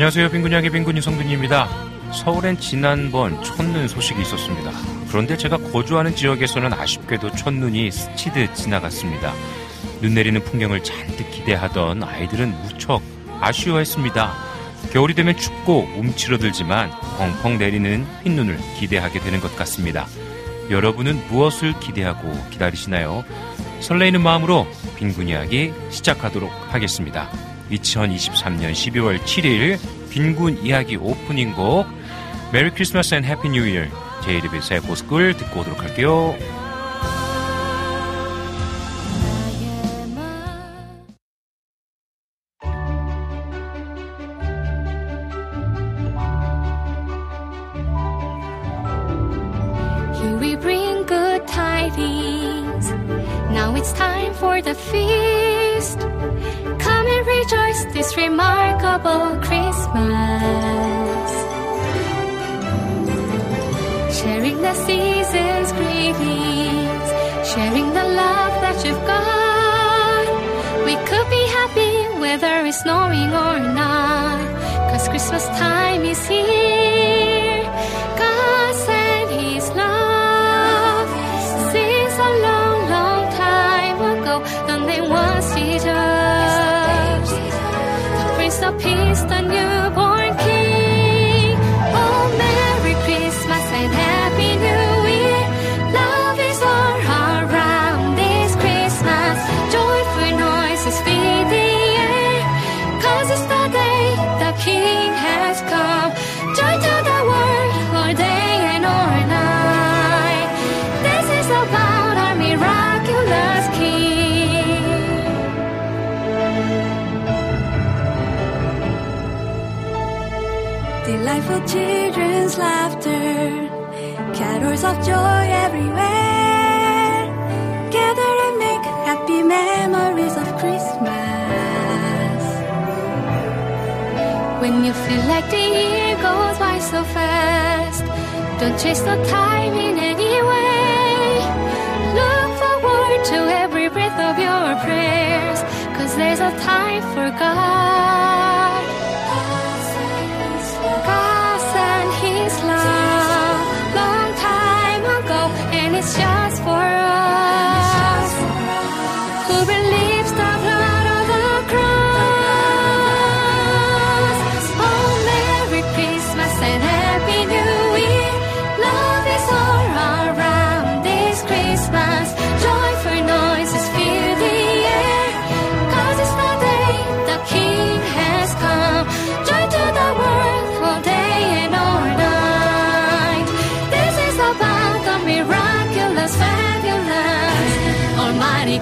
[0.00, 0.30] 안녕하세요.
[0.30, 1.68] 빈군양의 빈군 이 성준입니다.
[2.14, 4.70] 서울엔 지난번 첫눈 소식이 있었습니다.
[5.10, 9.34] 그런데 제가 거주하는 지역에서는 아쉽게도 첫눈이 스치듯 지나갔습니다.
[10.00, 13.02] 눈 내리는 풍경을 잔뜩 기대하던 아이들은 무척
[13.42, 14.32] 아쉬워했습니다.
[14.90, 20.06] 겨울이 되면 춥고 움츠러들지만 펑펑 내리는 흰눈을 기대하게 되는 것 같습니다.
[20.70, 23.22] 여러분은 무엇을 기대하고 기다리시나요?
[23.80, 27.49] 설레이는 마음으로 빈군 이야기 시작하도록 하겠습니다.
[27.70, 29.78] 2023년 12월 7일
[30.10, 31.86] 빈군 이야기 오프닝 곡
[32.52, 33.84] 메리 크리스마스 앤 해피 뉴 이어
[34.24, 36.36] 제이리빗의 고스쿨 듣고 오도록 할게요.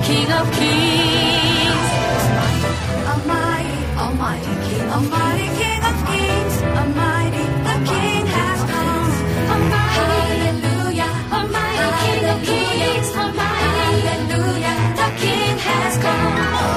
[0.07, 1.89] King of Kings.
[3.11, 9.11] Almighty, Almighty King, Almighty King of Kings, Almighty, the King has come.
[9.97, 16.68] Hallelujah, Almighty King of Kings, Almighty, Hallelujah, the King has come.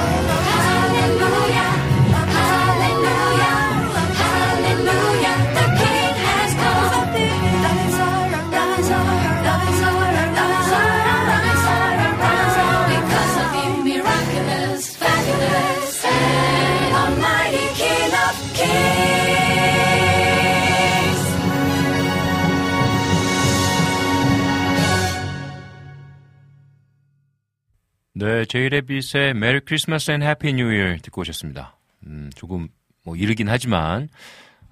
[28.22, 31.76] 네, 제이레빗의 Merry Christmas and Happy New Year 듣고 오셨습니다.
[32.06, 32.68] 음, 조금
[33.04, 34.08] 뭐 이르긴 하지만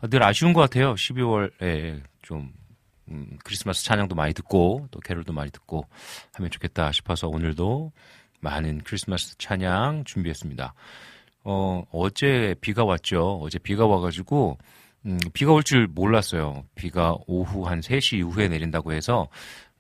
[0.02, 0.94] 늘 아쉬운 것 같아요.
[0.94, 2.52] 12월에 좀
[3.11, 5.85] 음, 크리스마스 찬양도 많이 듣고 또 캐롤도 많이 듣고
[6.35, 7.91] 하면 좋겠다 싶어서 오늘도
[8.38, 10.73] 많은 크리스마스 찬양 준비했습니다.
[11.43, 13.41] 어, 어제 비가 왔죠.
[13.43, 14.58] 어제 비가 와가지고
[15.06, 16.62] 음, 비가 올 줄 몰랐어요.
[16.76, 19.26] 비가 오후 한 3시 이후에 내린다고 해서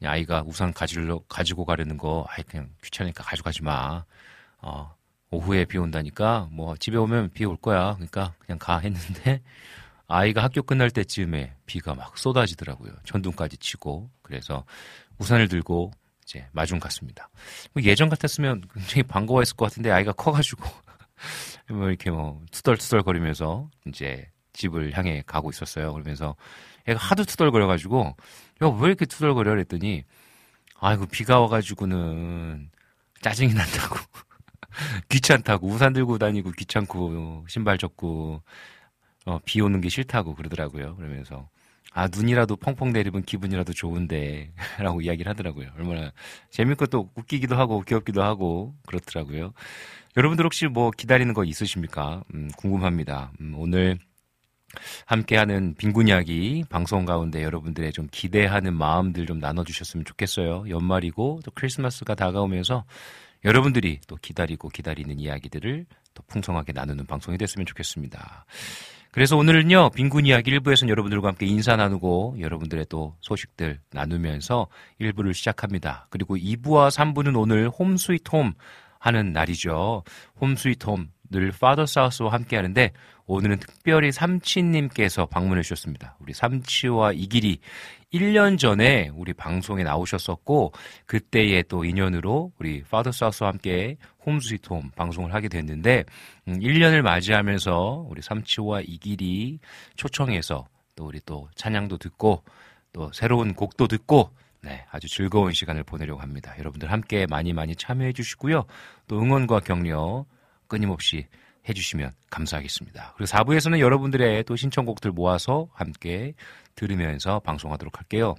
[0.04, 4.04] 아이가 우산 가지러, 가지고 가려는 거, 아이, 그냥 귀찮으니까 가져가지 마.
[4.62, 4.94] 어,
[5.30, 7.94] 오후에 비 온다니까, 뭐, 집에 오면 비 올 거야.
[7.94, 9.42] 그러니까 그냥 가 했는데,
[10.08, 12.92] 아이가 학교 끝날 때쯤에 비가 막 쏟아지더라고요.
[13.04, 14.10] 전등까지 치고.
[14.22, 14.64] 그래서
[15.18, 15.92] 우산을 들고
[16.24, 17.28] 이제 마중 갔습니다.
[17.72, 20.64] 뭐 예전 같았으면 굉장히 반가워했을 것 같은데 아이가 커가지고
[21.70, 25.92] 뭐 이렇게 뭐 투덜투덜 거리면서 이제 집을 향해 가고 있었어요.
[25.92, 26.34] 그러면서
[26.88, 28.16] 애가 하도 투덜거려가지고
[28.62, 30.04] 야 왜 이렇게 투덜거려 그랬더니
[30.80, 32.70] 아이고 비가 와가지고는
[33.22, 33.96] 짜증이 난다고
[35.08, 38.42] 귀찮다고 우산 들고 다니고 귀찮고 신발 젖고
[39.26, 40.96] 어, 비 오는 게 싫다고 그러더라고요.
[40.96, 41.48] 그러면서
[41.92, 45.70] 아 눈이라도 펑펑 내리면 기분이라도 좋은데 라고 이야기를 하더라고요.
[45.76, 46.12] 얼마나
[46.50, 49.52] 재밌고 또 웃기기도 하고 귀엽기도 하고 그렇더라고요.
[50.16, 52.22] 여러분들 혹시 뭐 기다리는 거 있으십니까?
[52.34, 53.32] 음, 궁금합니다.
[53.40, 53.98] 음, 오늘
[55.06, 60.64] 함께하는 빈곤 이야기 방송 가운데 여러분들의 좀 기대하는 마음들 좀 나눠주셨으면 좋겠어요.
[60.68, 62.84] 연말이고 또 크리스마스가 다가오면서
[63.44, 68.44] 여러분들이 또 기다리고 기다리는 이야기들을 또 풍성하게 나누는 방송이 됐으면 좋겠습니다.
[69.12, 74.68] 그래서 오늘은요, 빈곤 이야기 1부에서는 여러분들과 함께 인사 나누고 여러분들의 또 소식들 나누면서
[75.00, 76.06] 1부를 시작합니다.
[76.10, 78.52] 그리고 2부와 3부는 오늘 홈 스위트 홈
[79.00, 80.04] 하는 날이죠.
[80.40, 82.92] 홈 스위트 홈 늘 파더 사우스와 함께 하는데
[83.32, 86.16] 오늘은 특별히 삼치님께서 방문해 주셨습니다.
[86.18, 87.60] 우리 삼치와 이길이
[88.12, 90.72] 1년 전에 우리 방송에 나오셨었고
[91.06, 96.06] 그때의 또 인연으로 우리 파더 사우스와 함께 홈 스위트 홈 방송을 하게 됐는데
[96.48, 99.60] 음, 1년을 맞이하면서 우리 삼치와 이길이
[99.94, 100.66] 초청해서
[100.96, 102.42] 또 우리 또 찬양도 듣고
[102.92, 106.52] 또 새로운 곡도 듣고 네, 아주 즐거운 시간을 보내려고 합니다.
[106.58, 108.64] 여러분들 함께 많이 많이 참여해 주시고요.
[109.06, 110.26] 또 응원과 격려
[110.66, 111.28] 끊임없이
[111.68, 113.14] 해주시면 감사하겠습니다.
[113.16, 116.34] 그리고 4부에서는 여러분들의 또 신청곡들 모아서 함께
[116.74, 118.34] 들으면서 방송하도록 할게요.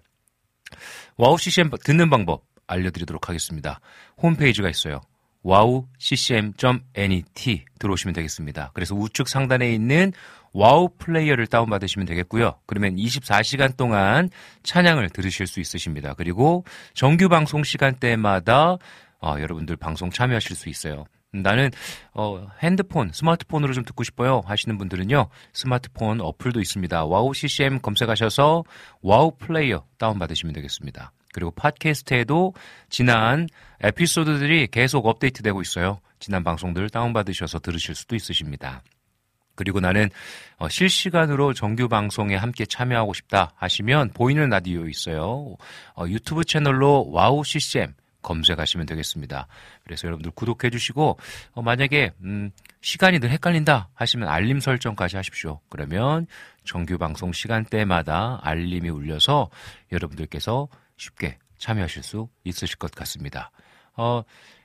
[1.17, 3.79] WOW CCM 듣는 방법 알려드리도록 하겠습니다.
[4.21, 5.01] 홈페이지가 있어요.
[5.43, 8.71] wowccm.net 들어오시면 되겠습니다.
[8.73, 10.13] 그래서 우측 상단에 있는
[10.53, 12.59] WOW 플레이어를 다운받으시면 되겠고요.
[12.65, 14.29] 그러면 24시간 동안
[14.63, 16.13] 찬양을 들으실 수 있으십니다.
[16.15, 18.77] 그리고 정규 방송 시간대마다
[19.21, 21.05] 어, 여러분들 방송 참여하실 수 있어요.
[21.33, 21.71] 나는
[22.13, 25.29] 어, 핸드폰, 스마트폰으로 좀 듣고 싶어요 하시는 분들은요.
[25.53, 27.05] 스마트폰 어플도 있습니다.
[27.05, 28.63] WOW CCM 검색하셔서
[29.01, 31.13] WOW 플레이어 다운받으시면 되겠습니다.
[31.33, 32.53] 그리고 팟캐스트에도
[32.89, 33.47] 지난
[33.79, 36.01] 에피소드들이 계속 업데이트되고 있어요.
[36.19, 38.83] 지난 방송들 다운받으셔서 들으실 수도 있으십니다.
[39.55, 40.09] 그리고 나는
[40.57, 45.55] 어, 실시간으로 정규 방송에 함께 참여하고 싶다 하시면 보이는 라디오 있어요.
[45.95, 49.47] 어, 유튜브 채널로 WOW CCM 검색하시면 되겠습니다.
[49.83, 51.17] 그래서 여러분들 구독해 주시고
[51.53, 52.51] 어, 만약에 음,
[52.81, 55.59] 시간이 늘 헷갈린다 하시면 알림 설정까지 하십시오.
[55.69, 56.27] 그러면
[56.63, 59.49] 정규 방송 시간대마다 알림이 울려서
[59.91, 63.51] 여러분들께서 쉽게 참여하실 수 있으실 것 같습니다.
[63.95, 64.23] 어,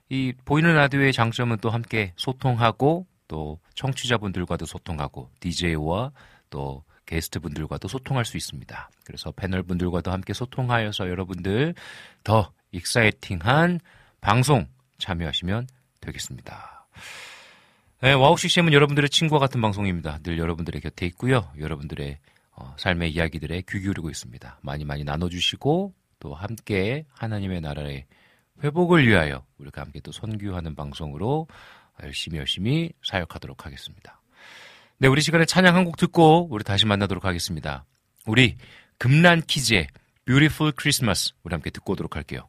[0.08, 6.12] 이 보이는 라디오의 장점은 또 함께 소통하고 또 청취자분들과도 소통하고 DJ와
[6.48, 8.90] 또 게스트 분들과도 소통할 수 있습니다.
[9.04, 11.74] 그래서 패널 분들과도 함께 소통하여서 여러분들
[12.24, 13.80] 더 exciting한
[14.20, 14.66] 방송
[14.98, 15.68] 참여하시면
[16.00, 16.86] 되겠습니다.
[18.02, 20.18] 네, WOW CCM은 여러분들의 친구와 같은 방송입니다.
[20.22, 21.50] 늘 여러분들의 곁에 있고요.
[21.58, 22.18] 여러분들의
[22.52, 24.58] 어, 삶의 이야기들에 귀 기울이고 있습니다.
[24.62, 28.06] 많이 많이 나눠주시고 또 함께 하나님의 나라의
[28.62, 31.46] 회복을 위하여 우리가 함께 또 선교하는 방송으로
[32.02, 34.20] 열심히 열심히 사역하도록 하겠습니다.
[34.98, 37.84] 네, 우리 시간에 찬양 한 곡 듣고 우리 다시 만나도록 하겠습니다.
[38.26, 38.56] 우리
[38.98, 39.88] 금란 키즈의
[40.24, 42.48] Beautiful Christmas 우리 함께 듣고 오도록 할게요.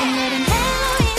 [0.00, 1.16] 오늘은 헬로윈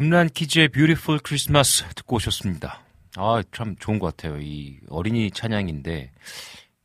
[0.00, 2.80] 금란 Kids의 Beautiful Christmas 듣고 오셨습니다.
[3.16, 4.40] 아, 참 좋은 것 같아요.
[4.40, 6.10] 이 어린이 찬양인데,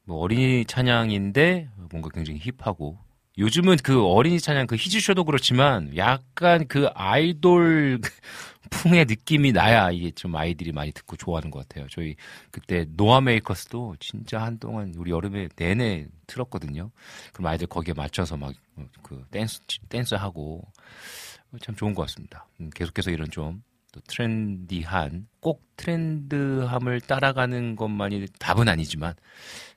[0.03, 2.97] 뭐 어린이 찬양인데 뭔가 굉장히 hip하고,
[3.37, 8.01] 요즘은 그 어린이 찬양 그 히즈쇼도 그렇지만 약간 그 아이돌
[8.69, 11.87] 풍의 느낌이 나야 이게 좀 아이들이 많이 듣고 좋아하는 것 같아요.
[11.89, 12.17] 저희
[12.51, 16.91] 그때 노아 메이커스도 진짜 한동안 우리 여름에 내내 틀었거든요.
[17.31, 18.53] 그럼 아이들 거기에 맞춰서 막
[19.01, 20.63] 그 댄스 댄스 하고
[21.61, 22.47] 참 좋은 것 같습니다.
[22.59, 29.13] 음, 계속해서 이런 좀또 trendy한 꼭 트렌드함을 따라가는 것만이 답은 아니지만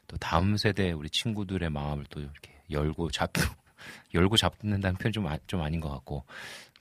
[0.07, 3.41] 또 다음 세대 우리 친구들의 마음을 또 이렇게 열고 잡고
[4.15, 6.25] 열고 잡는다는 표현 좀, 아, 좀 아닌 것 같고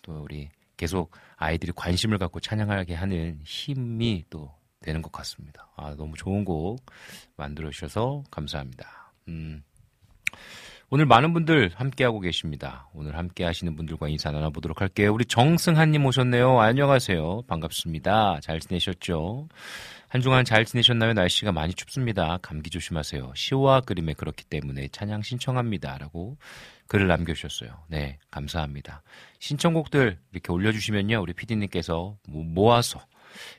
[0.02, 5.70] 또 우리 계속 아이들이 관심을 갖고 찬양하게 하는 힘이 또 되는 것 같습니다.
[5.76, 6.86] 아, 너무 좋은 곡
[7.36, 9.12] 만들어 주셔서 감사합니다.
[9.28, 9.64] 음.
[10.90, 12.88] 오늘 많은 분들 함께하고 계십니다.
[12.94, 15.14] 오늘 함께 하시는 분들과 인사 나눠보도록 할게요.
[15.14, 16.62] 우리 정승한님 오셨네요.
[16.62, 17.42] 안녕하세요.
[17.46, 18.40] 반갑습니다.
[18.42, 19.50] 잘 지내셨죠?
[20.08, 21.12] 한 주간 잘 지내셨나요?
[21.12, 22.38] 날씨가 많이 춥습니다.
[22.42, 23.34] 감기 조심하세요.
[23.36, 25.98] 시와 그림에 그렇기 때문에 찬양 신청합니다.
[25.98, 26.38] 라고
[26.88, 27.84] 글을 남겨주셨어요.
[27.90, 29.04] 네, 감사합니다.
[29.40, 31.22] 신청곡들 이렇게 올려주시면요.
[31.22, 33.06] 우리 피디님께서 모아서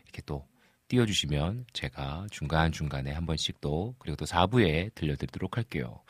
[0.04, 0.46] 이렇게 또
[0.88, 6.00] 띄워주시면 제가 중간중간에 한 번씩 또 그리고 또 4부에 들려드리도록 할게요.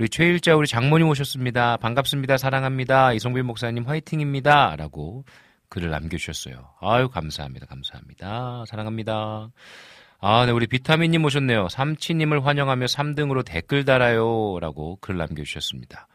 [0.00, 1.76] 우리 최일자 우리 장모님 오셨습니다.
[1.78, 2.38] 반갑습니다.
[2.38, 3.14] 사랑합니다.
[3.14, 4.76] 이성빈 목사님 화이팅입니다.
[4.76, 5.24] 라고
[5.70, 6.70] 글을 남겨주셨어요.
[6.80, 7.66] 아유, 감사합니다.
[7.66, 8.62] 감사합니다.
[8.68, 9.50] 사랑합니다.
[10.20, 11.68] 아, 네, 우리 비타민님 오셨네요.
[11.68, 14.60] 삼치님을 환영하며 3등으로 댓글 달아요.
[14.60, 16.06] 라고 글 남겨주셨습니다.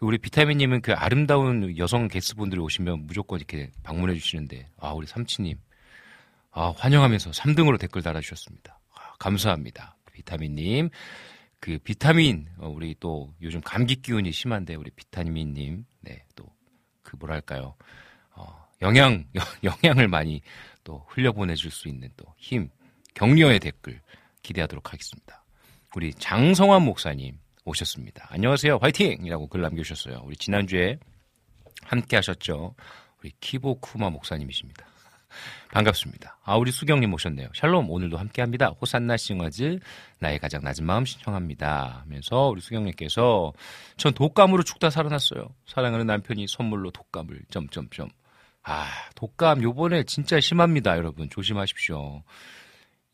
[0.00, 5.56] 우리 비타민님은 그 아름다운 여성 게스트분들이 오시면 무조건 이렇게 방문해 주시는데, 아, 우리 삼치님.
[6.50, 8.78] 아, 환영하면서 3등으로 댓글 달아주셨습니다.
[8.94, 9.96] 아, 감사합니다.
[10.12, 10.90] 비타민님.
[11.62, 16.50] 그 비타민 어, 우리 또 요즘 감기 기운이 심한데 우리 비타민님 네 또
[17.04, 17.76] 그 뭐랄까요
[18.34, 19.24] 어, 영양
[19.62, 20.40] 영양을 많이
[20.82, 22.68] 또 흘려 보내줄 수 있는 또 힘
[23.14, 24.00] 격려의 댓글
[24.42, 25.44] 기대하도록 하겠습니다.
[25.94, 28.26] 우리 장성환 목사님 오셨습니다.
[28.30, 30.22] 안녕하세요 화이팅이라고 글 남겨주셨어요.
[30.24, 30.98] 우리 지난주에
[31.84, 32.74] 함께 하셨죠.
[33.20, 34.84] 우리 키보쿠마 목사님이십니다.
[35.72, 36.38] 반갑습니다.
[36.44, 37.48] 아, 우리 수경님 오셨네요.
[37.54, 38.68] 샬롬, 오늘도 함께 합니다.
[38.78, 39.78] 호산나 싱어즈,
[40.20, 42.02] 나의 가장 낮은 마음 신청합니다.
[42.04, 43.54] 하면서 우리 수경님께서
[43.96, 45.48] 전 독감으로 죽다 살아났어요.
[45.66, 48.10] 사랑하는 남편이 선물로 독감을, 점점점.
[48.62, 51.30] 아, 독감 요번에 진짜 심합니다, 여러분.
[51.30, 52.22] 조심하십시오.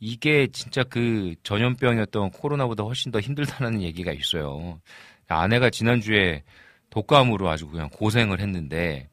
[0.01, 4.81] 이게 진짜 그 전염병이었던 코로나보다 훨씬 더 힘들다는 얘기가 있어요.
[5.29, 6.43] 아내가 지난주에
[6.91, 9.09] 독감으로 아주 그냥 고생을 했는데,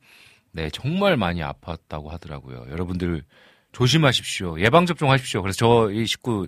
[0.55, 2.67] 네, 정말 많이 아팠다고 하더라고요.
[2.71, 3.23] 여러분들
[3.73, 4.57] 조심하십시오.
[4.61, 5.41] 예방접종 하십시오.
[5.41, 6.47] 그래서 저 이 식구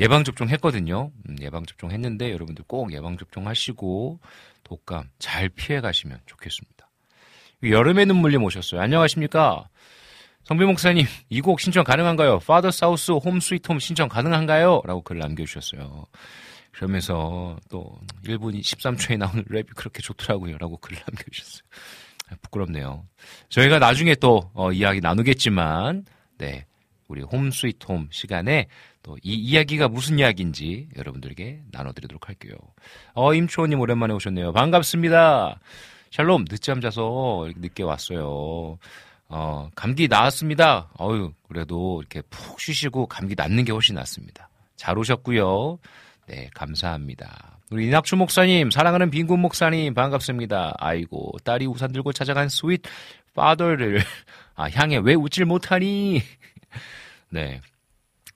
[0.00, 1.12] 예방접종 했거든요.
[1.28, 4.20] 음, 예방접종 했는데 여러분들 꼭 예방접종 하시고
[4.64, 6.88] 독감 잘 피해 가시면 좋겠습니다.
[7.62, 8.80] 여름의 눈물님 오셨어요.
[8.80, 9.68] 안녕하십니까?
[10.44, 12.38] 성비 목사님, 이 곡 신청 가능한가요?
[12.40, 14.80] 파더 사우스 홈 스위트 홈 신청 가능한가요?
[14.86, 16.06] 라고 글 남겨주셨어요.
[16.72, 20.56] 그러면서 또 1분 13초에 나오는 랩이 그렇게 좋더라고요.
[20.58, 21.62] 라고 글 남겨주셨어요.
[22.40, 23.04] 부끄럽네요.
[23.48, 26.04] 저희가 나중에 또 어, 이야기 나누겠지만,
[26.38, 26.66] 네,
[27.08, 28.66] 우리 Home Sweet Home 시간에
[29.02, 32.54] 또 이 이야기가 무슨 이야기인지 여러분들에게 나눠드리도록 할게요.
[33.14, 34.52] 어, 임초원님 오랜만에 오셨네요.
[34.52, 35.58] 반갑습니다.
[36.10, 38.78] 샬롬, 늦잠 자서 늦게 왔어요.
[39.28, 40.90] 어, 감기 나았습니다.
[41.00, 44.48] 어유 그래도 이렇게 푹 쉬시고 감기 낫는 게 훨씬 낫습니다.
[44.76, 45.78] 잘 오셨고요.
[46.28, 47.51] 네, 감사합니다.
[47.72, 50.74] 우리 이낙주 목사님, 사랑하는 빈군 목사님, 반갑습니다.
[50.78, 52.82] 아이고, 딸이 우산 들고 찾아간 sweet
[53.34, 54.02] 파더를,
[54.54, 56.20] 아, 향해 왜 웃질 못하니?
[57.30, 57.62] 네.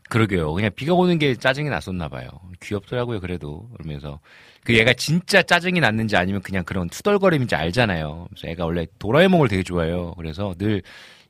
[0.08, 0.54] 그러게요.
[0.54, 2.28] 그냥 비가 오는 게 짜증이 났었나 봐요.
[2.62, 3.68] 귀엽더라고요, 그래도.
[3.76, 4.20] 그러면서.
[4.64, 8.28] 그 얘가 진짜 짜증이 났는지 아니면 그냥 그런 투덜거림인지 알잖아요.
[8.30, 10.14] 그래서 애가 원래 도라에몽을 되게 좋아해요.
[10.16, 10.82] 그래서 늘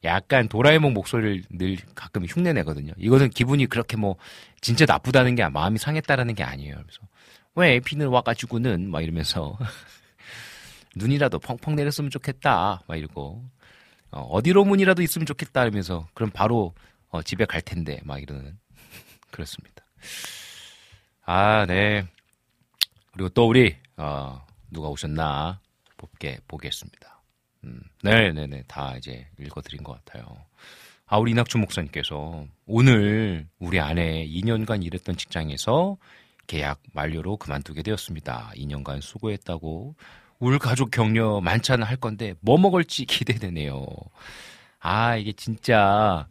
[0.04, 2.92] 약간 도라에몽 목소리를 늘 가끔 흉내 내거든요.
[2.98, 4.16] 이거는 기분이 그렇게 뭐
[4.60, 6.76] 진짜 나쁘다는 게 마음이 상했다라는 게 아니에요.
[6.76, 7.00] 그래서
[7.56, 9.58] 왜 비는 와가지고는 막 이러면서
[10.94, 13.42] 눈이라도 펑펑 내렸으면 좋겠다 막 이러고
[14.10, 16.74] 어, 디로 문이라도 있으면 좋겠다 이러면서 그럼 바로
[17.08, 18.58] 어, 집에 갈 텐데 막 이러는
[19.30, 19.84] 그렇습니다.
[21.24, 22.06] 아 네.
[23.12, 25.60] 그리고 또 우리 어, 누가 오셨나
[25.96, 27.22] 볼게 보겠습니다.
[27.64, 30.24] 음, 네네네 다 이제 읽어드린 것 같아요.
[31.06, 35.96] 아 우리 이낙준 목사님께서 오늘 우리 아내 2년간 일했던 직장에서
[36.46, 38.52] 계약 만료로 그만두게 되었습니다.
[38.56, 39.94] 2년간 수고했다고
[40.38, 43.86] 울 가족 격려 만찬을 할 건데 뭐 먹을지 기대되네요.
[44.80, 46.26] 아 이게 진짜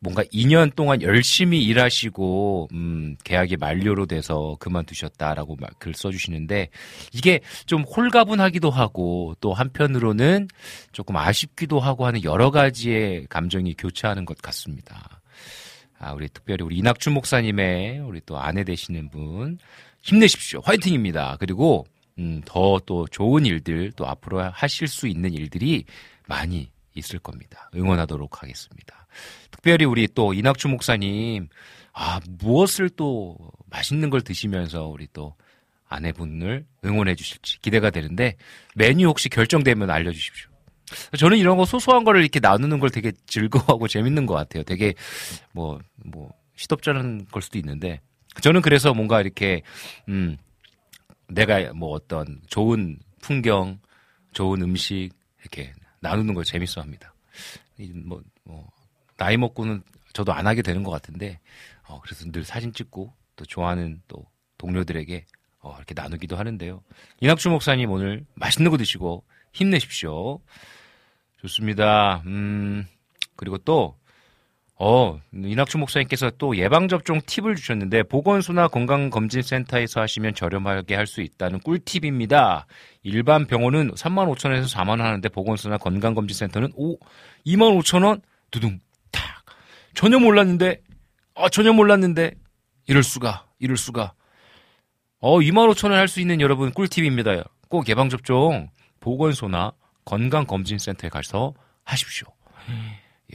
[0.00, 6.68] 뭔가 2년 동안 열심히 일하시고 음, 계약이 만료로 돼서 그만두셨다라고 글 써주시는데
[7.12, 10.48] 이게 좀 홀가분하기도 하고 또 한편으로는
[10.92, 15.17] 조금 아쉽기도 하고 하는 여러 가지의 감정이 교차하는 것 같습니다.
[15.98, 19.58] 아, 우리 특별히 우리 이낙준 목사님의 우리 또 아내 되시는 분
[20.02, 20.60] 힘내십시오.
[20.62, 21.36] 화이팅입니다.
[21.40, 21.86] 그리고
[22.18, 25.84] 음, 더 또 좋은 일들 또 앞으로 하실 수 있는 일들이
[26.26, 27.70] 많이 있을 겁니다.
[27.74, 29.06] 응원하도록 하겠습니다.
[29.50, 31.48] 특별히 우리 또 이낙주 목사님,
[31.92, 33.36] 아, 무엇을 또
[33.70, 35.34] 맛있는 걸 드시면서 우리 또
[35.88, 38.36] 아내분을 응원해 주실지 기대가 되는데
[38.74, 40.47] 메뉴 혹시 결정되면 알려 주십시오.
[41.18, 44.62] 저는 이런 거 소소한 거를 이렇게 나누는 걸 되게 즐거워하고 재밌는 것 같아요.
[44.62, 44.94] 되게
[45.52, 48.00] 뭐, 뭐, 시덥잖은 걸 수도 있는데
[48.40, 49.62] 저는 그래서 뭔가 이렇게,
[50.08, 50.36] 음,
[51.28, 53.78] 내가 뭐 어떤 좋은 풍경,
[54.32, 57.14] 좋은 음식 이렇게 나누는 걸 재밌어 합니다.
[58.04, 58.68] 뭐, 뭐,
[59.16, 61.38] 나이 먹고는 저도 안 하게 되는 것 같은데,
[61.86, 64.26] 어, 그래서 늘 사진 찍고 또 좋아하는 또
[64.58, 65.26] 동료들에게
[65.60, 66.82] 어, 이렇게 나누기도 하는데요.
[67.20, 70.40] 이낙주 목사님 오늘 맛있는 거 드시고 힘내십시오.
[71.42, 72.22] 좋습니다.
[72.26, 72.86] 음,
[73.36, 73.96] 그리고 또,
[74.80, 82.66] 어, 이낙주 목사님께서 또 예방접종 팁을 주셨는데, 보건소나 건강검진센터에서 하시면 저렴하게 할 수 있다는 꿀팁입니다.
[83.02, 86.96] 일반 병원은 3만 5천원에서 4만 원 하는데, 보건소나 건강검진센터는 5,
[87.46, 88.20] 2만 5천 원?
[88.50, 88.78] 두둥,
[89.10, 89.22] 탁.
[89.94, 90.80] 전혀 몰랐는데,
[91.34, 92.32] 아, 전혀 몰랐는데,
[92.86, 94.12] 이럴 수가, 이럴 수가.
[95.20, 97.42] 어, 2만 5천 원 할 수 있는 여러분 꿀팁입니다.
[97.68, 98.70] 꼭 예방접종,
[99.00, 99.72] 보건소나
[100.08, 101.52] 건강검진센터에 가서
[101.84, 102.26] 하십시오.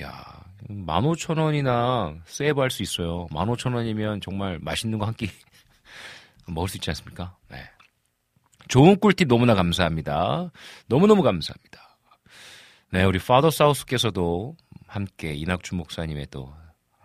[0.01, 3.27] 야, 15,000원이나 세이브 할 수 있어요.
[3.27, 5.29] 15,000원이면 정말 맛있는 거 한 끼
[6.47, 7.37] 먹을 수 있지 않습니까?
[7.49, 7.57] 네.
[8.69, 10.49] 좋은 꿀팁 너무나 감사합니다.
[10.87, 11.97] 너무너무 감사합니다.
[12.91, 14.55] 네, 우리 파더 사우스께서도
[14.87, 16.51] 함께 이낙주 목사님의 또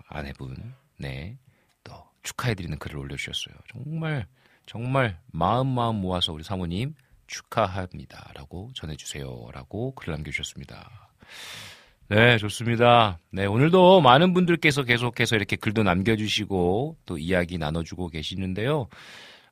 [0.09, 1.37] 아내분, 네,
[1.85, 3.55] 또 축하해드리는 글을 올려주셨어요.
[3.73, 4.27] 정말,
[4.67, 6.95] 정말 마음 마음 모아서 우리 사모님
[7.29, 8.33] 축하합니다.
[8.35, 9.49] 라고 전해주세요.
[9.53, 11.11] 라고 글을 남겨주셨습니다.
[12.09, 13.19] 네, 좋습니다.
[13.31, 18.89] 네, 오늘도 많은 분들께서 계속해서 이렇게 글도 남겨주시고 또 이야기 나눠주고 계시는데요.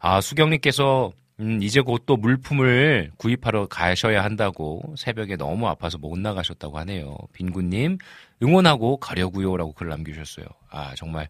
[0.00, 6.78] 아, 수경님께서 음, 이제 곧 또 물품을 구입하러 가셔야 한다고 새벽에 너무 아파서 못 나가셨다고
[6.78, 7.14] 하네요.
[7.34, 7.98] 빈구님,
[8.42, 9.56] 응원하고 가려고요.
[9.58, 10.46] 라고 글 남겨주셨어요.
[10.70, 11.28] 아, 정말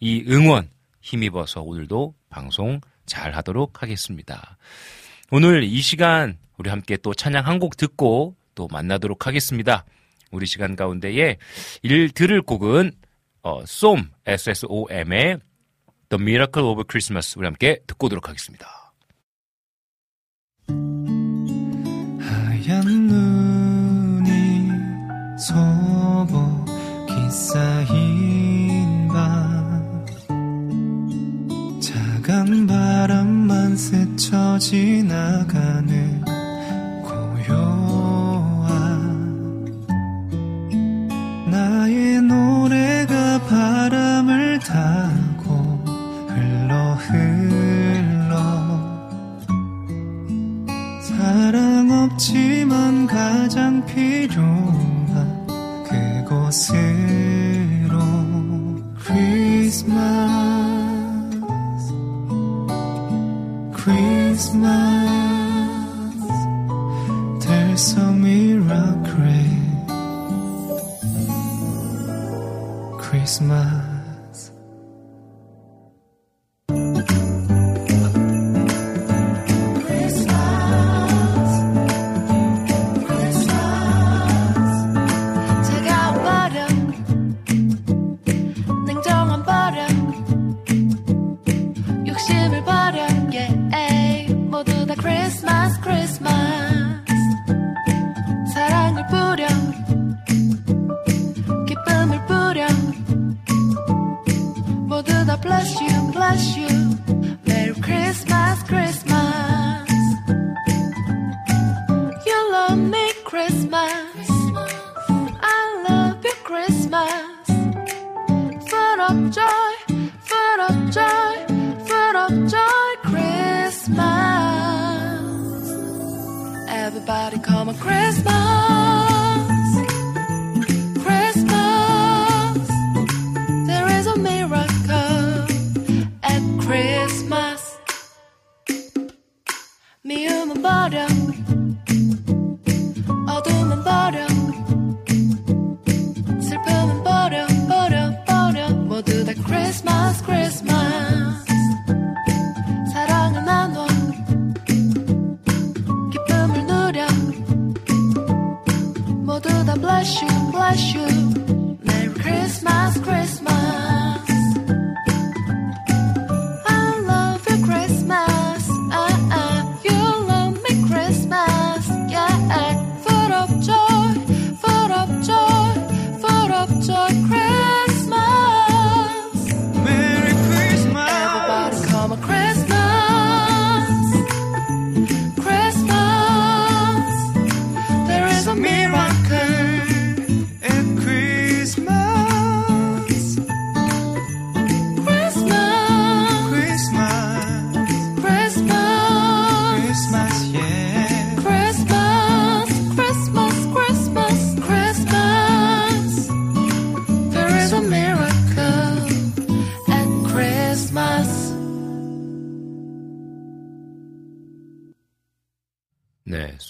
[0.00, 0.68] 이 응원
[1.00, 4.56] 힘입어서 오늘도 방송 잘 하도록 하겠습니다.
[5.36, 9.84] 오늘 이 시간 우리 함께 또 찬양 한 곡 듣고 또 만나도록 하겠습니다.
[10.30, 11.38] 우리 시간 가운데에
[11.82, 12.92] 일 들을 곡은
[13.42, 15.40] 어, SOM, S-S-O-M의
[16.08, 18.92] The Miracle of Christmas 우리 함께 듣고 오도록 하겠습니다.
[22.20, 24.68] 하얀 눈이
[25.36, 28.03] 소복히 쌓인
[33.76, 36.24] 스쳐 지나가는
[41.50, 45.84] 나의 노래가 바람을 타고
[46.28, 48.34] 흘러 흘러.
[51.00, 55.46] 사랑 없지만 가장 필요한
[56.26, 56.74] 그곳으로.
[58.98, 60.33] 크리스마스
[64.36, 65.03] 크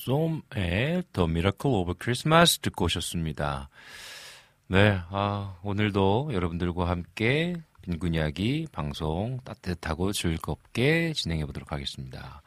[0.06, 3.70] 쏨의 The Miracle of Christmas 듣고 오셨습니다.
[4.66, 12.42] 네, 아, 오늘도 여러분들과 함께 빈군 이야기 방송 따뜻하고 즐겁게 진행해 보도록 하겠습니다.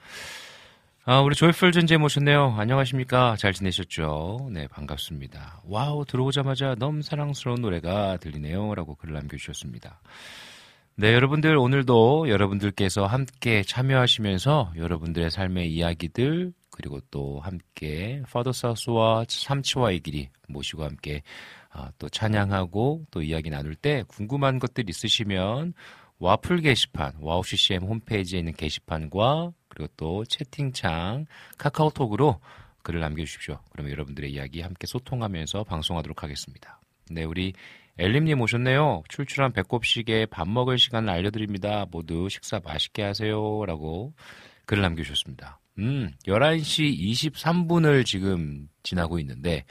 [1.06, 2.56] 아, 우리 조이풀 전재 모셨네요.
[2.58, 3.38] 안녕하십니까?
[3.38, 4.50] 잘 지내셨죠?
[4.52, 5.62] 네, 반갑습니다.
[5.66, 8.76] Wow, 들어오자마자 너무 사랑스러운 노래가 들리네요.
[8.76, 10.02] 라고 글을 남겨주셨습니다.
[10.96, 20.30] 네, 여러분들 오늘도 여러분들께서 함께 참여하시면서 여러분들의 삶의 이야기들 그리고 또 함께 파더사스와 삼치와의 길이
[20.48, 21.24] 모시고 함께
[21.72, 25.74] 아, 또 찬양하고 또 이야기 나눌 때 궁금한 것들 있으시면
[26.20, 31.26] 와플 게시판, WOW CCM 홈페이지에 있는 게시판과 그리고 또 채팅창,
[31.58, 32.40] 카카오톡으로
[32.84, 33.60] 글을 남겨주십시오.
[33.72, 36.80] 그러면 여러분들의 이야기 함께 소통하면서 방송하도록 하겠습니다.
[37.10, 37.54] 네, 우리
[37.98, 39.02] 엘림님 오셨네요.
[39.10, 41.88] 출출한 배꼽시계 밥 먹을 시간을 알려드립니다.
[41.90, 43.66] 모두 식사 맛있게 하세요.
[43.66, 44.14] 라고
[44.68, 45.60] 글을 남겨주셨습니다.
[45.80, 49.66] 음, 11시 23분을 지금 지나고 있는데,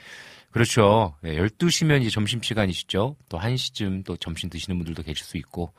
[0.51, 1.14] 그렇죠.
[1.23, 3.16] 12시면 이제 점심시간이시죠.
[3.29, 5.75] 또 1시쯤 또 점심 드시는 분들도 계실 수 있고.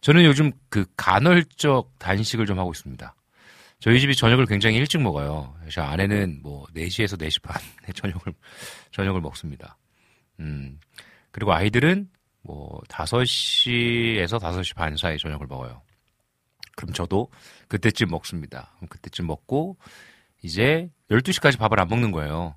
[0.00, 3.14] 저는 요즘 그 간헐적 단식을 좀 하고 있습니다.
[3.80, 5.56] 저희 집이 저녁을 굉장히 일찍 먹어요.
[5.72, 7.64] 저 아내는 뭐 4시에서 4시 반에
[7.96, 8.32] 저녁을,
[8.92, 9.76] 저녁을 먹습니다.
[10.38, 10.78] 음,
[11.32, 12.08] 그리고 아이들은
[12.42, 15.82] 뭐 5시에서 5시 반 사이에 저녁을 먹어요.
[16.76, 17.28] 그럼 저도
[17.68, 18.72] 그때쯤 먹습니다.
[18.76, 19.76] 그럼 그때쯤 먹고
[20.42, 22.56] 이제 12시까지 밥을 안 먹는 거예요.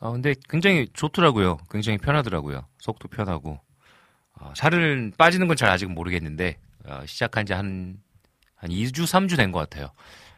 [0.00, 1.58] 어, 근데 굉장히 좋더라고요.
[1.70, 2.66] 굉장히 편하더라고요.
[2.78, 3.60] 속도 편하고.
[4.40, 7.98] 어, 살을 빠지는 건 잘 아직 모르겠는데, 어, 시작한 지 한,
[8.54, 9.90] 한 2주, 3주 된 것 같아요.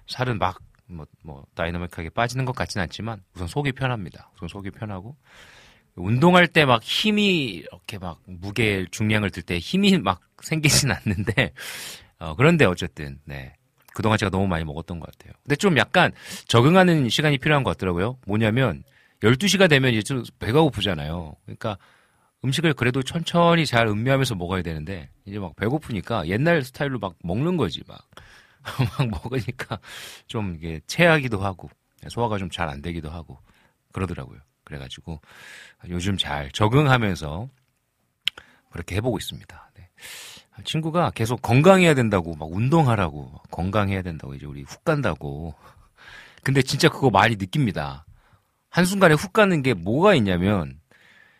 [0.08, 4.30] 살은 막, 뭐, 뭐, 다이나믹하게 빠지는 것 같진 않지만, 우선 속이 편합니다.
[4.34, 5.16] 우선 속이 편하고.
[5.94, 11.52] 운동할 때 막 힘이, 이렇게 막 무게, 중량을 들 때 힘이 막 생기진 않는데,
[12.22, 13.54] 어, 그런데 어쨌든, 네.
[13.94, 15.32] 그동안 제가 너무 많이 먹었던 것 같아요.
[15.42, 16.12] 근데 좀 약간
[16.48, 18.18] 적응하는 시간이 필요한 것 같더라고요.
[18.26, 18.84] 뭐냐면,
[19.22, 21.36] 12시가 되면 이제 좀 배가 고프잖아요.
[21.44, 21.76] 그러니까
[22.44, 27.82] 음식을 그래도 천천히 잘 음미하면서 먹어야 되는데, 이제 막 배고프니까 옛날 스타일로 막 먹는 거지,
[27.86, 28.00] 막.
[28.98, 29.78] 막 먹으니까
[30.26, 31.68] 좀 이게 체하기도 하고,
[32.08, 33.38] 소화가 좀 잘 안 되기도 하고,
[33.92, 34.38] 그러더라고요.
[34.64, 35.20] 그래가지고
[35.90, 37.48] 요즘 잘 적응하면서
[38.70, 39.70] 그렇게 해보고 있습니다.
[39.76, 39.88] 네.
[40.64, 45.54] 친구가 계속 건강해야 된다고, 막 운동하라고, 건강해야 된다고, 이제 우리 훅 간다고.
[46.44, 48.04] 근데 진짜 그거 많이 느낍니다.
[48.70, 50.78] 한순간에 훅 가는 게 뭐가 있냐면,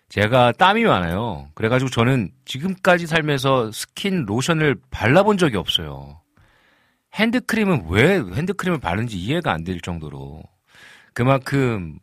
[0.09, 1.48] 제가 땀이 많아요.
[1.55, 6.20] 그래가지고 저는 지금까지 살면서 스킨 로션을 발라본 적이 없어요.
[7.14, 10.42] 핸드크림은 왜 핸드크림을 바르는지 이해가 안 될 정도로.
[11.14, 11.98] 그만큼,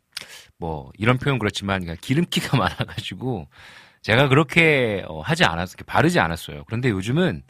[0.57, 3.47] 뭐, 이런 표현 그렇지만, 기름기가 많아가지고,
[4.01, 6.63] 제가 그렇게 어, 하지 않았, 바르지 않았어요.
[6.65, 7.43] 그런데 요즘은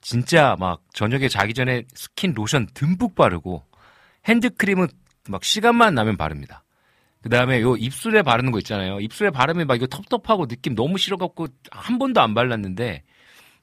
[0.00, 3.64] 진짜 막 저녁에 자기 전에 스킨 로션 듬뿍 바르고,
[4.26, 4.88] 핸드크림은
[5.28, 6.64] 막 시간만 나면 바릅니다.
[7.22, 9.00] 그 다음에 요 입술에 바르는 거 있잖아요.
[9.00, 13.02] 입술에 바르면 막 이거 텁텁하고 느낌 너무 싫어갖고 한 번도 안 발랐는데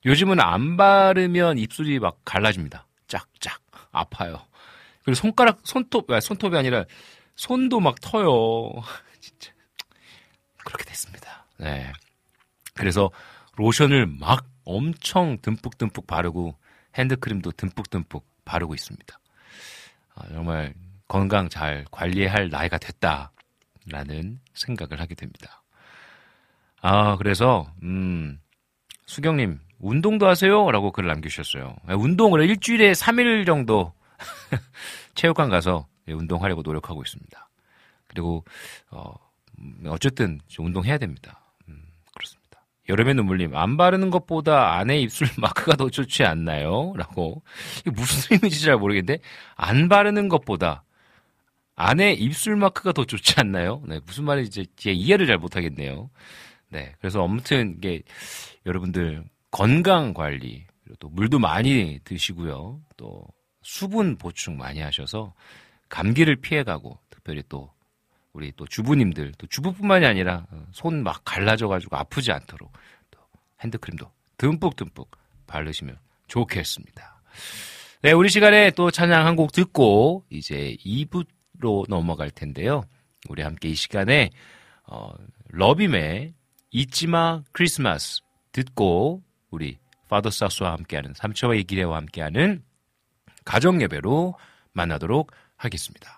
[0.06, 2.86] 요즘은 안 바르면 입술이 막 갈라집니다.
[3.08, 3.60] 쫙쫙
[3.92, 4.40] 아파요.
[5.04, 6.86] 그리고 손가락 손톱 아, 손톱이 아니라
[7.36, 8.72] 손도 막 터요.
[9.20, 9.52] 진짜
[10.64, 11.46] 그렇게 됐습니다.
[11.58, 11.92] 네.
[12.78, 13.12] 그래서
[13.56, 16.56] 로션을 막 엄청 듬뿍듬뿍 바르고
[16.96, 19.20] 핸드크림도 듬뿍듬뿍 바르고 있습니다.
[20.16, 20.74] 아, 정말
[21.08, 25.64] 건강 잘 관리할 나이가 됐다라는 생각을 하게 됩니다.
[26.82, 28.40] 아, 그래서, 음,
[29.06, 30.70] 수경님, 운동도 하세요?
[30.72, 31.76] 라고 글을 남기셨어요.
[31.88, 33.94] 네, 운동을 일주일에 3일 정도
[35.16, 37.50] 체육관 가서 예, 운동하려고 노력하고 있습니다.
[38.08, 38.44] 그리고,
[38.90, 39.14] 어,
[39.60, 41.42] 음, 어쨌든 운동해야 됩니다.
[42.90, 46.94] 여름의 눈물님, 안 바르는 것보다 안에 입술 마크가 더 좋지 않나요?
[46.96, 47.44] 라고.
[47.82, 49.22] 이게 무슨 의미인지 잘 모르겠는데,
[49.56, 50.84] 안 바르는 것보다
[51.76, 53.84] 안에 입술 마크가 더 좋지 않나요?
[53.86, 56.10] 네, 무슨 말인지 제 이해를 잘 못하겠네요.
[56.70, 58.02] 네, 그래서 아무튼 이게
[58.66, 60.66] 여러분들 건강 관리
[61.00, 62.82] 또 물도 많이 드시고요.
[62.98, 63.24] 또
[63.62, 65.34] 수분 보충 많이 하셔서
[65.90, 67.72] 감기를 피해가고 특별히 또
[68.38, 72.72] 우리 또 주부님들 또 주부뿐만이 아니라 손 막 갈라져 가지고 아프지 않도록
[73.10, 73.20] 또
[73.64, 75.10] 핸드크림도 듬뿍듬뿍
[75.48, 75.98] 바르시면
[76.28, 77.20] 좋겠습니다.
[78.04, 82.84] 네, 우리 시간에 또 찬양 한 곡 듣고 이제 2부로 넘어갈 텐데요.
[83.28, 84.30] 우리 함께 이 시간에
[84.86, 85.10] 어,
[85.50, 86.34] 러빔의
[86.70, 88.22] 잊지마 크리스마스
[88.52, 92.64] 듣고 우리 파더 사스와 함께하는 삼촌의 기대와 함께하는
[93.46, 94.36] 가정 예배로
[94.74, 96.17] 만나도록 하겠습니다.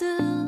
[0.00, 0.41] 모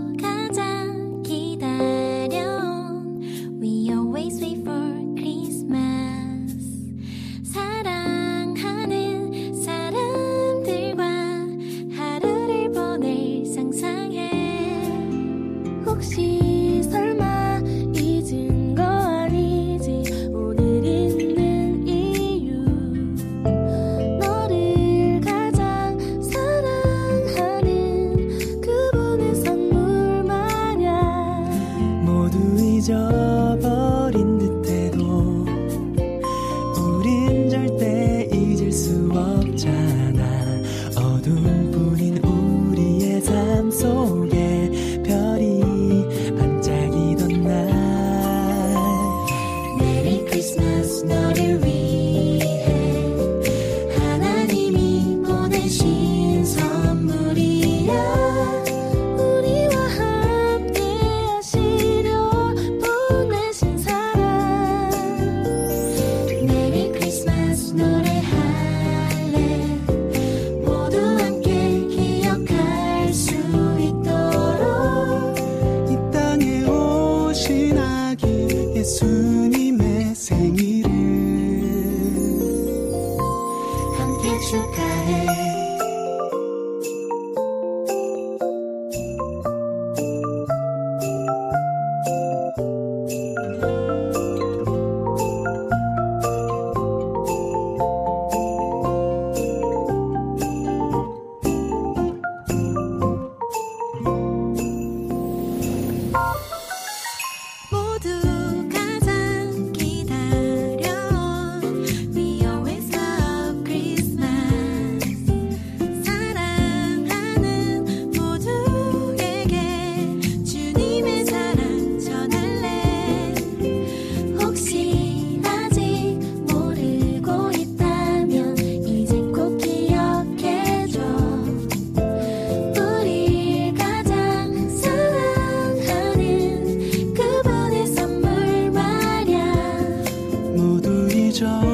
[141.44, 141.73] 모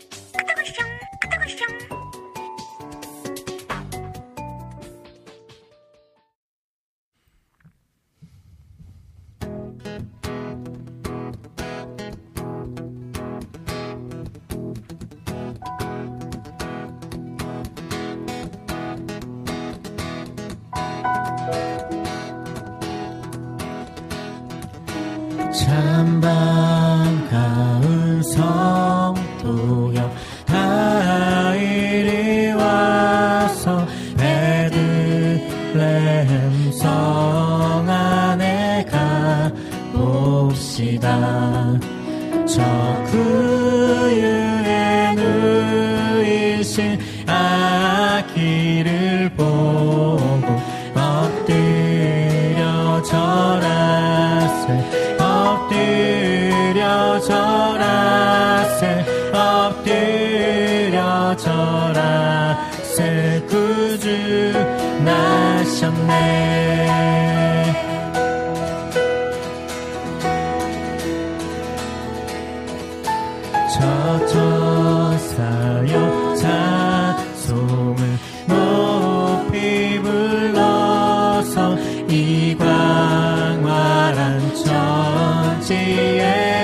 [26.21, 30.09] 가을 성도여
[30.45, 33.85] 다 이리 와서
[34.17, 35.41] 베들레헴
[36.73, 38.85] 성 안에
[39.91, 41.09] 가봅시다.
[42.45, 43.40] 저구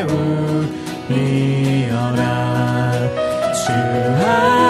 [0.01, 1.93] 울리어라.
[3.53, 4.66] 주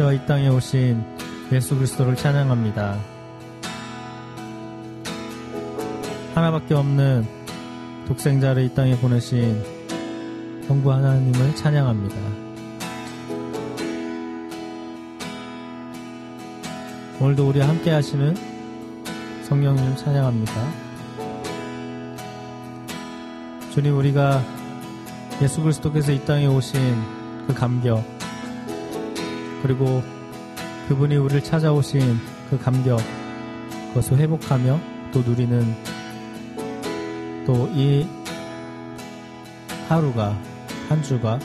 [0.00, 1.04] 사랑하시어 이 땅에 오신
[1.52, 2.98] 예수 그리스도를 찬양합니다.
[6.34, 7.26] 하나밖에 없는
[8.08, 9.62] 독생자를 이 땅에 보내신
[10.66, 12.16] 성부 하나님을 찬양합니다.
[17.20, 18.34] 오늘도 우리와 함께 하시는
[19.44, 20.52] 성령님 찬양합니다.
[23.72, 24.42] 주님 우리가
[25.42, 26.80] 예수 그리스도께서 이 땅에 오신
[27.46, 28.19] 그 감격
[29.62, 30.02] 그리고
[30.88, 32.18] 그분이 우리를 찾아오신
[32.50, 32.98] 그 감격
[33.88, 34.80] 그것을 회복하며
[35.12, 35.74] 또 누리는
[37.46, 38.06] 또 이
[39.88, 40.36] 하루가
[40.88, 41.38] 한 주가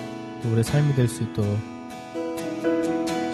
[0.43, 1.57] 우리의 삶이 될 수 있도록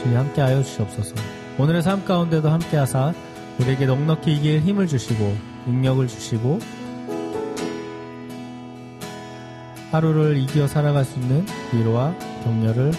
[0.02, 1.16] 주님 함께 하여 주시옵소서.
[1.58, 3.14] 오늘의 삶 가운데도 함께 하사
[3.60, 5.36] 우리에게 넉넉히 이길 힘을 주시고
[5.68, 6.60] 능력을 주시고
[9.92, 12.16] 하루를 이겨 살아갈 수 있는 위로와
[12.46, 12.92] 격려를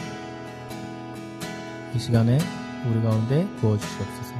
[1.94, 2.38] 이 시간에
[2.86, 4.34] 우리 가운데 부어주시옵소서.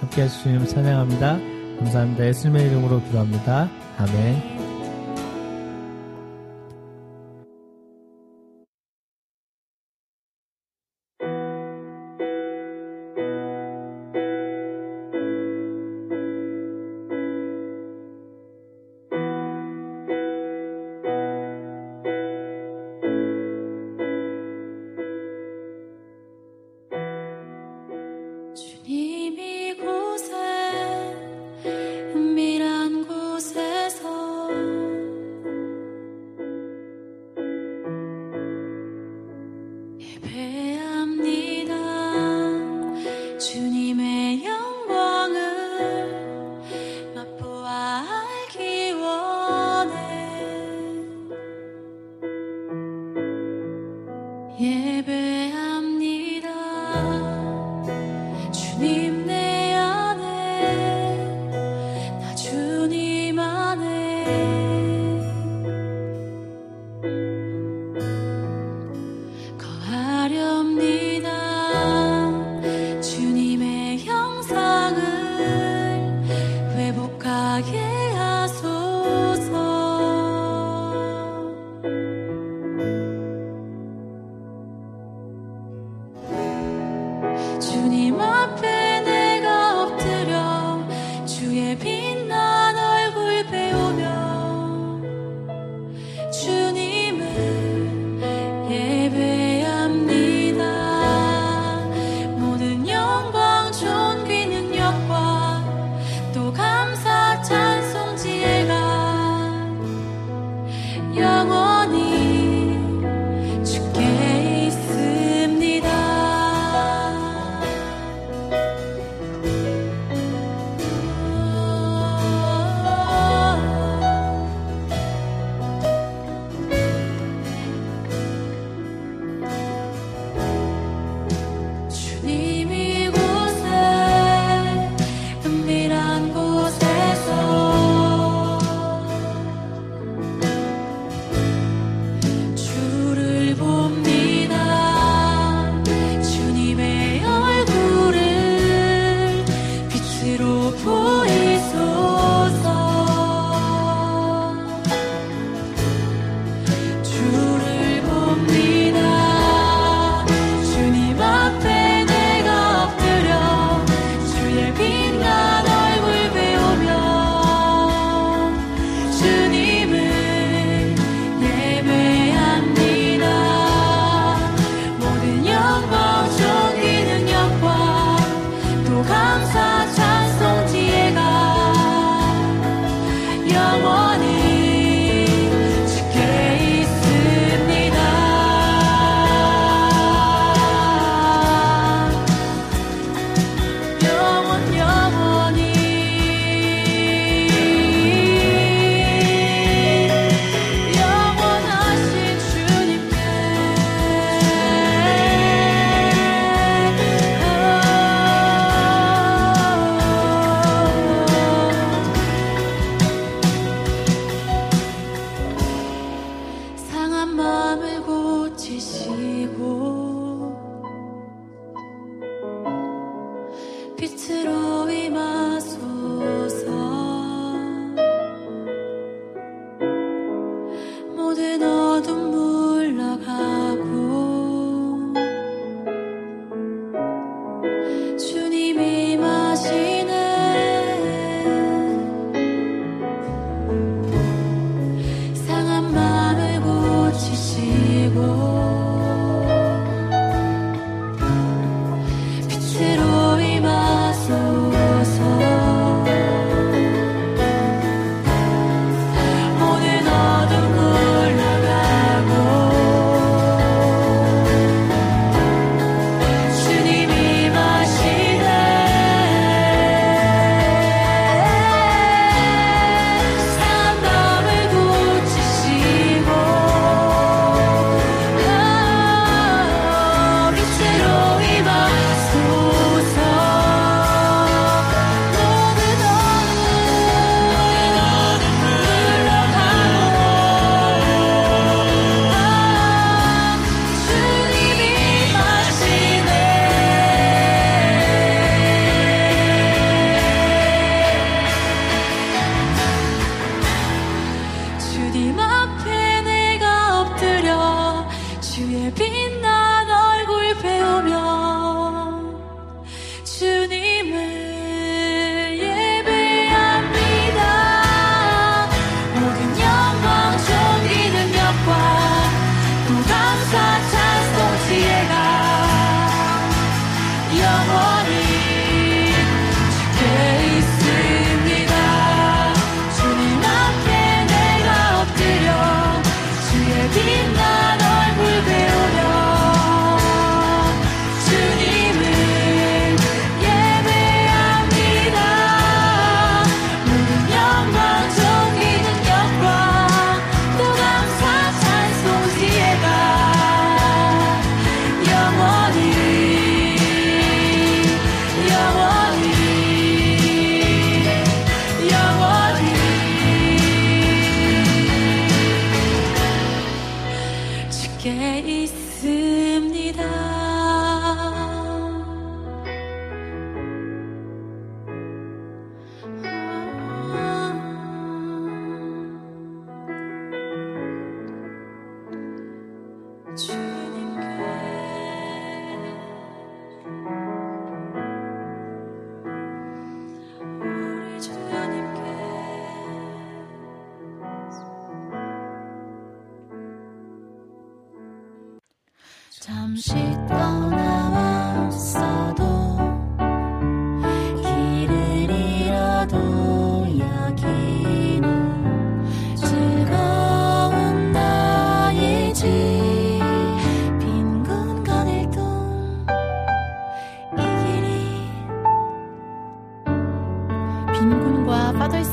[0.00, 1.38] 함께 주님 찬양합니다.
[1.78, 2.26] 감사합니다.
[2.26, 3.68] 예수님의 이름으로 기도합니다.
[3.98, 4.67] 아멘.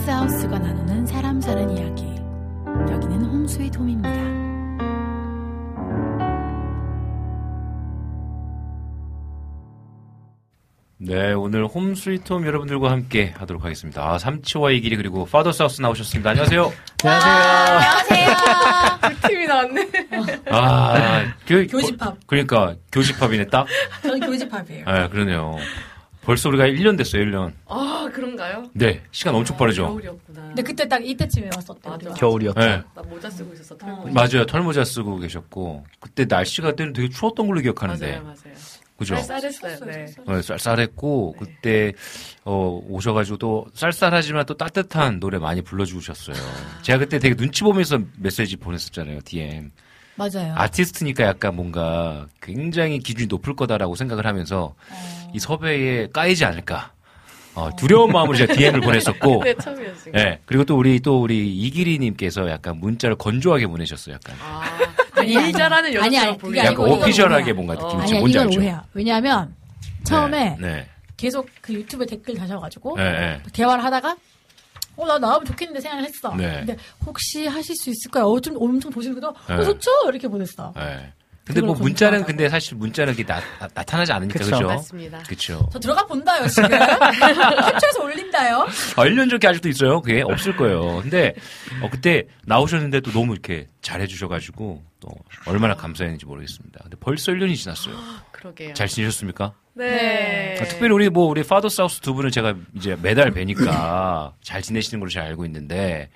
[0.08, 2.04] 하우스가 나누는 사람 사는 이야기
[2.92, 4.36] 여기는 홈스윗 홈입니다
[10.98, 14.14] 네, 오늘 홈 스위트홈 여러분들과 함께 하도록 하겠습니다.
[14.14, 16.32] 아, 삼치와 이 길이 그리고 파더 사우스 나오셨습니다.
[16.32, 16.74] 안녕하세요.
[19.28, 19.90] 팀이 나왔네.
[20.50, 22.18] 아, 교, 교집합.
[22.26, 23.68] 그러니까 교집합이네 딱.
[24.02, 24.86] 저는 교집합이에요.
[24.88, 25.58] 아, 그러네요.
[26.26, 27.54] 벌써 우리가 1년 됐어요, 1년.
[27.68, 28.70] 아, 그런가요?
[28.74, 29.86] 네, 시간 엄청 빠르죠.
[29.88, 30.42] 겨울이었구나.
[30.48, 31.90] 근데 그때 딱 이때쯤에 왔었대.
[31.90, 32.10] 맞아.
[32.16, 32.60] 겨울이었죠.
[32.60, 32.82] 네.
[32.96, 33.78] 나 모자 쓰고 있었어.
[33.78, 34.06] 털 어.
[34.12, 34.46] 맞아요.
[34.48, 38.08] 털모자 쓰고 계셨고 그때 날씨가 그때는 되게 추웠던 걸로 기억하는데.
[38.12, 38.56] 맞아요, 맞아요.
[38.98, 39.16] 그죠?
[39.18, 39.80] 쌀쌀했어요.
[39.86, 40.06] 네.
[40.26, 41.94] 네, 쌀쌀했고 그때
[42.46, 46.36] 어 오셔가지고 또 쌀쌀하지만 또 따뜻한 노래 많이 불러주셨어요.
[46.82, 49.20] 제가 그때 되게 눈치 보면서 메시지 보냈었잖아요.
[49.26, 49.70] DM.
[50.16, 50.54] 맞아요.
[50.56, 55.32] 아티스트니까 약간 뭔가 굉장히 기준이 높을 거다라고 생각을 하면서 어.
[55.34, 56.92] 이 섭외에 까이지 않을까.
[57.54, 59.44] 어, 두려운 마음으로 제가 DM을 보냈었고.
[59.44, 60.14] 네, 처음이었어요.
[60.18, 60.40] 예.
[60.46, 64.16] 그리고 또 우리 또 우리 이기리님께서 약간 문자를 건조하게 보내셨어요.
[64.16, 64.36] 약간.
[64.42, 64.62] 아,
[65.20, 66.38] 아니, 일 잘하는 아니, 여자처럼 아니.
[66.38, 67.54] 그게 약간 오피셜하게.
[67.54, 68.06] 뭔가 느낌이 어.
[68.06, 68.60] 지 아니야, 뭔지 알죠?
[68.60, 68.84] 오해야.
[68.94, 69.56] 왜냐하면
[70.04, 70.68] 처음에 네.
[70.68, 70.88] 네.
[71.18, 73.12] 계속 그 유튜브에 댓글 다셔가지고 네.
[73.12, 73.42] 네.
[73.54, 74.18] 대화를 하다가
[74.98, 76.34] 어, 나 나오면 좋겠는데 생각을 했어.
[76.36, 76.58] 네.
[76.66, 78.26] 근데 혹시 하실 수 있을까요?
[78.26, 79.54] 어, 좀 엄청 보시면서 네.
[79.56, 79.90] 어, 좋죠?
[80.08, 80.74] 이렇게 보냈어.
[80.76, 81.14] 네.
[81.46, 82.24] 근데 뭐 문자는.
[82.26, 83.40] 근데 사실 문자는 이렇게 나,
[83.84, 84.52] 타나지 않으니까 그쵸.
[84.52, 84.68] 그죠?
[84.68, 85.20] 맞습니다.
[85.28, 85.70] 그쵸.
[85.72, 86.68] 저 들어가 본다요, 지금.
[86.70, 88.62] 캡처해서 올린다요.
[88.62, 90.02] 아, 1년 전게 아직도 있어요.
[90.02, 91.02] 그게 없을 거예요.
[91.04, 91.34] 근데
[91.84, 95.10] 어, 그때 나오셨는데 또 너무 이렇게 잘해주셔가지고 또
[95.46, 96.80] 얼마나 감사했는지 모르겠습니다.
[96.82, 97.96] 근데 벌써 1년이 지났어요.
[98.32, 98.74] 그러게요.
[98.74, 99.54] 잘 지내셨습니까?
[99.76, 100.58] 네.
[100.60, 105.00] 아, 특별히 우리 뭐 우리 파더 사우스 두 분은 제가 이제 매달 뵈니까 잘 지내시는
[105.00, 106.10] 걸로 잘 알고 있는데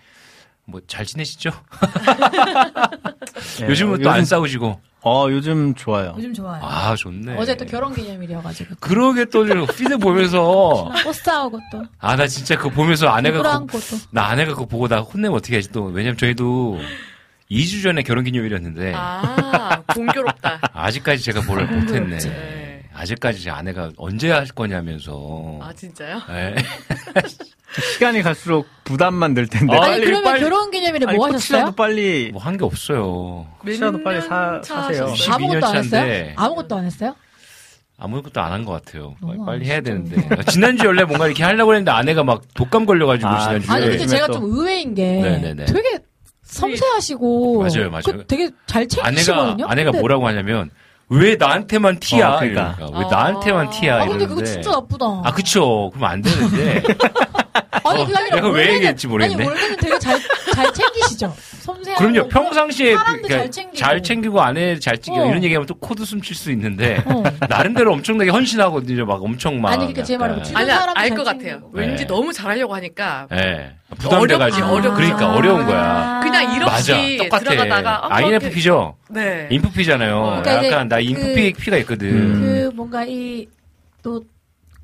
[0.65, 1.51] 뭐 잘 지내시죠?
[3.59, 6.13] 네, 요즘은 또안 요즘- 싸우시고 어, 요즘 좋아요.
[6.17, 6.61] 요즘 좋아요.
[6.63, 7.37] 아 좋네.
[7.37, 8.75] 어제 또 결혼 기념일이어가지고.
[8.81, 11.83] 그러게 또 피드 보면서 버스 타고 또.
[11.99, 13.67] 아 나 진짜 그거 보면서 아내가 또.
[14.11, 16.79] 나 아내가 그거 보고 나 혼내면 어떻게 하지 또 왜냐면 저희도
[17.49, 20.59] 2주 전에 결혼 기념일이었는데 아, 공교롭다.
[20.73, 22.17] 아직까지 제가 뭐를 못했네.
[22.99, 23.03] 네.
[23.03, 25.59] 아직까지 제 아내가 언제 할 거냐면서.
[25.61, 26.21] 아, 진짜요?
[26.27, 26.55] 네.
[27.93, 29.73] 시간이 갈수록 부담만 늘 텐데.
[29.75, 30.39] 아, 아니, 빨리, 그러면 빨리.
[30.41, 31.71] 결혼 기념일에 아니, 뭐 꽃이라도 하셨어요?
[31.75, 33.47] 빨리 뭐 한 게 없어요.
[33.63, 35.05] 혹시라도 빨리 사- 차 사세요.
[35.07, 35.35] 하셨어요?
[35.37, 36.33] 12년 아무것도 안 했어요?
[36.35, 37.15] 아무것도 안 했어요?
[38.01, 39.15] 아무것도 안 한 것 같아요.
[39.45, 39.81] 빨리, 해야.
[39.81, 40.15] 되는데.
[40.49, 43.75] 지난주 원래 뭔가 이렇게 하려고 했는데 아내가 막 독감 걸려가지고 아, 지난주에.
[43.75, 45.65] 아니, 근데 제가 또- 좀 의외인 게 네네네.
[45.65, 45.99] 되게
[46.43, 48.01] 섬세하시고 맞아요, 맞아요.
[48.05, 49.65] 그 되게 잘 아내가, 챙기시거든요.
[49.67, 50.71] 아내가 근데- 뭐라고 하냐면
[51.09, 52.35] 왜 나한테만 티야?
[52.35, 52.75] 어, 그러니까.
[52.77, 52.99] 이러니까.
[52.99, 53.95] 왜 나한테만 티야?
[53.95, 54.51] 아, 근데 그거 이러는데.
[54.51, 55.05] 진짜 나쁘다.
[55.23, 55.89] 아, 그쵸.
[55.93, 56.83] 그럼 안 되는데.
[57.71, 59.35] 아니, 어, 그게 아니라 내가 왜 얘기했지 모르겠네.
[59.43, 60.19] 아니, 원래는 되게 잘,
[60.53, 61.33] 잘 챙기시죠.
[61.59, 62.03] 섬세하고.
[62.03, 62.29] 그럼요.
[62.29, 63.77] 평상시에 사람도 그러니까 잘 챙기고.
[63.77, 65.29] 잘 챙기고 아내 잘 챙기고 어.
[65.29, 67.23] 이런 얘기하면 또 코드 숨칠 수 있는데 어.
[67.47, 71.25] 나름대로 엄청나게 헌신하고 이제 막 엄청 막 아니, 그러니까 제 말은 뭐 아니, 사람도 알잘것
[71.25, 71.25] 챙기고.
[71.59, 71.69] 같아요.
[71.73, 72.07] 왠지 네.
[72.07, 73.73] 너무 잘하려고 하니까 예.
[73.97, 74.95] 부담돼가지고 어렵지.
[74.95, 76.19] 그러니까 어려운 거야.
[76.23, 76.73] 그냥 일 맞아.
[76.95, 77.43] 없이 똑같아.
[77.43, 78.95] 들어가다가 아, INFP죠.
[79.09, 79.47] 네.
[79.51, 80.41] 인프피잖아요.
[80.43, 82.07] 그러니까 약간 나 그- 인프피 피가 있거든.
[82.09, 82.41] 음.
[82.41, 84.23] 그 뭔가 이또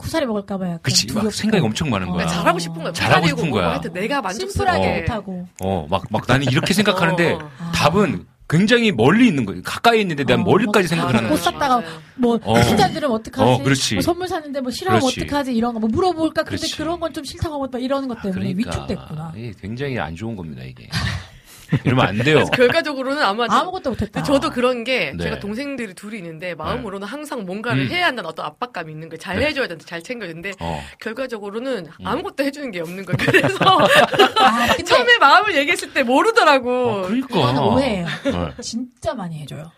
[0.06, 1.12] 쿠사리 먹을까봐 약간 그치.
[1.14, 1.32] 막.
[1.34, 2.26] 생각이 엄청 많은 거야.
[2.26, 2.28] 어.
[2.28, 2.94] 잘하고 싶은 거야.
[2.94, 3.72] 잘하고 싶은 뭐 거야.
[3.72, 5.02] 하여튼 내가 만족스럽게 심플하게 어.
[5.02, 5.48] 못하고.
[5.62, 7.72] 어, 막, 막 나는 이렇게 생각하는데 어, 어.
[7.74, 9.62] 답은 굉장히 멀리 있는 거예요.
[9.64, 11.44] 가까이 있는데 난 어, 멀리까지 막 생각을 하는 꽃 거지.
[11.46, 11.90] 샀다가 맞아요.
[12.16, 12.62] 뭐 어.
[12.62, 13.42] 신자 들으면 어떡하지?
[13.52, 13.96] 어, 그렇지.
[13.96, 15.22] 뭐 선물 샀는데 뭐 싫어하면 그렇지.
[15.24, 15.54] 어떡하지?
[15.56, 16.44] 이런 거 뭐 물어볼까?
[16.44, 16.78] 그렇지.
[16.78, 19.34] 그런 건 좀 싫다고 하고 막 이러는 것 때문에 위축됐구나.
[19.36, 20.88] 이게 굉장히 안 좋은 겁니다, 이게.
[21.84, 22.36] 이러면 안 돼요.
[22.36, 24.12] 그래서 결과적으로는 아마 좀- 아무것도 못했다.
[24.22, 25.24] 근데 저도 그런 게 네.
[25.24, 27.88] 제가 동생들이 둘이 있는데 마음으로는 항상 뭔가를 음.
[27.90, 29.18] 해야 한다는 어떤 압박감이 있는 거예요.
[29.20, 29.48] 잘 네.
[29.48, 30.82] 해줘야 되는데 잘 챙겨야 되는데 어.
[31.00, 32.08] 결과적으로는 음.
[32.08, 33.18] 아무것도 해주는 게 없는 거예요.
[33.20, 33.58] 그래서
[34.40, 36.70] 아, 근데 처음에 마음을 얘기했을 때 모르더라고.
[36.90, 37.66] 어, 그러니까.
[37.66, 38.06] 오해예요.
[38.26, 38.52] 네.
[38.62, 39.72] 진짜 많이 해줘요.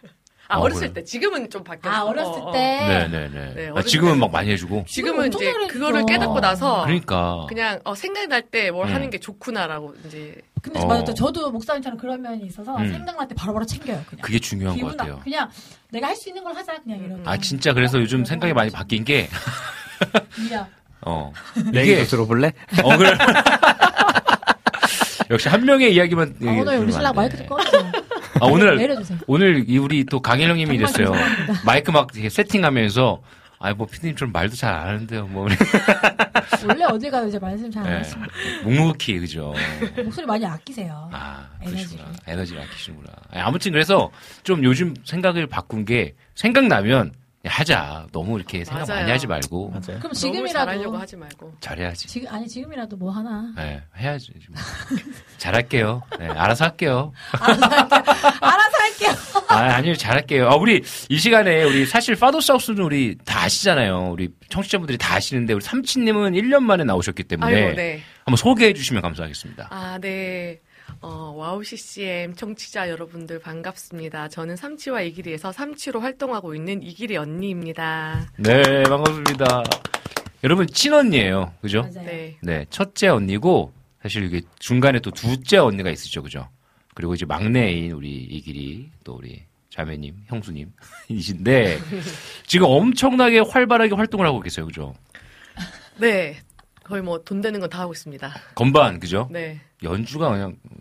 [0.49, 0.93] 아 어, 어렸을 그래.
[0.93, 1.93] 때 지금은 좀 바뀌었어.
[1.93, 2.51] 아 어렸을 어, 어.
[2.53, 2.59] 때.
[2.87, 3.53] 네네네.
[3.53, 4.19] 네, 아, 어렸을 지금은 때.
[4.19, 4.85] 막 많이 해주고.
[4.87, 5.53] 지금은 이제.
[5.67, 7.45] 그거를 깨닫고 어, 나서 그러니까.
[7.49, 8.93] 그냥 어, 생각이 날때뭘 음.
[8.93, 10.85] 하는 게 좋구나라고 이제 근데 어.
[10.85, 12.91] 맞아, 또 저도 목사님처럼 그런 면이 있어서 음.
[12.91, 14.01] 생각날 때 바로바로 챙겨요.
[14.09, 14.21] 그냥.
[14.21, 15.19] 그게 중요한 것 기분 나 같아요.
[15.23, 15.49] 그냥
[15.91, 17.21] 내가 할 수 있는 걸 하자 그냥 이런.
[17.25, 19.29] 아, 진짜 그래서 요즘 생각이 많이 바뀐 게,
[20.49, 20.67] 이야.
[21.01, 21.31] 어.
[21.71, 22.51] 내 이게, 얘기도 들어볼래?
[22.83, 23.11] 어, 그래.
[25.29, 26.35] 역시 한 명의 이야기만.
[26.41, 27.45] 아, 오늘 우리 신랑 안 마이크 돼.
[27.45, 27.91] 좀 꺼주세요.
[28.39, 29.19] 아, 오늘, 내려주세요.
[29.27, 31.13] 오늘 이 우리 또 강일 형님이 정말 이랬어요.
[31.13, 31.61] 죄송합니다.
[31.65, 33.21] 마이크 막 이렇게 세팅하면서
[33.59, 35.27] 아이 뭐 피디님처럼 말도 잘 안 하는데요.
[35.27, 35.47] 뭐
[36.67, 37.97] 원래 어딜 가도 이제 말씀 잘안 네.
[37.97, 38.33] 하십니다.
[38.63, 39.53] 묵묵히 그죠.
[40.03, 41.09] 목소리 많이 아끼세요.
[41.11, 41.87] 아 에너지를.
[41.87, 42.11] 그러시구나.
[42.27, 43.13] 에너지를 아끼시는구나.
[43.31, 44.11] 아니, 아무튼 그래서
[44.43, 47.13] 좀 요즘 생각을 바꾼 게 생각나면
[47.45, 48.07] 하자.
[48.11, 49.01] 너무 이렇게 생각 맞아요.
[49.01, 49.99] 많이 하지 말고 맞아요.
[49.99, 51.53] 그럼 지금이라도 하지 말고.
[51.61, 52.07] 잘해야지.
[52.07, 54.33] 지금 아니 지금이라도 뭐 하나 네, 해야지.
[54.49, 54.59] 뭐.
[55.37, 56.01] 잘할게요.
[56.19, 57.13] 네, 알아서 할게요.
[57.39, 59.11] 알아서 할게요.
[59.49, 60.49] 아, 아니요, 잘할게요.
[60.49, 64.09] 아, 우리, 이 시간에, 우리, 사실, 파더 사우스는 우리 다 아시잖아요.
[64.11, 68.01] 우리 청취자분들이 다 아시는데, 우리 삼치님은 1년 만에 나오셨기 때문에, 아이고, 네.
[68.25, 69.67] 한번 소개해 주시면 감사하겠습니다.
[69.71, 70.59] 아, 네.
[71.01, 74.29] 어, 와우 CCM 청취자 여러분들 반갑습니다.
[74.29, 78.27] 저는 삼치와 이기리에서 삼치로 활동하고 있는 이기리 언니입니다.
[78.37, 79.63] 네, 반갑습니다.
[80.43, 81.81] 여러분, 친언니예요 그죠?
[81.81, 82.05] 맞아요.
[82.07, 82.37] 네.
[82.41, 83.71] 네, 첫째 언니고,
[84.01, 86.49] 사실 이게 중간에 또 둘째 언니가 있으죠, 그죠?
[86.95, 90.71] 그리고 이제 막내인 우리 이길이, 또 우리 자매님, 형수님,
[91.09, 91.79] 이신데,
[92.45, 94.93] 지금 엄청나게 활발하게 활동을 하고 계세요, 그죠?
[95.99, 96.37] 네.
[96.83, 98.33] 거의 뭐 돈 되는 건 다 하고 있습니다.
[98.55, 99.27] 건반, 그죠?
[99.29, 99.59] 네.
[99.83, 100.75] 연주가 그냥, 어,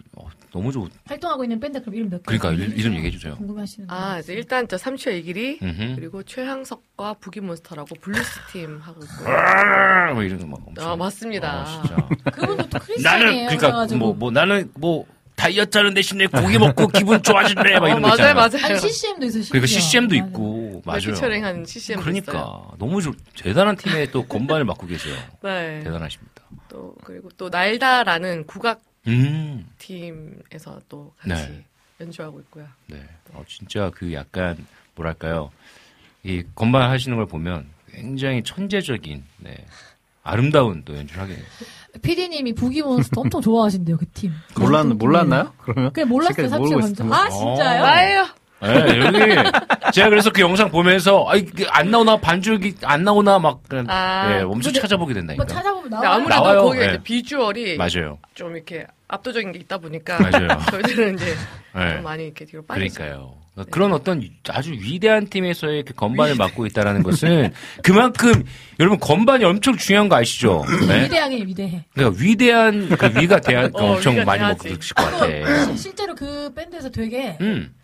[0.56, 2.38] 너무 좋, 활동하고 있는 밴드 그럼 이름 몇 개?
[2.38, 3.36] 그러니까 일- 이름 얘기해 주세요.
[3.36, 5.14] 궁금하시는 아, 분 이제 일단 저 삼치와
[5.62, 5.96] 음흠.
[5.96, 9.36] 그리고 최항석과 부기몬스터라고 블루스 팀 하고 있고요.
[9.36, 10.88] 아, 뭐 이런 거막 엄청.
[10.90, 11.60] 아, 맞습니다.
[11.62, 12.08] 어, 진짜.
[12.32, 13.32] 그분도 또 크리스찬이에요.
[13.48, 14.14] 그러니까 그래가지고.
[14.14, 15.04] 뭐뭐 나는 뭐
[15.34, 18.34] 다이어트 하는 대신에 고기 먹고 기분 좋아질래 막 어, 이런 거 맞아요, 있잖아요.
[18.34, 18.64] 맞아요.
[18.64, 19.44] 아니 CCM도 있어요.
[19.50, 19.80] 그러니까 심지어.
[19.82, 20.28] CCM도 맞아요.
[20.28, 21.00] 있고 맞아요.
[21.00, 22.72] 피처링한 CCM도 그러니까 있어요.
[22.78, 25.14] 너무 좋 대단한 팀에 또 건반을 맡고 계세요.
[25.44, 25.80] 네.
[25.84, 26.42] 대단하십니다.
[26.70, 29.66] 또 그리고 또 날다라는 국악 음.
[29.78, 31.64] 팀에서 또 같이 네.
[32.00, 32.66] 연주하고 있고요.
[32.86, 33.02] 네.
[33.32, 34.56] 어, 진짜 그 약간
[34.94, 35.50] 뭐랄까요.
[36.22, 39.64] 이 건반 하시는 걸 보면 굉장히 천재적인 네.
[40.22, 41.44] 아름다운 또 연주를 하게 돼요.
[42.02, 44.32] PD님이 부기몬스터 엄청 좋아하신대요 그 팀.
[44.58, 45.52] 몰랐, 몰랐나요?
[45.58, 45.92] 그러면?
[45.92, 46.78] 그냥 몰랐어요 먼저.
[46.78, 47.28] 있었던 아.
[47.30, 47.82] 진짜요?
[47.82, 47.86] 어.
[47.86, 48.26] 나예요.
[48.58, 49.50] 네, 여기
[49.92, 54.42] 제가 그래서 그 영상 보면서 아이 그안 나오나 반주기 안 나오나 막 그냥 아, 예,
[54.42, 55.44] 엄청 근데 찾아보게 뭐 된다니까.
[55.46, 56.10] 찾아보면 근데 나와요.
[56.10, 56.62] 아무래도 나와요.
[56.62, 56.86] 거기 네.
[56.86, 58.18] 이제 비주얼이 맞아요.
[58.34, 60.48] 좀 이렇게 압도적인 게 있다 보니까 맞아요.
[60.70, 61.34] 저희들은 이제
[61.74, 61.94] 네.
[61.94, 62.88] 좀 많이 이렇게 뒤로 빠졌어요.
[62.90, 63.46] 그러니까요.
[63.70, 67.52] 그런 어떤 아주 위대한 팀에서의 그 건반을 맡고 있다라는 것은
[67.82, 68.44] 그만큼
[68.78, 70.62] 여러분 건반이 엄청 중요한 거 아시죠?
[70.86, 71.04] 네?
[71.04, 71.84] 위대하게 위대해.
[71.94, 74.68] 그러니까 위대한 그 위가 돼야 어, 엄청 위가 많이 돼야지.
[74.68, 75.74] 먹으실 것 같아.
[75.76, 77.74] 실제로 그 밴드에서 되게 음.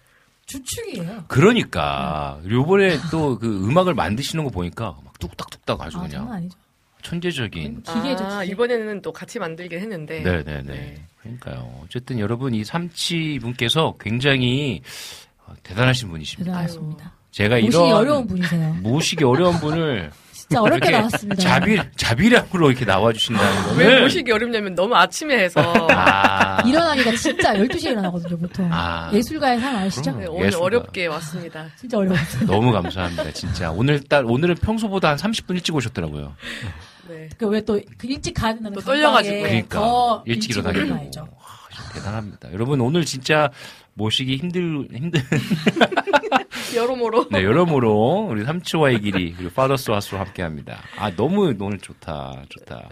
[0.44, 1.24] 주축이에요.
[1.28, 6.50] 그러니까 요번에 또 그 음악을 만드시는 거 보니까 막 뚝딱뚝딱 아주 아 그냥.
[7.02, 8.24] 천재적인 기계죠.
[8.24, 8.52] 아, 기계.
[8.52, 10.62] 이번에는 또 같이 만들긴 했는데 네네네.
[10.62, 10.94] 네.
[11.20, 11.80] 그러니까요.
[11.84, 14.82] 어쨌든 여러분 이 삼치 분께서 굉장히
[15.46, 16.50] 어, 대단하신 분이십니다.
[16.52, 17.12] 대단하십니다.
[17.30, 18.74] 제가 모시기 이런 어려운 분이세요.
[18.82, 21.36] 모시기 어려운 분을 진짜 어렵게 나왔습니다.
[21.42, 27.54] 자비 자비량으로 이렇게 나와 주신다는 거는 왜 모시기 어렵냐면 너무 아침에 해서 아, 일어나기가 진짜
[27.54, 28.68] 12시에 일어나거든요, 보통.
[28.70, 29.10] 아.
[29.14, 30.10] 예술가의 삶 아시죠?
[30.18, 30.64] 네, 오늘 예술가.
[30.66, 31.66] 어렵게 왔습니다.
[31.80, 32.44] 진짜 어려웠어요.
[32.46, 33.30] 너무 감사합니다.
[33.30, 36.34] 진짜 오늘 딱 오늘은 평소보다 한 30분 일찍 오셨더라고요.
[37.08, 37.28] 네.
[37.38, 39.40] 그왜또 그 일찍 가야 된다는 또 떨려가지고.
[39.42, 40.90] 그러니까 더 일찍 일찍 일어나게.
[41.20, 41.28] 와,
[41.94, 42.52] 대단합니다.
[42.52, 43.50] 여러분 오늘 진짜
[43.94, 45.20] 모시기 힘들 힘든
[46.74, 50.80] 여러모로 네, 여러모로 우리 삼치와의 길이 그리고 파더스 와스로 함께합니다.
[50.96, 52.88] 아 너무 오늘 좋다, 좋다.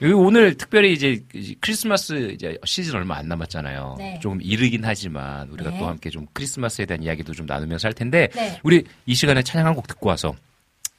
[0.00, 3.94] 여기 오늘 특별히 이제 이제 크리스마스 이제 시즌 얼마 안 남았잖아요.
[3.98, 4.18] 네.
[4.20, 5.78] 조금 이르긴 하지만 우리가 네.
[5.78, 8.58] 또 함께 좀 크리스마스에 대한 이야기도 좀 나누면서 할 텐데 네.
[8.64, 10.34] 우리 이 시간에 찬양 한 곡 듣고 와서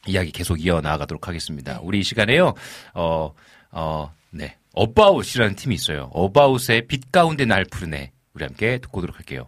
[0.07, 1.73] 이야기 계속 이어 나가도록 하겠습니다.
[1.73, 1.79] 네.
[1.81, 2.53] 우리 이 시간에요.
[2.93, 3.33] 어,
[3.71, 4.57] 어, 네.
[4.73, 6.09] 어바웃이라는 팀이 있어요.
[6.13, 8.11] 어바웃의 빛 가운데 날 푸르네.
[8.33, 9.47] 우리 함께 듣고 오도록 할게요.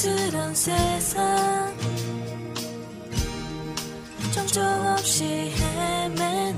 [0.00, 1.76] 혼란스러운 세상.
[4.32, 6.56] 정적 없이 헤매는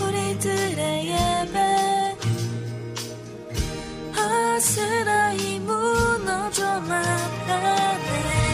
[0.00, 2.16] 우리들의 예배.
[4.16, 8.49] 아스라이 무너져 말하네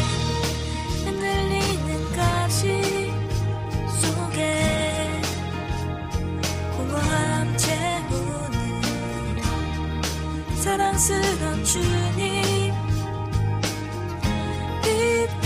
[10.77, 12.74] 사랑스런 주님.
[14.83, 15.46] 빛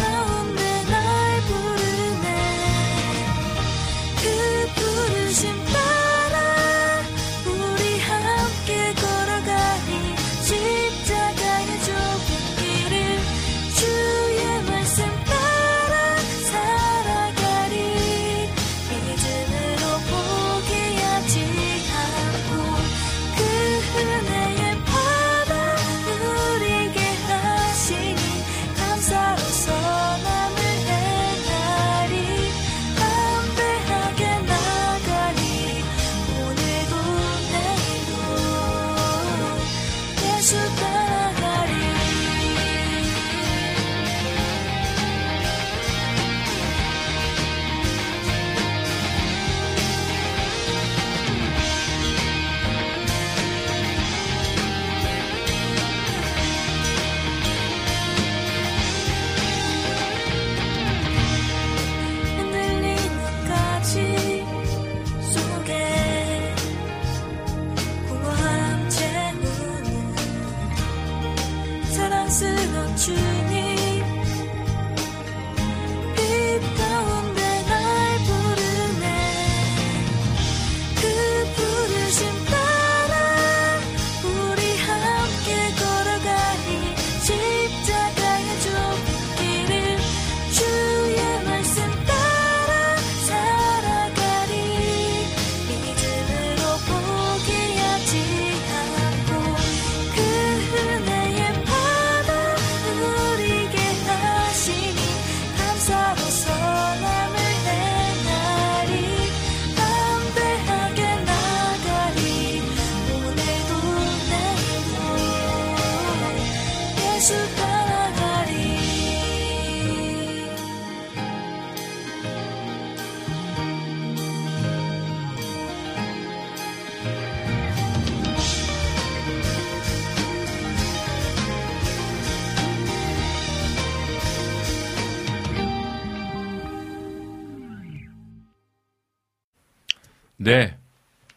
[140.42, 140.74] 네.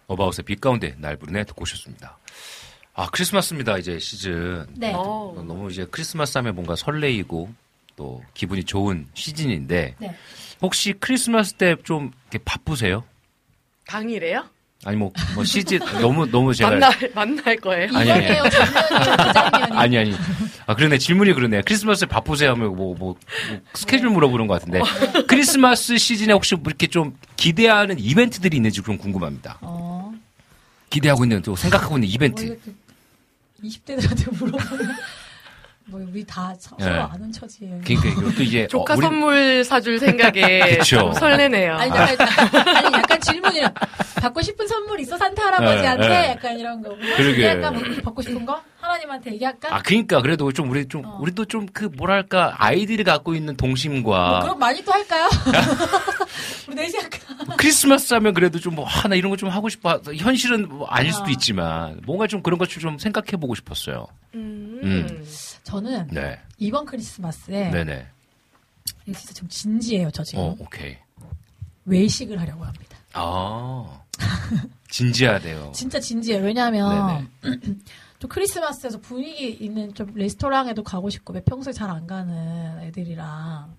[0.08, 2.18] 어바웃의 빛 가운데 날 부르네 듣고 오셨습니다.
[2.94, 3.78] 아, 크리스마스입니다.
[3.78, 4.66] 이제 시즌.
[4.76, 4.94] 네.
[4.96, 5.34] 어.
[5.46, 7.54] 너무 이제 크리스마스 하면 뭔가 설레이고
[7.98, 10.18] 또 기분이 좋은 시즌인데 네.
[10.62, 12.12] 혹시 크리스마스 때 좀
[12.46, 13.04] 바쁘세요?
[13.88, 14.50] 당일에요?
[14.86, 17.90] 아니 뭐, 뭐 시즌 너무 너무 제가 만날 만날 거예요.
[17.96, 18.28] 아니, 아니.
[18.28, 19.80] 작년이요, 재작년이요.
[19.80, 20.14] 아니 아니
[20.66, 23.16] 아 그러네 질문이 그러네 크리스마스에 바쁘세요 하면 뭐, 뭐,
[23.50, 24.82] 뭐 스케줄 물어보는 것 같은데
[25.28, 30.14] 크리스마스 시즌에 혹시 뭐 이렇게 좀 기대하는 이벤트들이 있는지 좀 궁금합니다 어.
[30.90, 32.72] 기대하고 있는 또 생각하고 있는 뭐 이벤트 이렇게
[33.64, 34.96] 20대들한테 물어보면
[35.86, 37.00] 뭐 우리 다 서- 서로 네.
[37.02, 37.82] 아는 처지예요.
[37.84, 40.80] 그러니까 이것도 이제 조카 어, 우리- 선물 사줄 생각에.
[40.84, 41.74] 좀 설레네요.
[41.76, 42.18] 아니, 약간,
[42.78, 43.74] 아니, 약간 질문이라
[44.22, 46.30] 받고 싶은 선물 있어 산타 할아버지한테 네, 네.
[46.30, 46.96] 약간 이런 거.
[47.18, 47.46] 그러게.
[47.48, 49.76] 약간 뭐 받고 싶은 거 하나님한테 얘기할까?
[49.76, 51.18] 아 그러니까 그래도 좀 우리 좀 어.
[51.22, 55.30] 우리도 좀그 뭐랄까 아이들이 갖고 있는 뭐 동심과 그럼 많이 또 할까요?
[56.68, 57.20] 우리 넷이 할까?
[57.58, 61.26] 크리스마스 하면 그래도 좀 뭐 하나 이런 거 좀 하고 싶어 현실은 뭐 아닐 수도
[61.26, 61.30] 아.
[61.30, 64.08] 있지만 뭔가 좀 그런 것 좀 생각해 보고 싶었어요.
[64.34, 64.80] 음.
[64.84, 65.26] 음.
[65.64, 68.08] 저는 네, 이번 크리스마스에 네, 네.
[69.06, 70.12] 이거 진짜 좀 진지해요.
[70.12, 70.98] 저 지금 어, 오케이.
[71.86, 72.98] 외식을 하려고 합니다.
[73.14, 74.02] 아
[74.90, 75.72] 진지하대요.
[75.76, 76.44] 진짜 진지해요.
[76.44, 77.30] 왜냐하면
[78.20, 83.76] 좀 크리스마스에서 분위기 있는 좀 레스토랑에도 가고 싶고 왜 평소에 잘 안 가는 애들이랑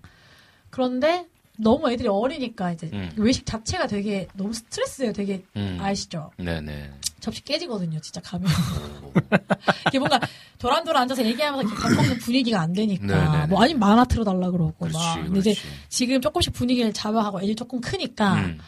[0.69, 1.27] 그런데
[1.57, 3.11] 너무 애들이 어리니까 이제 음.
[3.17, 5.13] 외식 자체가 되게 너무 스트레스예요.
[5.13, 5.77] 되게 음.
[5.81, 6.31] 아시죠?
[6.37, 6.91] 네네.
[7.19, 7.99] 접시 깨지거든요.
[8.01, 8.47] 진짜 가면
[9.87, 10.19] 이게 뭔가
[10.59, 13.47] 도란도란 앉아서 얘기하면서 밥 먹는 분위기가 안 되니까 네네네.
[13.47, 15.67] 뭐 아니면 만화 틀어달라 그러고 그렇지, 막 근데 이제 그렇지.
[15.89, 18.59] 지금 조금씩 분위기를 잡아가고 애들이 조금 크니까 음.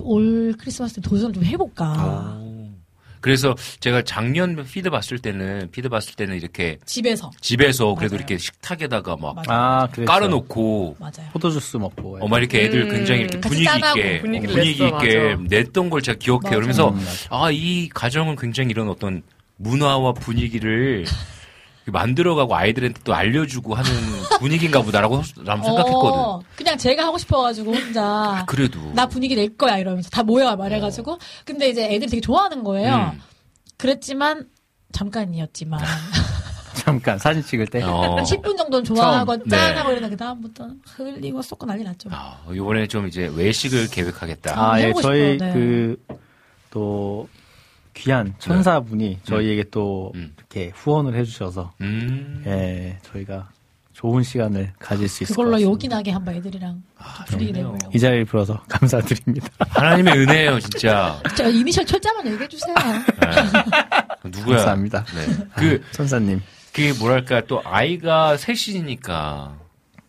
[0.00, 2.65] 올 크리스마스 때 도전 좀 해볼까 오.
[3.26, 8.18] 그래서 제가 작년 feed 봤을 때는 feed 봤을 때는 이렇게 집에서 집에서 그래도 맞아요.
[8.20, 9.42] 이렇게 식탁에다가 막.
[9.48, 9.88] 아.
[10.06, 11.30] 깔아놓고 맞아요.
[11.32, 12.18] 포도주스 먹고.
[12.20, 15.42] 어마 이렇게 애들 음, 굉장히 이렇게 분위기 있게 분위기를 분위기 냈어, 있게 맞아.
[15.48, 16.42] 냈던 걸 제가 기억해요.
[16.50, 16.54] 맞아.
[16.54, 17.28] 그러면서 음, 맞아.
[17.30, 19.24] 아이 가정은 굉장히 이런 어떤
[19.56, 21.04] 문화와 분위기를
[21.90, 23.90] 만들어가고 아이들한테 또 알려주고 하는
[24.40, 26.18] 분위기인가 보다라고 난 생각했거든.
[26.18, 31.18] 어, 그냥 제가 하고 싶어가지고 혼자 그래도 나 분위기 낼 거야 이러면서 다 모여 말해가지고
[31.44, 33.12] 근데 이제 애들이 되게 좋아하는 거예요.
[33.14, 33.20] 음.
[33.76, 34.48] 그랬지만
[34.92, 35.80] 잠깐이었지만
[36.76, 37.82] 잠깐 사진 찍을 때.
[37.82, 38.16] 어.
[38.16, 39.48] 10분 정도는 좋아하고.
[39.48, 39.96] 짠하고 네.
[39.96, 42.08] 이러다 그 다음부터는 흘리고 쏟고 난리 났죠.
[42.12, 44.52] 아, 이번에 좀 이제 외식을 계획하겠다.
[44.54, 45.52] 아, 예, 해보고 저희 네.
[45.52, 45.96] 그,
[46.70, 47.28] 또,
[47.96, 50.34] 귀한 천사분이 저희에게 또 음.
[50.36, 52.42] 이렇게 후원을 해주셔서, 음.
[52.46, 53.48] 예, 저희가
[53.94, 55.70] 좋은 시간을 가질 수 있을 것 그걸로 같습니다.
[55.72, 57.24] 요긴하게 한번 애들이랑 아.
[57.94, 59.48] 이 자리를 빌어서 감사드립니다.
[59.58, 61.18] 하나님의 은혜예요, 진짜.
[61.34, 62.74] 저 이니셜 철자만 얘기해 주세요.
[62.74, 64.28] 네.
[64.30, 64.56] 누구야?
[64.56, 65.04] 감사합니다.
[65.04, 65.46] 네.
[65.56, 66.42] 그, 천사님.
[66.72, 69.56] 그게 뭐랄까, 또 아이가 셋이니까,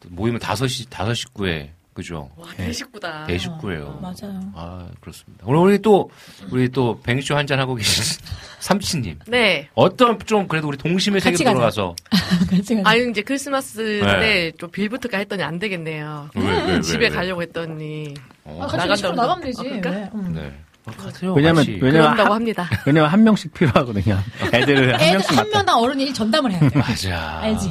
[0.01, 2.29] 또 모이면 다섯이, 다섯 식구에, 그죠?
[2.35, 3.25] 와 대식구다.
[3.25, 3.97] 대식구예요.
[4.03, 4.39] 맞아요.
[4.53, 5.43] 아, 그렇습니다.
[5.47, 6.11] 오늘 우리 또,
[6.51, 8.03] 우리 또 뱅쇼 한잔 하고 계신
[8.61, 9.17] 삼치님.
[9.25, 9.67] 네.
[9.73, 11.53] 어떤 좀 그래도 우리 동심의 세계로 가자.
[11.53, 11.95] 들어가서.
[12.51, 12.87] 같이 가자.
[12.91, 14.51] 아유 이제 크리스마스 네.
[14.51, 16.29] 때좀 빌부터가 했더니 안 되겠네요.
[16.35, 17.09] 왜, 왜, 왜, 집에 왜?
[17.09, 19.21] 가려고 했더니 어, 아, 같이 나간다 식으로 그러나?
[19.23, 19.59] 나가면 되지.
[19.59, 19.89] 아, 그럴까?
[19.89, 20.09] 왜?
[20.13, 20.33] 음.
[20.35, 20.53] 네.
[20.85, 21.33] 어, 가세요.
[21.33, 21.71] 왜냐면, 같이.
[21.81, 22.69] 왜냐면, 그런다고 한, 합니다.
[22.85, 24.19] 왜냐면 한 명씩 필요하거든요.
[24.53, 25.49] 애들을 한 애들 명씩 한.
[25.49, 26.77] 명당 어른이 일 전담을 해야 돼.
[26.79, 27.39] 맞아.
[27.41, 27.69] 알지?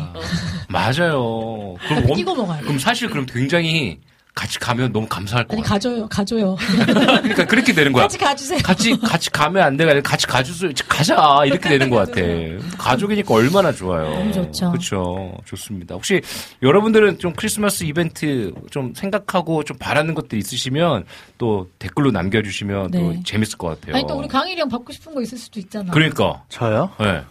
[0.69, 1.75] 맞아요.
[1.89, 2.65] 그럼, 엄- 끼고 먹어야 돼.
[2.65, 4.01] 그럼 사실 그럼 굉장히
[4.37, 5.75] 같이 가면 너무 감사할 것 아니 같아.
[5.75, 6.57] 가줘요, 가줘요.
[6.85, 8.03] 그러니까 그렇게 되는 거야.
[8.05, 8.59] 같이 가주세요.
[8.63, 10.03] 같이 같이 가면 안 돼.
[10.03, 10.73] 같이 가주세요.
[10.87, 11.43] 가자.
[11.47, 12.21] 이렇게 되는 것 같아.
[12.77, 14.11] 가족이니까 얼마나 좋아요.
[14.11, 14.71] 너무 좋죠.
[14.73, 15.33] 그렇죠.
[15.47, 15.95] 좋습니다.
[15.95, 16.21] 혹시
[16.63, 21.05] 여러분들은 좀 크리스마스 이벤트 좀 생각하고 좀 바라는 것들 있으시면
[21.39, 23.23] 또 댓글로 남겨주시면 또 네.
[23.25, 23.97] 재밌을 것 같아요.
[23.97, 25.91] 아니 또 우리 강일이 형 받고 싶은 거 있을 수도 있잖아.
[25.91, 26.43] 그러니까.
[26.51, 26.91] 저요?
[27.01, 27.23] 예.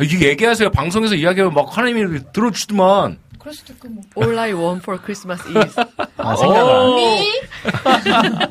[0.00, 0.70] 이게 얘기하세요.
[0.70, 3.18] 방송에서 이야기하면 막 하나님이 들어주더만.
[3.42, 4.02] 그럴 수도 있고 뭐.
[4.16, 5.76] All I want for Christmas is
[6.16, 7.28] 아, 안 미?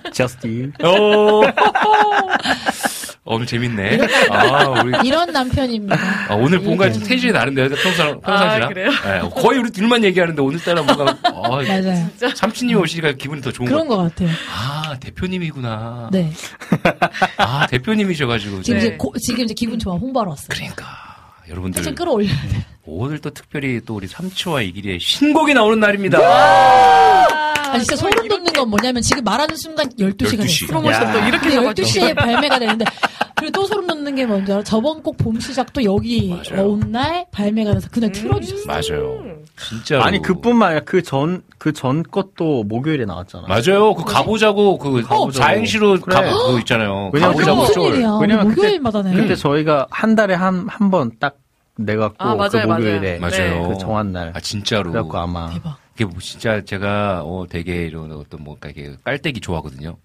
[0.12, 0.72] Just you.
[0.84, 1.46] 오.
[3.24, 4.00] 어, 오늘 재밌네.
[4.32, 5.96] 아, 우리 이런 남편입니다.
[6.28, 7.06] 아, 오늘 뭔가 이렇게.
[7.06, 8.64] 텐션이 다른데요, 평상, 평상시랑?
[8.64, 8.90] 아, 그래요?
[8.90, 12.10] 네, 거의 우리 둘만 얘기하는데 오늘따라 뭔가, 어, 맞아요.
[12.36, 14.30] 삼촌님이 오시니까 기분이 더 좋은 것 그런 것 같아요.
[14.54, 16.10] 아, 대표님이구나.
[16.12, 16.32] 네.
[17.38, 18.64] 아, 대표님이셔가지고.
[18.64, 18.86] 지금 네.
[18.88, 20.48] 이제 고- 지금 이제 기분 좋아 홍보하러 왔어요.
[20.50, 21.11] 그러니까.
[21.52, 22.28] 여러분들, 좀 끌어올려.
[22.86, 26.18] 오늘 또 특별히 또 우리 삼치와 이길이의 신곡이 나오는 날입니다.
[26.20, 30.38] 아 진짜 소름 돋는 건 뭐냐면 지금 말하는 순간 12시가 12시.
[30.42, 30.68] 됐어요.
[30.68, 31.28] 프로모션도 야.
[31.28, 31.84] 이렇게 근데 잡아줘.
[31.84, 32.86] 12시에 발매가 되는데
[33.42, 34.64] 그리고 또 소름 돋는 게 뭔지 알아?
[34.64, 36.68] 저번 곡 봄 시작도 여기 맞아요.
[36.70, 38.66] 온 날 발매가 돼서 그날 틀어주셨어요.
[38.68, 39.36] 맞아요.
[39.58, 40.04] 진짜로.
[40.04, 43.48] 아니, 그뿐만 아니라 그 전, 그 전 것도 목요일에 나왔잖아.
[43.48, 43.94] 맞아요.
[43.96, 45.32] 그 가보자고, 그, 가보자고.
[45.32, 46.16] 사행시로 그래.
[46.16, 47.10] 가, 그거 있잖아요.
[47.14, 47.94] 왜냐면 가보자고 무슨 쫄.
[47.96, 48.18] 일이야?
[48.22, 49.14] 왜냐면 그때- 목요일마다네.
[49.16, 51.38] 그때 저희가 한 달에 한, 한 번 딱
[51.78, 53.70] 내갖고 아, 맞아요, 그 목요일에 맞아요.
[53.70, 54.32] 그 정한 날.
[54.36, 54.92] 아, 진짜로.
[54.92, 55.50] 그래갖고 아마.
[55.52, 55.78] 대박.
[55.94, 59.98] 그게 뭐 진짜 제가 어 되게 이런 어떤 뭔가 이게 깔때기 좋아하거든요.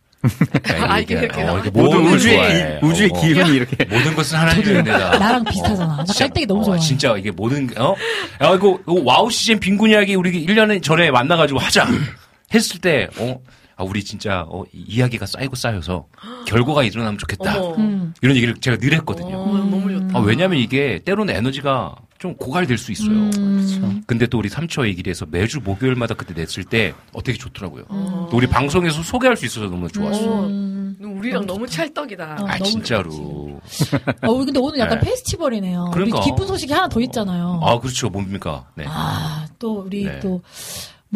[0.89, 1.62] 아, 이게 이렇게 나와요?
[1.66, 2.79] 이게 모든 우주의 좋아해.
[2.81, 3.20] 기- 우주의 어, 어.
[3.20, 5.18] 기운이 이렇게 모든 것은 하나님의 은혜다.
[5.18, 5.97] 나랑 비슷하잖아.
[5.97, 6.81] 나 깔때기 너무 어, 좋아해.
[6.81, 7.95] 진짜 이게 모든 어?
[8.43, 11.87] 야 이거, 이거 와우 시즌 빈군 이야기 우리 1년 전에 만나가지고 하자
[12.55, 13.39] 했을 때 어?
[13.79, 16.07] 아, 우리 진짜 어, 이- 이야기가 쌓이고 쌓여서
[16.47, 17.61] 결과가 일어나면 좋겠다.
[17.62, 17.74] 어머.
[17.77, 18.14] 음.
[18.22, 19.37] 이런 얘기를 제가 늘 했거든요.
[19.37, 20.18] 어, 너무 좋다.
[20.18, 23.11] 아, 왜냐면 이게 때로는 에너지가 좀 고갈될 수 있어요.
[23.11, 24.03] 음.
[24.07, 27.85] 근데 또 우리 삼초의 길에서 매주 목요일마다 그때 냈을 때 어, 되게 좋더라고요.
[27.89, 28.29] 어.
[28.31, 30.45] 또 우리 방송에서 소개할 수 있어서 너무 좋았어요.
[30.47, 30.97] 음.
[30.99, 32.24] 우리랑 너무 찰떡이다.
[32.41, 32.47] 어.
[32.47, 33.11] 아 너무 진짜로.
[34.22, 35.11] 어, 우리 근데 오늘 약간 네.
[35.11, 35.91] 페스티벌이네요.
[35.93, 36.18] 그러니까.
[36.20, 37.61] 우리 기쁜 소식이 하나 더 있잖아요.
[37.62, 38.66] 아 그렇죠 뭡니까?
[38.74, 38.85] 네.
[38.89, 40.18] 아, 또 우리 네.
[40.20, 40.41] 또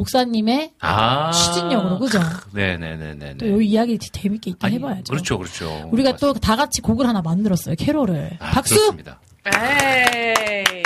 [0.00, 2.18] 목사님의 아 추진력으로 그죠?
[2.54, 3.36] 네네네네.
[3.36, 5.12] 또이 이야기 재밌게 있긴 아니, 해봐야죠.
[5.12, 5.88] 그렇죠 그렇죠.
[5.92, 6.32] 우리가 또.
[6.32, 7.74] 다 같이 곡을 하나 만들었어요.
[7.76, 8.38] 캐롤을.
[8.38, 8.74] 아, 박수!
[8.76, 9.20] 그렇습니다.
[9.46, 10.82] 에이.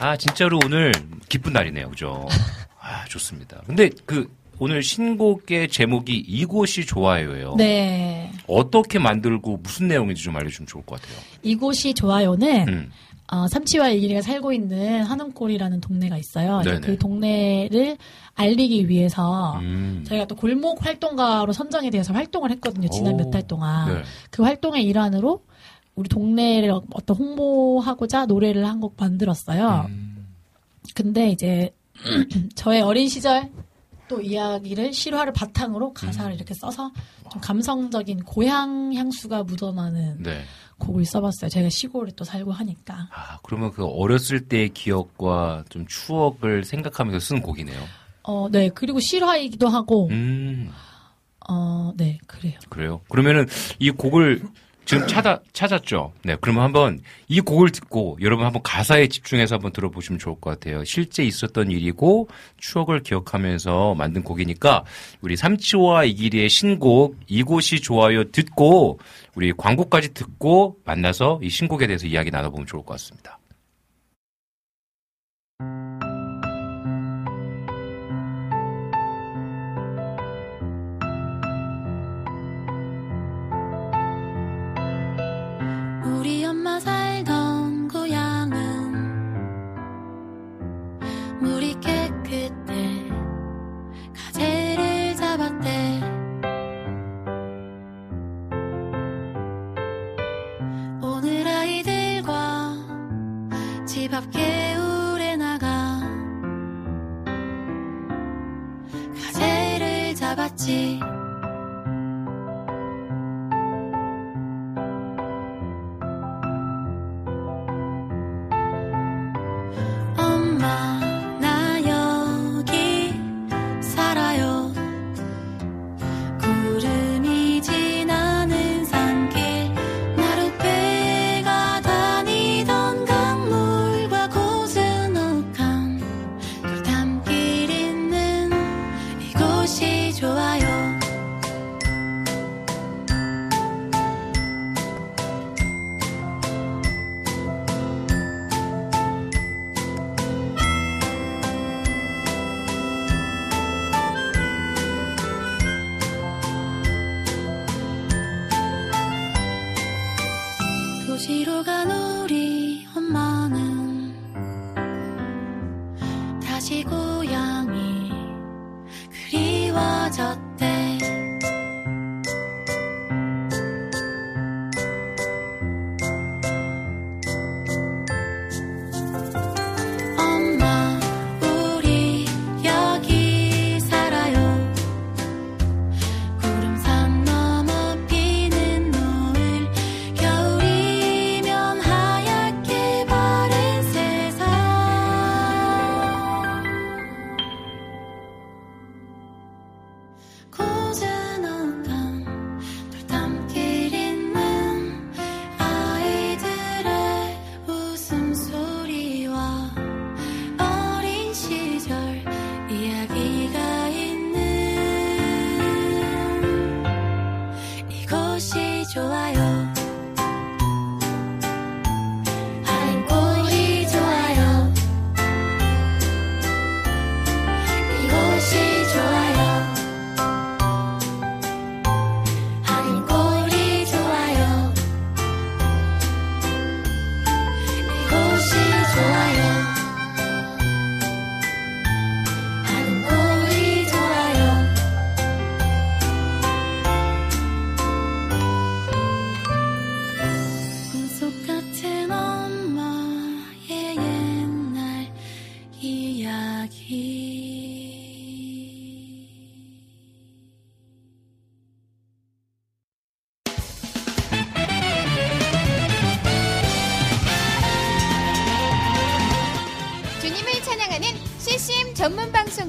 [0.00, 0.92] 아 진짜로 오늘
[1.28, 2.26] 기쁜 날이네요, 그죠?
[2.80, 3.62] 아 좋습니다.
[3.66, 7.56] 근데 그 오늘 신곡의 제목이 이곳이 좋아요예요.
[7.58, 8.32] 네.
[8.46, 11.18] 어떻게 만들고 무슨 내용인지 좀 알려주면 좋을 것 같아요.
[11.42, 12.90] 이곳이 좋아요는 음.
[13.32, 16.60] 어, 삼치와 이기리가 살고 있는 한음골이라는 동네가 있어요.
[16.82, 17.96] 그 동네를
[18.34, 20.04] 알리기 위해서 음.
[20.06, 22.88] 저희가 또 골목 활동가로 선정이 되어서 활동을 했거든요.
[22.88, 23.16] 지난 오.
[23.18, 23.94] 몇달 동안.
[23.94, 24.02] 네.
[24.30, 25.44] 그 활동의 일환으로
[25.94, 29.86] 우리 동네를 어떤 홍보하고자 노래를 한 곡 만들었어요.
[29.88, 30.34] 음.
[30.94, 31.74] 근데 이제
[32.56, 33.50] 저의 어린 시절
[34.08, 36.90] 또 이야기를 실화를 바탕으로 가사를 이렇게 써서
[37.30, 40.42] 좀 감성적인 고향 향수가 묻어나는 네.
[40.78, 41.48] 곡을 써봤어요.
[41.50, 43.08] 제가 시골에 또 살고 하니까.
[43.12, 47.78] 아 그러면 그 어렸을 때의 기억과 좀 추억을 생각하면서 쓴 곡이네요.
[48.24, 48.70] 어, 네.
[48.74, 50.70] 그리고 실화이기도 하고, 음.
[51.48, 52.18] 어, 네.
[52.26, 52.58] 그래요.
[52.68, 53.00] 그래요.
[53.08, 53.46] 그러면은
[53.78, 54.42] 이 곡을
[54.84, 56.12] 지금 찾아 찾았죠.
[56.24, 56.36] 네.
[56.40, 60.84] 그러면 한번 이 곡을 듣고 여러분 한번 가사에 집중해서 한번 들어보시면 좋을 것 같아요.
[60.84, 64.84] 실제 있었던 일이고 추억을 기억하면서 만든 곡이니까
[65.20, 68.98] 우리 삼치와 이기리의 신곡 이곳이 좋아요 듣고
[69.34, 73.38] 우리 광고까지 듣고 만나서 이 신곡에 대해서 이야기 나눠보면 좋을 것 같습니다.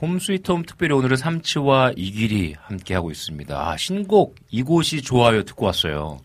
[0.00, 3.56] 홈스위트홈 특별히 오늘은 삼치와 이길이 함께하고 있습니다.
[3.56, 6.18] 아, 신곡 이곳이 좋아요 듣고 왔어요.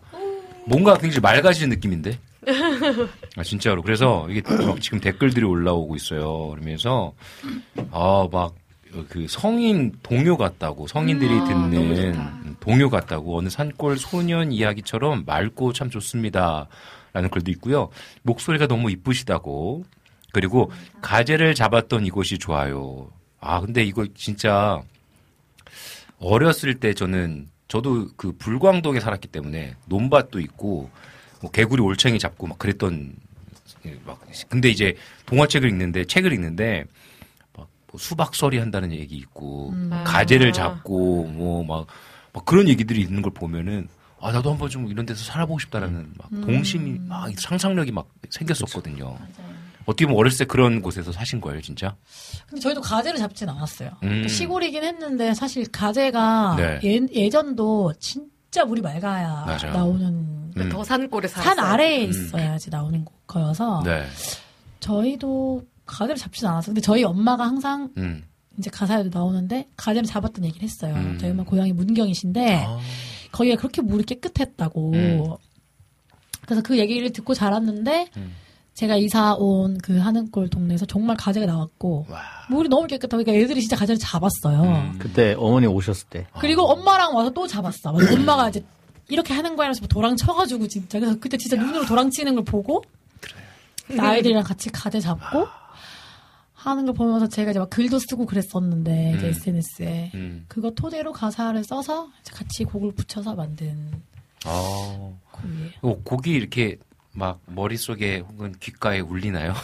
[0.66, 2.18] 뭔가 굉장히 맑아지는 느낌인데?
[3.36, 3.82] 아, 진짜로.
[3.82, 6.48] 그래서 이게 막 지금 댓글들이 올라오고 있어요.
[6.48, 7.12] 그러면서,
[7.90, 8.54] 아, 막,
[9.08, 12.56] 그 성인 동요 같다고, 성인들이 아, 너무 듣는.
[12.60, 16.68] 동요 같다고, 어느 산골 소년 이야기처럼 맑고 참 좋습니다.
[17.12, 17.90] 라는 글도 있고요.
[18.22, 19.84] 목소리가 너무 이쁘시다고.
[20.32, 20.70] 그리고
[21.02, 23.10] 가재를 잡았던 이곳이 좋아요.
[23.42, 24.82] 아, 근데 이거 진짜
[26.18, 30.90] 어렸을 때 저는 저도 그 불광동에 살았기 때문에 논밭도 있고
[31.40, 33.14] 뭐 개구리 올챙이 잡고 막 그랬던
[33.86, 34.94] 예, 막 근데 이제
[35.26, 36.84] 동화책을 읽는데 책을 읽는데
[37.56, 39.90] 막 뭐 수박서리 한다는 얘기 있고 음.
[40.04, 41.86] 가재를 잡고 뭐막
[42.32, 43.86] 막 그런 얘기들이 있는 걸 보면은
[44.18, 46.40] 아 나도 한번 좀 이런 데서 살아보고 싶다라는 막 음.
[46.40, 49.18] 동심이 막 상상력이 막 생겼었거든요.
[49.84, 51.96] 어떻게 보면 어렸을 때 그런 곳에서 사신 거예요, 진짜?
[52.48, 53.90] 근데 저희도 가재를 잡진 않았어요.
[54.02, 54.28] 음.
[54.28, 57.08] 시골이긴 했는데 사실 가재가 네.
[57.14, 59.72] 예, 전도 진짜 물이 맑아야 맞아요.
[59.72, 60.68] 나오는 음.
[60.70, 61.28] 더 산골에.
[61.28, 62.10] 산 아래에 음.
[62.10, 64.04] 있어야지 나오는 거여서 네.
[64.80, 66.68] 저희도 가재를 잡진 않았어요.
[66.74, 68.24] 근데 저희 엄마가 항상 음.
[68.58, 70.94] 이제 가사에도 나오는데 가재를 잡았던 얘기를 했어요.
[70.94, 71.18] 음.
[71.20, 72.78] 저희 엄마 고향이 문경이신데 아.
[73.32, 74.92] 거기가 그렇게 물이 깨끗했다고.
[74.92, 75.24] 음.
[76.44, 78.34] 그래서 그 얘기를 듣고 자랐는데 음.
[78.74, 82.20] 제가 이사 온 그 하는골 동네에서 정말 가재가 나왔고 와.
[82.48, 84.62] 물이 너무 깨끗하고 그러니까 애들이 진짜 가재를 잡았어요.
[84.62, 84.98] 음.
[84.98, 86.26] 그때 어머니 오셨을 때.
[86.38, 87.90] 그리고 엄마랑 와서 또 잡았어.
[87.90, 88.64] 엄마가 이제
[89.08, 92.82] 이렇게 하는 거야 하면서 도랑 쳐가지고 진짜 그래서 그때 진짜 눈으로 도랑 치는 걸 보고
[93.98, 95.46] 아이들이랑 같이 가재 잡고
[96.54, 99.30] 하는 걸 보면서 제가 이제 막 글도 쓰고 그랬었는데 이제 음.
[99.30, 100.44] SNS에 음.
[100.48, 103.90] 그거 토대로 가사를 써서 같이 곡을 붙여서 만든
[104.44, 105.10] 아.
[105.32, 105.70] 곡이에요.
[105.82, 106.78] 어, 곡이 이렇게
[107.14, 109.54] 막 머릿속에 혹은 귓가에 울리나요?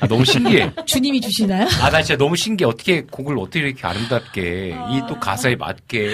[0.00, 0.72] 아, 너무 신기해.
[0.86, 1.66] 주님이 주시나요?
[1.82, 2.68] 아, 나 진짜 너무 신기해.
[2.68, 6.10] 어떻게 곡을 어떻게 이렇게 아름답게, 이또 가사에 맞게.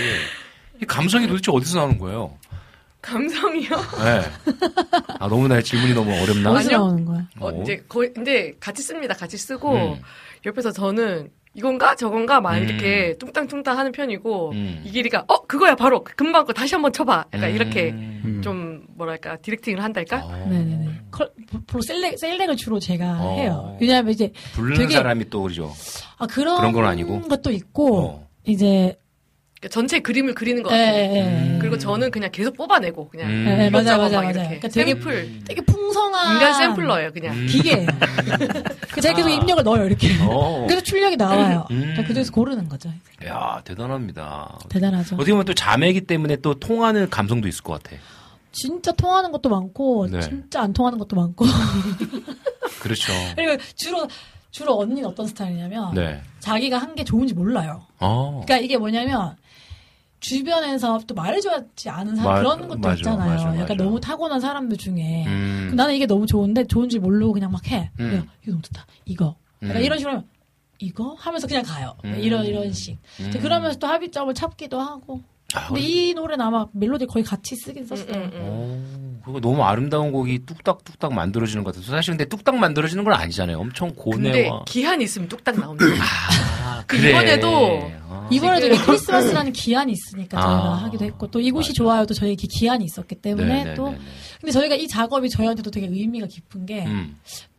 [0.82, 2.36] 이 감성이 도대체 어디서 나오는 거예요?
[3.02, 3.70] 감성이요?
[4.04, 4.22] 네.
[5.18, 6.52] 아, 너무 나 질문이 너무 어렵나?
[6.52, 6.70] 어디서.
[6.70, 7.26] 나오는 거야?
[7.38, 7.62] 어, 어.
[7.62, 9.14] 이제 거의 근데 같이 씁니다.
[9.14, 10.00] 같이 쓰고 음.
[10.46, 12.62] 옆에서 저는 이건가 저건가 막 음.
[12.62, 14.82] 이렇게 뚱땅뚱땅 하는 편이고 음.
[14.84, 17.24] 이길이가 어 그거야 바로 금방 거 다시 한번 쳐봐.
[17.34, 17.54] 약간 음.
[17.54, 18.40] 이렇게 음.
[18.42, 20.24] 좀 뭐랄까 디렉팅을 한달까?
[20.24, 20.46] 어.
[20.48, 20.88] 네네네.
[21.10, 21.30] 컬,
[21.82, 23.36] 셀렉, 셀렉을 주로 제가 어.
[23.36, 23.76] 해요.
[23.80, 25.72] 왜냐하면 이제, 부르는 되게- 사람이 또 그러죠.
[26.18, 27.22] 아, 그런, 그런 건 아니고?
[27.22, 28.28] 것도 있고, 어.
[28.44, 28.96] 이제,
[29.60, 30.96] 그러니까 전체 그림을 그리는 것 예, 같아요.
[30.96, 31.22] 예, 예.
[31.22, 31.58] 음.
[31.60, 33.46] 그리고 저는 그냥 계속 뽑아내고 그냥 음.
[33.46, 34.40] 예, 예, 맞아, 이것저것 맞아, 막 맞아.
[34.40, 36.34] 이렇게 그러니까 되게, 샘플 되게 풍성한.
[36.34, 37.36] 인간 샘플러예요 그냥.
[37.36, 37.46] 음.
[37.46, 37.86] 기계예요.
[38.90, 40.08] 그 제가 계속 입력을 넣어요, 이렇게.
[40.22, 40.64] 어.
[40.66, 41.66] 그래서 출력이 나와요.
[41.70, 41.78] 음.
[41.80, 42.90] 그러니까 그중에서 고르는 거죠.
[43.26, 44.58] 야, 대단합니다.
[44.70, 45.16] 대단하죠.
[45.16, 47.96] 어떻게 보면 또 자매이기 때문에 또 통하는 감성도 있을 것 같아.
[48.52, 50.20] 진짜 통하는 것도 많고, 네.
[50.20, 51.44] 진짜 안 통하는 것도 많고.
[52.80, 53.12] 그렇죠.
[53.36, 54.08] 그리고 주로,
[54.50, 56.20] 주로 언니는 어떤 스타일이냐면, 네.
[56.40, 57.82] 자기가 한 게 좋은지 몰라요.
[58.00, 58.40] 어.
[58.44, 59.36] 그러니까 이게 뭐냐면
[60.20, 63.30] 주변에서 또 말해줘야지 않은 사람 마- 그런 것도 맞아, 있잖아요.
[63.30, 63.84] 맞아, 약간 맞아.
[63.84, 65.72] 너무 타고난 사람들 중에 음.
[65.74, 67.90] 나는 이게 너무 좋은데 좋은지 모르고 그냥 막 해.
[68.00, 68.08] 음.
[68.08, 68.22] 그래요.
[68.42, 68.86] 이거 너무 좋다.
[69.06, 69.34] 이거.
[69.62, 69.82] 약간 음.
[69.82, 70.22] 이런 식으로
[70.78, 71.94] 이거 하면서 그냥 가요.
[72.04, 72.16] 음.
[72.20, 72.98] 이런 이런 식.
[73.20, 73.30] 음.
[73.40, 75.22] 그러면서 또 합의점을 찾기도 하고.
[75.54, 78.14] 아, 근데 이 노래는 아마 멜로디 거의 같이 쓰긴 음, 썼어요.
[78.14, 79.20] 음, 음.
[79.20, 83.58] 오, 그거 너무 아름다운 곡이 뚝딱뚝딱 만들어지는 것 같아서 사실 근데 뚝딱 만들어지는 건 아니잖아요.
[83.58, 84.64] 엄청 근데 고뇌와.
[84.66, 85.86] 기한이 있으면 뚝딱 나옵니다.
[86.64, 88.28] 아, 그 이번에도 아.
[88.30, 90.74] 이번에도 크리스마스라는 기한이 있으니까 저희가 아.
[90.84, 91.76] 하기도 했고 또 이곳이 맞아.
[91.76, 93.74] 좋아요도 저희 기 기한이 있었기 때문에 네네네네.
[93.74, 93.94] 또
[94.40, 97.16] 근데 저희가 이 작업이 저희한테도 되게 의미가 깊은 게좀 음.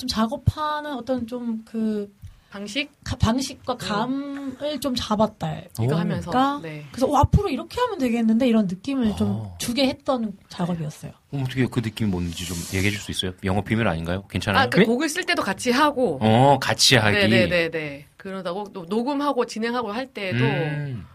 [0.07, 2.09] 작업하는 어떤 좀그
[2.51, 5.61] 방식 방식과 감을 좀 잡았다.
[5.81, 5.97] 이거 오.
[5.97, 6.83] 하면서 그러니까 네.
[6.91, 9.55] 그래서 어, 앞으로 이렇게 하면 되겠는데 이런 느낌을 좀 어.
[9.57, 11.13] 주게 했던 작업이었어요.
[11.31, 13.31] 어, 어떻게 그 느낌이 뭔지 좀 얘기해 줄 수 있어요?
[13.45, 14.27] 영어 비밀 아닌가요?
[14.27, 14.63] 괜찮아요?
[14.63, 16.19] 아, 그 곡을 쓸 때도 같이 하고.
[16.21, 17.15] 어, 같이 하기.
[17.15, 18.07] 네네네네.
[18.17, 21.05] 그러다고 또 녹음하고 진행하고 할 때도 음.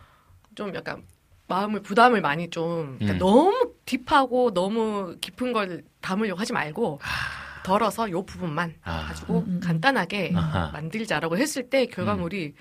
[0.54, 1.04] 좀 약간
[1.48, 3.18] 마음을 부담을 많이 좀 그러니까 음.
[3.18, 7.45] 너무 딥하고 너무 깊은 걸 담으려고 하지 말고 아.
[7.66, 9.06] 덜어서 요 부분만 아.
[9.08, 9.60] 가지고 음, 음, 음.
[9.60, 10.70] 간단하게 아하.
[10.72, 12.54] 만들자라고 했을 때 결과물이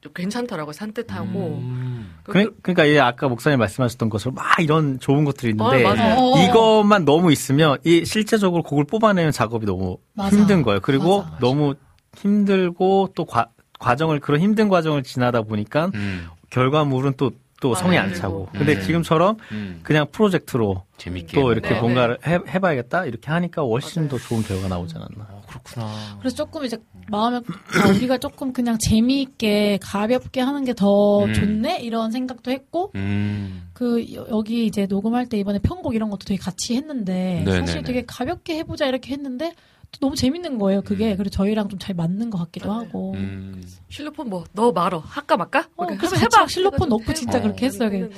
[0.00, 2.14] 좀 괜찮더라고요 산뜻하고 음.
[2.24, 6.16] 그- 그러, 그러니까 이제 아까 목사님 말씀하셨던 것처럼 막 이런 좋은 것들이 있는데 어, 맞아요.
[6.18, 6.38] 어.
[6.42, 10.34] 이것만 너무 있으면 이 실제적으로 곡을 뽑아내는 작업이 너무 맞아.
[10.36, 10.80] 힘든 거예요.
[10.80, 11.40] 그리고 맞아, 맞아.
[11.40, 11.74] 너무
[12.16, 16.28] 힘들고 또 과, 과정을 그런 힘든 과정을 지나다 보니까 음.
[16.50, 18.12] 결과물은 또 또 아, 성이 안.
[18.14, 18.48] 차고.
[18.52, 18.82] 근데 음.
[18.82, 19.80] 지금처럼 음.
[19.82, 21.40] 그냥 프로젝트로 재밌게.
[21.40, 24.10] 또 이렇게 네, 뭔가를 해, 해봐야겠다 이렇게 하니까 훨씬 맞아요.
[24.10, 25.26] 더 좋은 결과가 나오지 않았나.
[25.30, 26.16] 어, 그렇구나.
[26.18, 26.76] 그래서 조금 이제
[27.08, 31.32] 마음에 아, 우리가 조금 그냥 재미있게 가볍게 하는 게더 음.
[31.34, 33.68] 좋네 이런 생각도 했고 음.
[33.72, 37.66] 그 여- 여기 이제 녹음할 때 이번에 편곡 이런 것도 되게 같이 했는데 네네네.
[37.66, 39.54] 사실 되게 가볍게 해보자 이렇게 했는데 또
[40.00, 41.16] 너무 재밌는 거예요 그게 음.
[41.16, 42.80] 그리고 저희랑 좀 잘 맞는 것 같기도 맞아요.
[42.86, 43.62] 하고 음.
[43.88, 45.68] 실로폰 뭐 넣어 말어 할까 말까?
[45.76, 47.88] 어, 그래서 막 실로폰 넣고 진짜 해- 그렇게 했어요.
[47.90, 48.08] 네.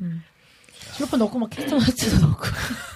[0.00, 0.22] 음.
[0.92, 2.44] 실로폰 넣고 막 캐스터나츠도 넣고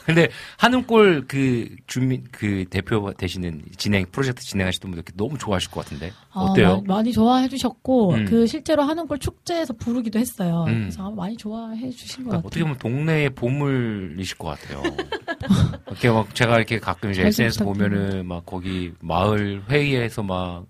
[0.07, 6.13] 근데 한음골 그 주민 그 대표 되시는 진행 프로젝트 진행하시던 분들 너무 좋아하실 것 같은데
[6.33, 6.83] 아, 어때요?
[6.87, 8.25] 마- 많이 좋아해 주셨고 음.
[8.27, 10.83] 그 실제로 걸 축제에서 부르기도 했어요 음.
[10.83, 14.83] 그래서 아마 많이 좋아해 주신 것 그러니까 같아요 어떻게 보면 동네의 보물이실 것 같아요.
[15.89, 17.65] 이렇게 막 제가 이렇게 가끔 이제 잘 SNS.
[17.65, 20.65] 보면은 막 거기 마을 회의에서 막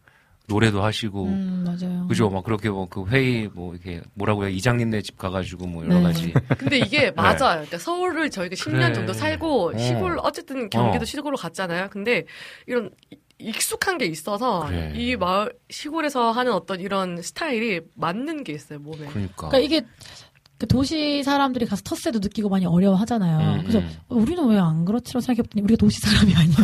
[0.46, 2.28] 노래도 하시고 음, 맞아요 그죠?
[2.28, 6.02] 막 그렇게 뭐 그 회의 뭐 이렇게 뭐라고 요 이장님네 집 가가지고 뭐 여러 네.
[6.02, 7.36] 가지 근데 이게 맞아요.
[7.38, 8.78] 그러니까 서울을 저희가 10년 네.
[8.84, 8.92] 그래.
[8.92, 9.78] 정도 살고 어.
[9.78, 11.04] 시골 어쨌든 경기도 어.
[11.06, 11.88] 시골로 갔잖아요.
[11.90, 12.24] 근데
[12.66, 14.92] 이런 이- 익숙한 게 있어서 그래.
[14.94, 19.06] 이 마을 시골에서 하는 어떤 이런 스타일이 맞는 게 있어요 몸에.
[19.06, 19.48] 그러니까.
[19.48, 19.86] 그러니까 이게 그
[20.68, 23.38] 도시 사람들이 가서 텃세도 느끼고 많이 어려워하잖아요.
[23.56, 23.90] 음, 그래서 음.
[24.08, 26.56] 우리는 왜 안 그렇지라고 생각해봤더니 우리가 도시 사람이 아니야.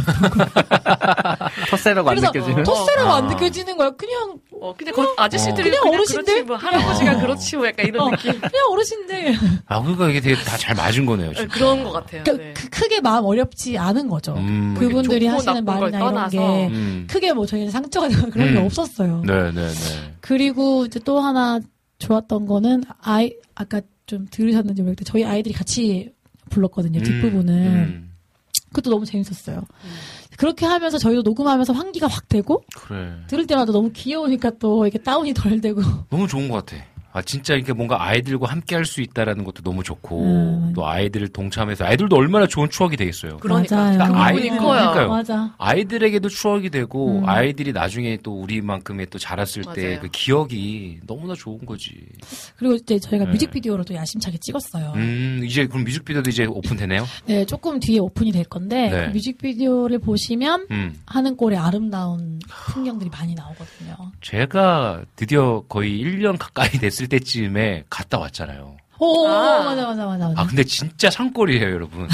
[1.71, 2.63] 텃세라고 안 그래서 느껴지는.
[2.65, 3.29] 텃세라고 안 아.
[3.29, 3.91] 느껴지는 거야.
[3.91, 6.45] 그냥 어, 그냥 거- 아저씨들이 그냥 그냥, 어르신들?
[6.45, 7.21] 뭐 할아버지가 어.
[7.21, 8.33] 그렇지 뭐 약간 이런 어, 느낌.
[8.41, 9.35] 그냥 어르신들.
[9.67, 11.31] 아 그러니까 이게 되게 다 잘 맞은 거네요.
[11.31, 11.55] 네, 진짜.
[11.55, 12.23] 그런 것 같아요.
[12.23, 12.55] 그러니까 네.
[12.55, 14.35] 그 크게 마음 어렵지 않은 거죠.
[14.35, 14.75] 음.
[14.79, 16.29] 그분들이 좋고 하시는 말이나 이런.
[16.29, 16.39] 게
[16.69, 17.07] 음.
[17.11, 18.67] 크게 뭐 저희는 상처가 되거나 그런 게 음.
[18.67, 19.23] 없었어요.
[19.27, 20.15] 네네 네.
[20.21, 21.59] 그리고 이제 또 하나
[22.01, 26.13] 좋았던 거는 아이 아까 좀 들으셨는지 모르겠는데 저희 아이들이 같이
[26.49, 27.01] 불렀거든요.
[27.01, 27.55] 뒷부분은.
[27.55, 28.11] 음.
[28.71, 29.65] 그것도 너무 재밌었어요.
[30.37, 33.13] 그렇게 하면서 저희도 녹음하면서 환기가 확 되고 그래.
[33.27, 36.83] 들을 때마다 너무 귀여우니까 또 이렇게 다운이 덜 되고 너무 좋은 것 같아.
[37.13, 40.73] 아 진짜 이렇게 뭔가 아이들과 함께 할 수 있다라는 것도 너무 좋고 음.
[40.75, 43.37] 또 아이들을 동참해서 아이들도 얼마나 좋은 추억이 되겠어요.
[43.39, 43.99] 그러니까 맞아요.
[43.99, 44.05] 그
[44.35, 45.09] 부분이 아이- 커요.
[45.09, 45.55] 맞아.
[45.59, 47.29] 아이들에게도 추억이 되고 음.
[47.29, 49.99] 아이들이 나중에 또 우리만큼의 또 자랐을 때.
[50.01, 51.95] 그 기억이 너무나 좋은 거지.
[52.57, 53.31] 그리고 이제 저희가 네.
[53.33, 54.93] 뮤직비디오를 또 야심차게 찍었어요.
[54.97, 57.05] 음 이제 그럼 뮤직비디오도 이제 오픈되네요.
[57.27, 59.07] 네, 조금 뒤에 오픈이 될 건데 네.
[59.07, 64.13] 그 뮤직비디오를 보시면 음 하는 꼴의 아름다운 풍경들이 많이 나오거든요.
[64.21, 68.77] 제가 드디어 거의 1년 가까이 됐을 때쯤에 갔다 왔잖아요.
[68.99, 69.65] 오, 아.
[69.65, 70.29] 맞아, 맞아, 맞아.
[70.29, 70.41] 맞아.
[70.43, 72.07] 아 근데 진짜 산골이에요 여러분.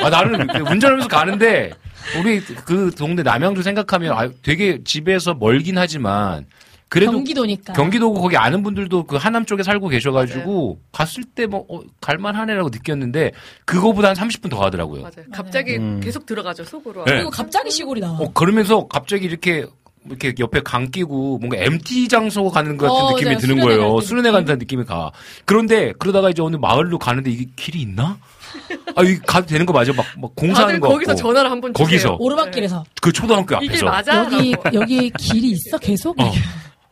[0.00, 1.72] 아 나는 운전하면서 가는데
[2.18, 6.46] 우리 그 동네 남양주 생각하면 아, 되게 집에서 멀긴 하지만
[6.88, 7.72] 그래도 경기도니까.
[7.72, 13.32] 경기도고 거기 아는 분들도 그 하남 쪽에 살고 계셔가지고 갔을 때 뭐 어, 갈만하네라고 느꼈는데
[13.64, 15.02] 그거보다 한 30분 더 가더라고요.
[15.02, 15.26] 맞아요.
[15.32, 16.00] 갑자기 음.
[16.02, 17.04] 계속 들어가죠 속으로.
[17.04, 17.12] 네.
[17.14, 18.18] 그리고 갑자기 시골이 나와.
[18.18, 19.64] 어 그러면서 갑자기 이렇게
[20.06, 23.38] 이렇게 옆에 강 끼고 뭔가 MT 장소 가는 것 같은 어, 느낌이 맞아요.
[23.38, 24.00] 드는 수련회 거예요.
[24.00, 24.32] 수련회 느낌.
[24.32, 25.12] 간다는 느낌이 가.
[25.44, 28.18] 그런데 그러다가 이제 어느 마을로 가는데 이게 길이 있나?
[28.96, 29.92] 아, 이 가도 되는 거 맞아?
[29.92, 31.22] 막, 막 공사하는 다들 거 거기서 같고.
[31.22, 31.86] 전화를 한번 주세요.
[31.86, 32.16] 거기서.
[32.18, 32.84] 오르막길에서.
[33.00, 33.86] 그 초등학교 앞에서.
[33.86, 34.24] 맞아?
[34.24, 34.54] 여기.
[34.74, 35.78] 여기 길이 있어?
[35.78, 36.20] 계속?
[36.20, 36.30] 어.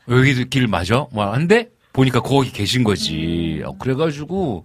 [0.08, 1.06] 여기도 길 맞아?
[1.12, 3.60] 뭐 한데 보니까 거기 계신 거지.
[3.64, 4.64] 어, 그래가지고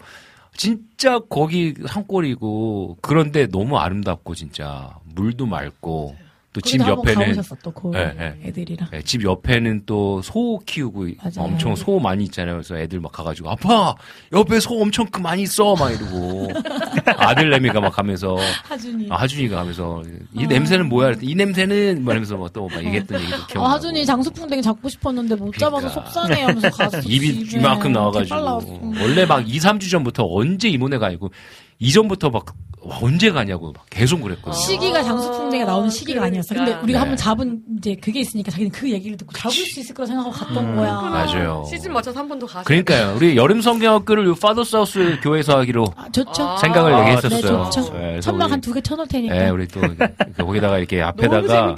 [0.56, 6.16] 진짜 거기 산골이고 그런데 너무 아름답고 진짜 물도 맑고
[6.56, 8.48] 또집 거기도 한번 옆에는 가보셨어, 또, 그 예, 예.
[8.48, 8.90] 애들이랑.
[8.91, 11.34] 네, 집 옆에는 또 소 키우고 맞아요.
[11.38, 12.56] 엄청 소 많이 있잖아요.
[12.56, 13.95] 그래서 애들 막 가가지고 아빠
[14.32, 16.49] 옆에 소 엄청 그 많이 있어 막 이러고
[17.18, 19.07] 아들내미가 막 가면서 하준이.
[19.10, 20.02] 아, 하준이가 하면서
[20.34, 20.48] 이 어.
[20.48, 21.14] 냄새는 뭐야?
[21.22, 23.61] 이 냄새는 말하면서 뭐또막 얘기했던 얘기도 기억나.
[23.69, 26.11] 어, 하준이 장수풍뎅이 잡고 싶었는데 못 잡아서 그러니까.
[26.11, 28.94] 속상해 하면서 가서 입이 이만큼 나와가지고.
[29.02, 31.32] 원래 막 2, 3주 전부터 언제 이모네가 아니고
[31.80, 32.46] 이전부터 막
[32.88, 34.54] 와, 언제 가냐고 막 계속 그랬거든요.
[34.54, 36.50] 시기가 장수풍뎅이가 나오는 시기가 아니었어.
[36.50, 36.84] 근데 그러니까.
[36.84, 37.00] 우리가 네.
[37.00, 40.58] 한번 잡은 이제 그게 있으니까 자기는 그 얘기를 듣고 잡을 수 있을 거라 생각하고 갔던
[40.70, 40.94] 음, 거야.
[41.02, 41.66] 맞아요.
[41.68, 42.64] 시즌 맞춰서 한 번 더 가세요.
[42.64, 43.16] 그러니까요.
[43.16, 46.44] 우리 여름 성경학교를 파더 사우스 교회에서 하기로 아, 좋죠.
[46.44, 46.58] 아.
[46.58, 47.64] 생각을 아, 얘기했었어요.
[47.64, 47.94] 네, 좋죠.
[47.98, 49.34] 네, 천막 한 두 개 쳐놓을 테니까.
[49.36, 49.98] 네, 우리 또그
[50.38, 51.74] 거기다가 이렇게 앞에다가.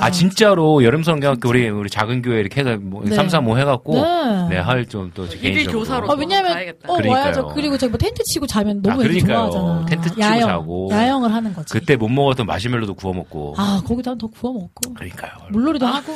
[0.00, 3.14] 아 진짜로 여름 성경학교 우리 우리 작은 교회 이렇게 해서 뭐 네.
[3.14, 4.48] 3, 4, 5 해갖고 네.
[4.56, 6.10] 네할 좀 또 개인적으로 교사로.
[6.10, 6.88] 아, 왜냐면, 가야겠다.
[6.92, 7.22] 어, 그러니까요.
[7.22, 7.48] 와야죠.
[7.54, 9.37] 그리고 저기 뭐 텐트 치고 자면 너무 아, 그러니까요.
[9.50, 9.86] 좋아하잖아.
[9.86, 10.88] 텐트 치고 야영, 자고.
[10.92, 11.72] 야영을 하는 거지.
[11.72, 14.94] 그때 못 먹었던 마시멜로도 구워 먹고 아, 거기다 더 구워 먹고.
[14.94, 15.32] 그러니까요.
[15.50, 16.12] 물놀이도 하고.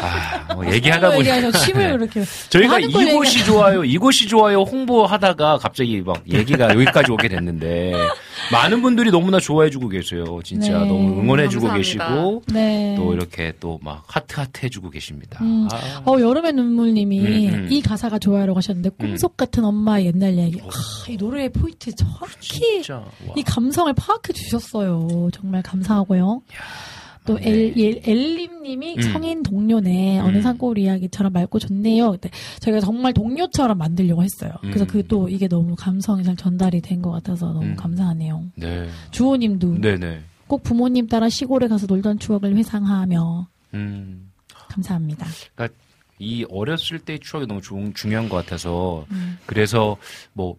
[0.00, 2.24] 아, 뭐 얘기하다 보니 얘기해서 침을 이렇게.
[2.50, 7.92] 저희가 하는 걸 이곳이 좋아요, 이곳이 좋아요 홍보하다가 갑자기 막 얘기가 여기까지 오게 됐는데
[8.52, 10.24] 많은 분들이 너무나 좋아해주고 계세요.
[10.44, 10.86] 진짜 네.
[10.86, 12.06] 너무 응원해주고 감사합니다.
[12.08, 12.94] 계시고 네.
[12.96, 15.38] 또 이렇게 또 막 하트 하트 해주고 계십니다.
[15.44, 15.68] 음.
[15.70, 17.68] 아, 어, 여름의 눈물님이 음, 음.
[17.70, 20.60] 이 가사가 좋아요라고 하셨는데 꿈속 같은 엄마의 옛날 얘기.
[20.60, 20.66] 어.
[20.68, 23.34] 아, 이 노래의 포인트 정확히 진짜 와.
[23.36, 25.28] 이 감성을 파악해 주셨어요.
[25.32, 26.42] 정말 감사하고요.
[27.26, 27.46] 또 맞네.
[27.48, 29.02] 엘, 엘, 엘림님이 음.
[29.02, 30.42] 성인 동료네 어느 음.
[30.42, 32.12] 산골 이야기처럼 맑고 좋네요.
[32.12, 32.30] 근데
[32.60, 34.52] 저희가 정말 동료처럼 만들려고 했어요.
[34.60, 34.86] 그래서 음.
[34.86, 37.76] 그또 이게 너무 감성이 잘 전달이 된 것 같아서 너무 음.
[37.76, 38.44] 감사하네요.
[38.54, 40.20] 네, 주호님도 네네.
[40.46, 44.30] 꼭 부모님 따라 시골에 가서 놀던 추억을 회상하며 음.
[44.68, 45.26] 감사합니다.
[46.18, 49.36] 이 어렸을 때의 추억이 너무 중, 중요한 것 같아서 음.
[49.46, 49.96] 그래서
[50.32, 50.56] 뭐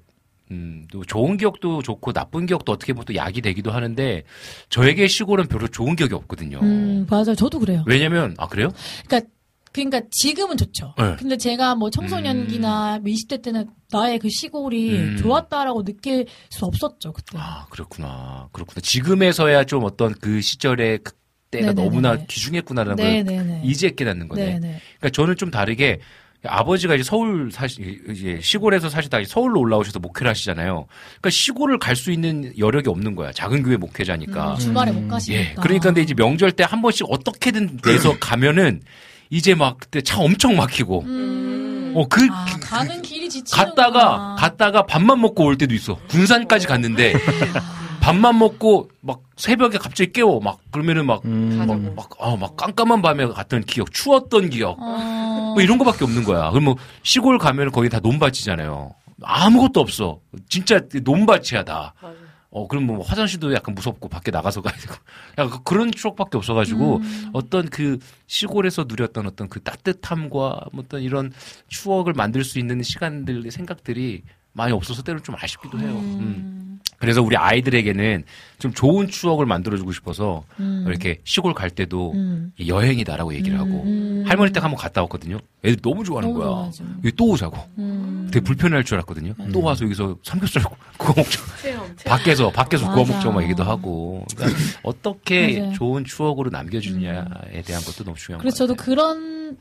[0.51, 4.23] 음, 또 좋은 기억도 좋고 나쁜 기억도 어떻게 보면 또 약이 되기도 하는데
[4.69, 6.59] 저에게 시골은 별로 좋은 기억이 없거든요.
[6.61, 7.35] 음, 맞아요.
[7.35, 7.83] 저도 그래요.
[7.85, 8.69] 왜냐면 아 그래요?
[9.07, 9.29] 그러니까
[9.73, 10.95] 그러니까 지금은 좋죠.
[10.97, 11.15] 네.
[11.19, 15.15] 근데 제가 뭐 청소년기나 20대 때는 나의 그 시골이 음.
[15.17, 17.37] 좋았다라고 느낄 수 없었죠 그때.
[17.37, 21.13] 아 그렇구나 그렇구나 지금에서야 좀 어떤 그 시절의 그
[21.51, 21.89] 때가 네네네네.
[21.89, 23.61] 너무나 귀중했구나라는 걸 네네네.
[23.63, 24.59] 이제 깨닫는 거네.
[24.59, 24.79] 네네.
[24.99, 25.99] 그러니까 저는 좀 다르게
[26.45, 30.85] 아버지가 이제 서울 사시 이제 시골에서 사시다가 서울로 올라오셔서 목회를 하시잖아요.
[31.19, 33.31] 그러니까 시골을 갈 수 있는 여력이 없는 거야.
[33.31, 34.53] 작은 교회 목회자니까.
[34.53, 35.07] 음, 주말에 못 예.
[35.07, 35.61] 가시니까.
[35.61, 38.81] 그러니까 근데 이제 명절 때 한 번씩 어떻게든 내서 가면은
[39.29, 41.93] 이제 막 그때 차 엄청 막히고 음.
[41.95, 45.95] 어 그 아, 가는 길이 지치는 갔다가 갔다가 밥만 먹고 올 때도 있어.
[46.09, 47.17] 군산까지 갔는데 아.
[48.07, 51.93] 밥만 먹고 막 새벽에 갑자기 깨워 막 그러면은 막 음.
[51.95, 56.49] 막, 아, 막 깜깜한 밤에 갔던 기억, 추웠던 기억, 어, 뭐 이런 거밖에 없는 거야.
[56.51, 58.93] 그럼 뭐 시골 가면 거기 다 논밭이잖아요.
[59.23, 60.19] 아무것도 없어.
[60.47, 61.93] 진짜 논밭이야 다.
[62.01, 62.15] 맞아.
[62.49, 64.95] 어 그럼 뭐 화장실도 약간 무섭고 밖에 나가서 가야 되고
[65.37, 67.29] 약간 그런 추억밖에 없어가지고 음.
[67.33, 71.33] 어떤 그 시골에서 누렸던 어떤 그 따뜻함과 뭐 어떤 이런
[71.67, 74.23] 추억을 만들 수 있는 시간들 생각들이
[74.57, 75.91] 많이 없어서 때로는 좀 아쉽기도 해요.
[75.91, 76.19] 음.
[76.19, 76.79] 음.
[76.97, 78.23] 그래서 우리 아이들에게는
[78.57, 80.83] 좀 좋은 추억을 만들어주고 싶어서 음.
[80.87, 82.51] 이렇게 시골 갈 때도 음.
[82.65, 84.23] 여행이다라고 얘기를 하고 음.
[84.25, 85.37] 할머니 댁 한번 갔다 왔거든요.
[85.63, 86.49] 애들 너무 좋아하는 너무 거야.
[86.49, 86.83] 좋아하죠.
[87.03, 87.55] 여기 또 오자고.
[87.77, 88.29] 음.
[88.33, 89.33] 되게 불편할 줄 알았거든요.
[89.53, 90.63] 또 와서 여기서 삼겹살
[90.97, 91.39] 구워 먹자.
[91.61, 92.17] 체험, 체험.
[92.17, 93.05] 밖에서 밖에서 구워.
[93.05, 94.25] 먹자 막 얘기도 하고.
[94.35, 95.73] 그러니까 어떻게 맞아요.
[95.73, 98.73] 좋은 추억으로 남겨주느냐에 대한 것도 너무 중요한 것 그래서 저도.
[98.75, 99.55] 그런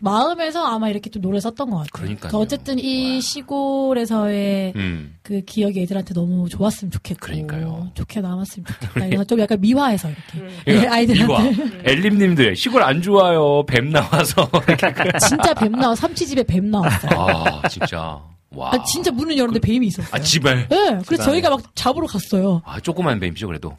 [0.00, 1.90] 마음에서 아마 이렇게 좀 노래 썼던 것 같아요.
[1.92, 2.30] 그러니까요.
[2.30, 5.16] 그러니까 어쨌든 이 시골에서의 음.
[5.22, 7.90] 그 기억이 애들한테 너무 좋았으면 좋겠고 그러니까요.
[7.94, 9.06] 좋게 남았으면 좋겠다.
[9.06, 13.64] 이래서 좀 약간 미화해서 이렇게 그러니까 아이들한테 엘림님들 시골 안 좋아요.
[13.66, 14.48] 뱀 나와서.
[15.28, 17.10] 진짜 뱀 나와 삼치집에 뱀 나왔어요.
[17.20, 18.20] 아 진짜.
[18.50, 18.70] 와.
[18.72, 20.10] 아, 진짜 문을 열는데 뱀이 있었어요.
[20.10, 20.66] 아, 집에.
[20.68, 22.62] 네, 그래서 저희가 막 잡으러 갔어요.
[22.64, 23.76] 아 조그만 뱀이죠 그래도.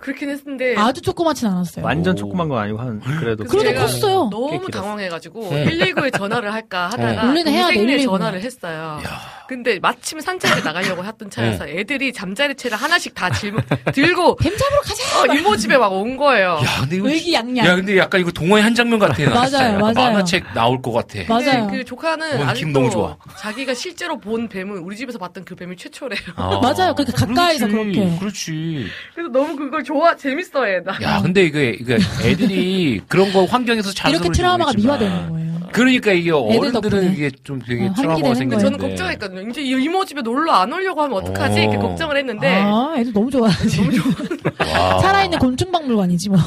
[0.00, 1.84] 그렇긴 했는데 아주 조그맣진 않았어요.
[1.84, 2.16] 완전 오.
[2.16, 4.24] 조그만 건 아니고 한 그래도 그래도 제가 컸어요.
[4.24, 4.30] 네.
[4.30, 4.70] 너무.
[4.70, 5.64] 당황해가지고 응.
[5.64, 7.28] 119에 전화를 할까 하다가 응.
[7.28, 8.12] 원래는 해야 돼, 동생네 119.
[8.18, 9.00] 전화를 했어요.
[9.48, 13.56] 근데 마침 산책을 나가려고 했던 차여서 애들이 잠자리채를 하나씩 다 짊-
[13.94, 15.20] 들고 뱀 잡으러 가자.
[15.32, 16.60] 어, 이모 집에 막 온 거예요.
[16.64, 17.66] 야, 근데 이거 의기양양.
[17.66, 19.22] 야, 근데 약간 이거 동화의 한 장면 같아.
[19.24, 19.64] 나 맞아요, 진짜.
[19.66, 19.94] 약간 맞아요.
[19.94, 21.20] 만화책 나올 것 같아.
[21.28, 21.66] 맞아요.
[21.66, 23.16] 근데 그 조카는 어, 아직도 기분 너무 좋아.
[23.38, 26.20] 자기가 실제로 본 뱀은 우리 집에서 봤던 그 뱀이 최초래요.
[26.36, 26.94] 아, 맞아요.
[26.94, 28.18] 그렇게 가까이서 그렇지, 그렇게.
[28.18, 28.86] 그렇지.
[29.14, 30.98] 그래서 너무 그걸 좋아 재밌어해 나.
[31.02, 35.55] 야, 근데 이게, 이게 애들이 그런 거 환경에서 자라서 이렇게 그런지 트라우마가 모르겠지만 미화되는 거예요.
[35.72, 37.12] 그러니까 이게 어른들은 덕분에.
[37.12, 38.34] 이게 좀 되게 어, 트라우마가.
[38.34, 38.58] 거예요.
[38.58, 39.48] 저는 걱정했거든요.
[39.50, 41.58] 이제 이모 집에 놀러 안 오려고 하면 어떡하지?
[41.58, 41.62] 어.
[41.62, 43.80] 이렇게 걱정을 했는데 아, 애들 너무 좋아하지.
[44.72, 44.98] 와.
[45.00, 46.38] 살아있는 곤충박물관이지 뭐.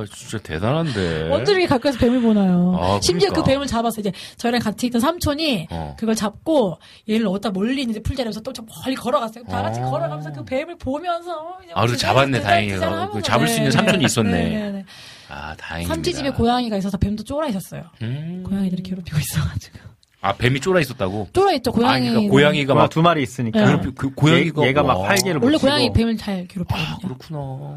[0.00, 1.28] 아, 진짜 대단한데.
[1.28, 2.76] 이렇게 가까이서 뱀을 보나요?
[2.80, 3.42] 아, 심지어 그러니까.
[3.42, 4.00] 그 뱀을 잡았어.
[4.00, 5.94] 이제 저랑 같이 있던 삼촌이 어.
[5.98, 6.78] 그걸 잡고
[7.08, 9.44] 얘를 어디다 몰린 이제 풀자리에서 또 저 멀리 걸어갔어요.
[9.44, 9.90] 다 같이 어.
[9.90, 12.72] 걸어가면서 그 뱀을 보면서 아, 그래도 잡았네, 다행히.
[13.12, 14.30] 그 잡을 수 있는 네, 삼촌이 네, 있었네.
[14.30, 14.84] 네, 네.
[15.28, 15.94] 아, 다행입니다.
[15.94, 17.82] 삼촌 집에 고양이가 있어서 뱀도 쫄아 있었어요.
[18.02, 18.44] 음.
[18.46, 19.78] 고양이들이 괴롭히고 있어가지고.
[20.22, 21.28] 아, 뱀이 쫄아 있었다고?
[21.32, 22.08] 쫄아 있죠, 고양이.
[22.08, 23.66] 아, 그러니까 고양이가 막막두 마리 있으니까 네.
[23.66, 25.08] 괴롭히, 그 고양이가 얘, 가막 와.
[25.08, 25.58] 활개를 원래.
[25.58, 26.98] 고양이 뱀을 잘 아, 괴롭히거든요.
[27.02, 27.74] 그렇구나.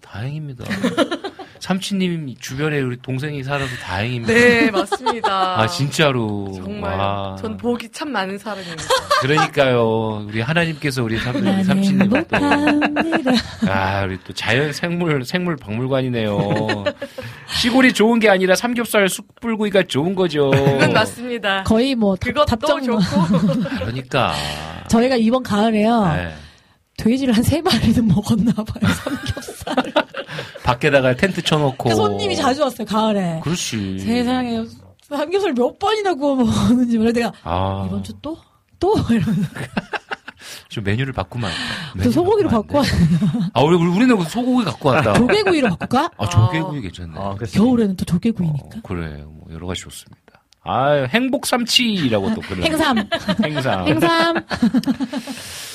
[0.00, 0.64] 다행입니다.
[1.66, 4.34] 삼촌님 주변에 우리 동생이 살아서 다행입니다.
[4.34, 5.30] 네 맞습니다.
[5.62, 6.52] 아, 진짜로.
[6.56, 7.36] 정말 와.
[7.40, 8.82] 전 복이 참 많은 사람입니다.
[9.20, 10.26] 그러니까요.
[10.28, 12.36] 우리 하나님께서 우리 삼, 삼촌님을 또.
[13.70, 16.84] 아, 우리 또 자연 생물, 생물 박물관이네요.
[17.60, 20.50] 시골이 좋은 게 아니라 삼겹살 숯불구이가 좋은 거죠.
[20.50, 21.62] 그건 맞습니다.
[21.62, 22.98] 거의 뭐 답- 그것도 답정 뭐.
[23.00, 24.34] 좋고 그러니까.
[24.88, 26.06] 저희가 이번 가을에요.
[26.06, 26.34] 네.
[26.96, 28.92] 돼지를 한 세 마리는 먹었나 봐요.
[28.92, 29.92] 삼겹살.
[30.64, 31.88] 밖에다가 텐트 쳐놓고.
[31.90, 32.86] 그 손님이 자주 왔어요.
[32.86, 33.40] 가을에.
[33.42, 33.98] 그렇지.
[33.98, 34.64] 세상에
[35.08, 38.36] 삼겹살 몇 번이나 구워 먹었는지 몰라 내가 아, 이번 주 또?
[38.78, 38.94] 또?
[39.10, 39.42] 이러면서
[40.68, 42.04] 좀 메뉴를 바꾸면 안 돼.
[42.04, 43.50] 또 소고기로 바꾸면 바꿔 안 돼.
[43.52, 45.12] 아, 우리, 우리- 우리는 그 소고기 갖고 왔다.
[45.14, 46.10] 조개구이로 바꿀까?
[46.16, 47.12] 아, 조개구이 괜찮네.
[47.16, 48.78] 아, 겨울에는 또 조개구이니까.
[48.78, 49.22] 어, 그래.
[49.26, 50.21] 뭐 여러 가지 좋습니다.
[50.64, 52.62] 아, 행복 삼치라고 또 그런.
[52.64, 53.08] 행삼.
[53.44, 53.86] 행삼.
[53.88, 54.34] 행삼.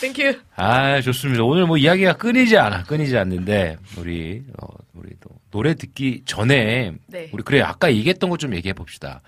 [0.01, 0.39] Thank you.
[0.55, 1.43] 아, 좋습니다.
[1.43, 2.83] 오늘 뭐 이야기가 끊이지 않아.
[2.83, 7.29] 끊이지 않는데 우리 어, 우리 또 노래 듣기 전에 네.
[7.33, 9.21] 우리 그래 아까 얘기했던 것좀 얘기해 봅시다.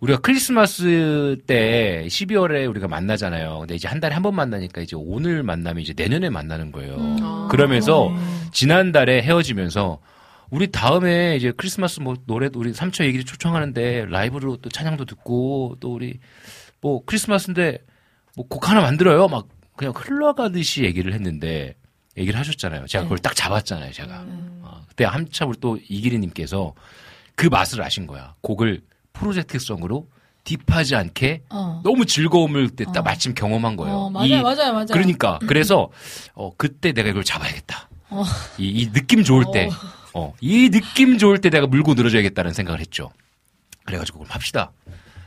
[0.00, 3.58] 우리가 크리스마스 때 12월에 우리가 만나잖아요.
[3.60, 6.96] 근데 이제 한 달에 한 번 만나니까 이제 오늘 만나면 이제 내년에 만나는 거예요.
[7.20, 7.48] 아.
[7.50, 8.10] 그러면서
[8.50, 9.98] 지난달에 헤어지면서
[10.50, 15.92] 우리 다음에 이제 크리스마스 뭐 노래 우리 삼초 얘기를 초청하는데 라이브로 또 찬양도 듣고 또
[15.94, 16.18] 우리
[16.80, 17.78] 뭐 크리스마스인데
[18.36, 19.28] 뭐 곡 하나 만들어요.
[19.28, 19.46] 막
[19.76, 21.74] 그냥 흘러가듯이 얘기를 했는데
[22.16, 22.86] 얘기를 하셨잖아요.
[22.86, 23.92] 제가 그걸 딱 잡았잖아요.
[23.92, 24.24] 제가
[24.62, 26.74] 어, 그때 한참 우리 또 이기리님께서
[27.34, 28.34] 그 맛을 아신 거야.
[28.40, 28.82] 곡을
[29.12, 30.08] 프로젝트성으로
[30.44, 31.80] 딥하지 않게 어.
[31.84, 33.02] 너무 즐거움을 그때 딱 어.
[33.02, 33.94] 마침 경험한 거예요.
[33.96, 34.86] 어, 맞아요, 이- 맞아요, 맞아요.
[34.92, 35.90] 그러니까 그래서
[36.34, 37.88] 어 그때 내가 이걸 잡아야겠다.
[38.10, 38.24] 어.
[38.58, 39.68] 이, 이 느낌 좋을 때,
[40.14, 43.10] 어, 이 느낌 좋을 때 내가 물고 늘어져야겠다는 생각을 했죠.
[43.84, 44.72] 그래가지고 그럼 합시다.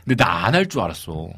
[0.04, 1.30] 근데 나 안 할 줄 알았어.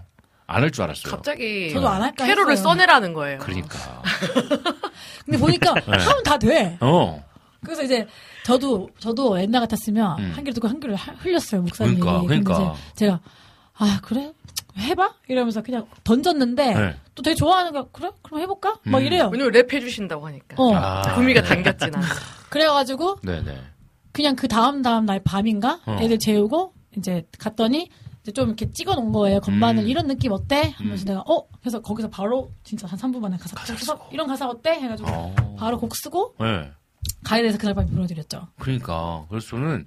[0.48, 1.10] 안 할 줄 알았어요.
[1.12, 2.64] 갑자기 저도 안 할까 캐롤을 했어요.
[2.64, 3.38] 써내라는 거예요.
[3.38, 4.02] 그러니까.
[5.24, 6.76] 근데 보니까 하면 다 돼.
[6.80, 7.24] 어.
[7.64, 8.06] 그래서 이제
[8.44, 10.24] 저도 저도 옛날 같았으면 음.
[10.34, 11.98] 한 귀를 듣고 한 귀를 하- 흘렸어요 목사님이.
[12.00, 12.74] 그러니까, 그러니까.
[12.94, 13.18] 제가
[13.78, 14.32] 아 그래
[14.78, 16.96] 해봐 이러면서 그냥 던졌는데 네.
[17.14, 19.04] 또 되게 좋아하는 거 그래 그럼 해볼까 막 음.
[19.04, 19.30] 이래요.
[19.32, 20.54] 왜냐면 랩 해주신다고 하니까.
[20.58, 21.02] 어 아.
[21.14, 22.06] 구미가 당겼진 않아.
[22.56, 23.54] 그래가지고 네네.
[24.12, 25.98] 그냥 그 다음 다음 날 밤인가 어.
[26.00, 27.90] 애들 재우고 이제 갔더니
[28.22, 29.88] 이제 좀 이렇게 찍어 놓은 거예요 건반을 음.
[29.88, 31.06] 이런 느낌 어때 하면서 음.
[31.06, 34.08] 내가 어 그래서 거기서 바로 진짜 한 3분 만에 가사 쓰고.
[34.10, 35.56] 이런 가사 어때 해가지고 어.
[35.58, 36.70] 바로 곡 쓰고 네.
[37.24, 38.48] 가이드에서 그날 밤에 보내드렸죠.
[38.58, 39.26] 그러니까.
[39.28, 39.84] 그래서 저는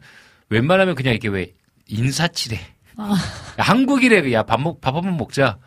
[0.49, 1.53] 웬만하면 그냥 이렇게 왜
[1.87, 2.57] 인사치레.
[2.97, 3.13] 아.
[3.13, 3.17] 야,
[3.63, 4.31] 한국이래.
[4.33, 5.57] 야, 밥 먹, 밥 한번 먹자.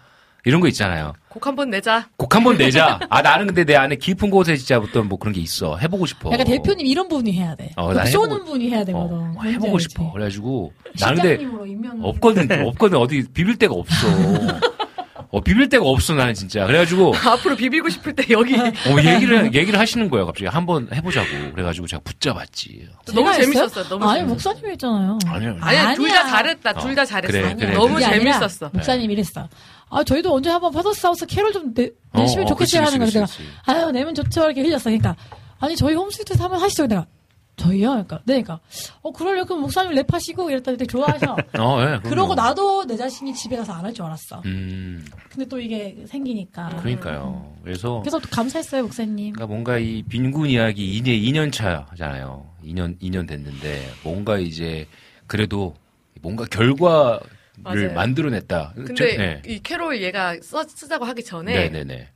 [0.45, 1.13] 이런 거 있잖아요.
[1.29, 2.09] 곡 한 번 내자.
[2.17, 2.99] 곡 한 번 내자.
[3.09, 5.77] 아, 나는 근데 내 안에 깊은 곳에 진짜 어떤 뭐 그런 게 있어.
[5.77, 6.33] 해보고 싶어.
[6.33, 7.71] 약간 대표님 이런 분이 해야 돼.
[7.77, 9.15] 어, 그나 쏘는 해보고- 분이 해야 되거든.
[9.17, 9.89] 어, 뭔지 해보고 알지?
[9.89, 10.13] 싶어.
[10.13, 12.67] 그래가지고 나는 근데 실장님으로 임명 없거든.
[12.67, 12.99] 없거든.
[12.99, 14.07] 어디 비빌 데가 없어.
[15.33, 16.67] 어, 비빌 데가 없어 나는 진짜.
[16.67, 18.71] 그래가지고 앞으로 비비고 싶을 때 여기 어,
[19.03, 20.27] 얘기를 얘기를 하시는 거예요.
[20.27, 21.27] 갑자기 한번 해보자고.
[21.55, 22.87] 그래가지고 제가 붙잡았지.
[23.15, 23.33] 너무?
[23.33, 23.85] 재밌었어요.
[23.89, 24.27] 너무 아니 재밌었어요.
[24.27, 25.19] 목사님이 했잖아요.
[25.27, 25.57] 아니요.
[25.61, 26.27] 아니야, 둘 다.
[26.29, 26.73] 잘했다.
[26.75, 27.33] 둘다 어, 잘했어.
[27.33, 27.55] 그래.
[27.59, 28.71] 그래, 너무 재밌었어.
[28.75, 29.49] 목사님 이랬어.
[29.89, 32.99] 아 저희도 언제 한번 파더스 하우스 캐롤 좀 내, 어, 내시면 어, 좋겠어요 그치, 하는
[33.11, 33.27] 거야.
[33.27, 33.27] 내가.
[33.67, 34.85] 아유 내면 좋죠 이렇게 흘렸어.
[34.85, 35.17] 그러니까
[35.61, 36.87] 아니 저희 홈스위트에서 한번 하시죠.
[36.87, 37.07] 내가
[37.63, 37.89] 저희요?
[37.91, 38.61] 그러니까 네, 그러니까
[39.03, 41.37] 어 그러려 그럼 목사님 랩하시고 이랬더니 되게 좋아하셔.
[41.59, 41.99] 어, 예.
[42.09, 44.43] 그러고 나도 내 자신이 집에 가서 안 할 줄 알았어.
[44.47, 46.77] 음, 근데 또 이게 생기니까.
[46.81, 47.55] 그러니까요.
[47.63, 49.33] 그래서 그래서 또 감사했어요 목사님.
[49.35, 52.47] 그러니까 뭔가 이 빈군 이야기 이제 2년 차잖아요.
[52.65, 54.87] 2년 2년 됐는데 뭔가 이제
[55.27, 55.75] 그래도
[56.21, 57.21] 뭔가 결과를
[57.59, 57.93] 맞아요.
[57.95, 58.73] 만들어냈다.
[58.77, 59.43] 근데 저- 네.
[59.47, 62.09] 이 캐롤 얘가 써, 쓰자고 하기 전에 네네네.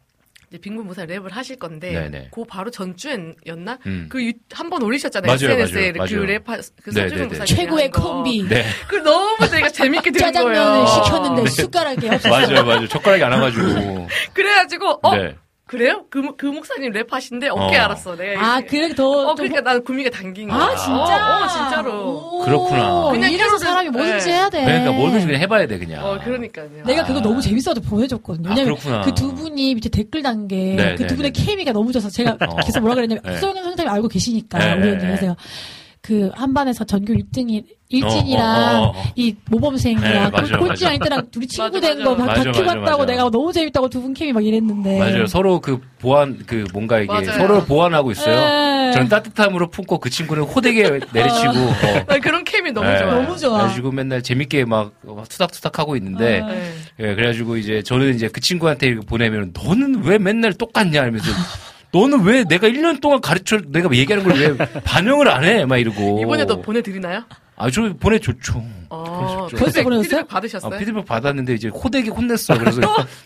[0.49, 2.29] 이제 빈군 무사 랩을 하실 건데 네네.
[2.33, 3.79] 그 바로 전주였나?
[3.87, 4.09] 음.
[4.09, 5.27] 그한 번 올리셨잖아요.
[5.27, 6.25] 맞아요, SNS에 맞아요, 그 맞아요.
[6.27, 7.09] 랩, 하- 그 네네네.
[7.09, 8.47] 서준영 무사 최고의 콤비.
[8.49, 8.65] 네.
[8.89, 10.55] 그 너무 제가 재밌게 들은 짜장면을
[10.85, 10.87] 거예요.
[10.87, 11.51] 시켰는데 네.
[11.51, 12.29] 숟가락이 없었어.
[12.31, 12.87] 맞아요, 맞아요.
[12.89, 14.07] 젓가락이 안 와가지고.
[14.35, 15.37] 그래가지고 어 네.
[15.69, 16.05] 그래요?
[16.11, 17.83] 그, 목- 그 목사님 랩하신데 어깨 어.
[17.83, 18.15] 알았어.
[18.15, 18.79] 내가 아, 이렇게.
[18.79, 19.05] 그래 더.
[19.09, 20.61] 어 좀- 그러니까 나는 구미가 당긴 거야.
[20.61, 20.93] 아, 진짜?
[20.95, 22.09] 어, 어, 진짜로.
[22.35, 23.11] 오, 그렇구나.
[23.11, 24.33] 그냥 이래서 사람이 뭐든지 네.
[24.33, 24.65] 해야 돼.
[24.65, 26.07] 그러니까 뭐든지 그냥 해봐야 돼, 그냥.
[26.07, 26.69] 어 그러니까요.
[26.87, 28.49] 내가 그거 너무 재밌어서 보내줬거든요.
[28.49, 29.01] 아, 왜냐면 그렇구나.
[29.03, 31.47] 그두 분이 밑에 댓글 단게 네, 그 네, 두 분의 네, 네.
[31.47, 32.57] 케미가 너무 좋아서 제가 어.
[32.65, 33.37] 계속 뭐라 그랬냐면 네.
[33.39, 35.17] 수영현 선생님 알고 계시니까 네, 우리 네, 언니 네.
[35.17, 35.37] 그래서
[36.07, 39.05] 그 한반에서 전교 1등이 일진이랑 어, 어, 어, 어.
[39.17, 40.89] 이 모범생이랑 네, 그 맞아, 꼴찌 맞아.
[40.89, 42.15] 아닐 때랑 둘이 친구 된 거.
[42.15, 43.05] 맞아, 다큐 맞아.
[43.05, 45.27] 내가 너무 재밌다고 두분 케미 막 이랬는데 맞아요.
[45.27, 47.33] 서로 그 보완, 그 뭔가 이게 맞아요.
[47.33, 48.37] 서로 보완하고 있어요.
[48.37, 48.93] 네.
[48.93, 51.55] 저는 따뜻함으로 품고 그 친구는 호되게 내리치고.
[51.55, 52.05] 어.
[52.07, 52.99] 아, 그런 케미 너무 네.
[52.99, 53.23] 좋아요.
[53.23, 53.59] 너무 좋아.
[53.59, 54.93] 그래가지고 맨날 재밌게 막
[55.29, 56.47] 투닥투닥 하고 있는데, 아.
[56.47, 56.73] 네.
[57.01, 61.27] 예, 그래가지고 이제 저는 이제 그 친구한테 보내면 너는 왜 맨날 똑같냐 이러면서
[61.97, 64.55] 너는 왜 내가 1년 동안 가르쳐 내가 얘기하는 걸 왜
[64.85, 65.65] 반영을 안 해?
[65.65, 66.21] 막 이러고.
[66.23, 67.23] 이번에도 보내드리나요?
[67.59, 68.63] 아, 저 보내줬죠.
[68.91, 70.03] 어, 그래서 벌써 피드백- 보내줬어요?
[70.03, 70.79] 피드백 아, 받으셨어요?
[70.79, 72.59] 피드백 받았는데 이제 호되게 혼냈어.
[72.59, 72.81] 그래서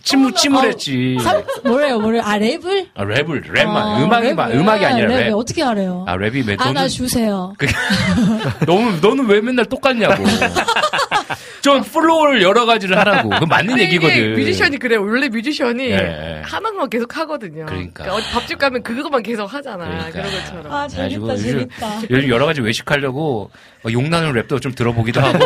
[0.05, 1.18] 침울 침울했지.
[1.20, 2.22] 삼- 뭐래요, 뭐래요?
[2.24, 2.86] 아 랩을?
[2.94, 4.34] 아, 랩을 랩만 아, 음악이.
[4.34, 5.32] 마- 음악이 아니라 랩, 랩.
[5.34, 6.05] 어떻게 알아요?
[6.06, 7.55] 아 랩이 매 하나 너는 주세요.
[8.66, 10.22] 너는 너는 왜 맨날 똑같냐고.
[11.62, 13.31] 좀 flow를 여러 가지를 하라고.
[13.31, 14.35] 그건 맞는 얘기거든.
[14.35, 15.02] 뮤지션이 그래요.
[15.02, 16.43] 원래 뮤지션이 예.
[16.44, 17.66] 하는 거 계속 하거든요.
[17.66, 18.12] 그러니까.
[18.15, 19.85] 어디 밥집 가면 그것만 계속 하잖아.
[19.85, 20.11] 그러니까.
[20.11, 20.73] 그런 것처럼.
[20.73, 22.01] 아, 재밌다, 요즘- 재밌다.
[22.11, 23.51] 요즘 여러 가지 외식하려고
[23.82, 25.39] 막 욕나는 랩도 좀 들어보기도 하고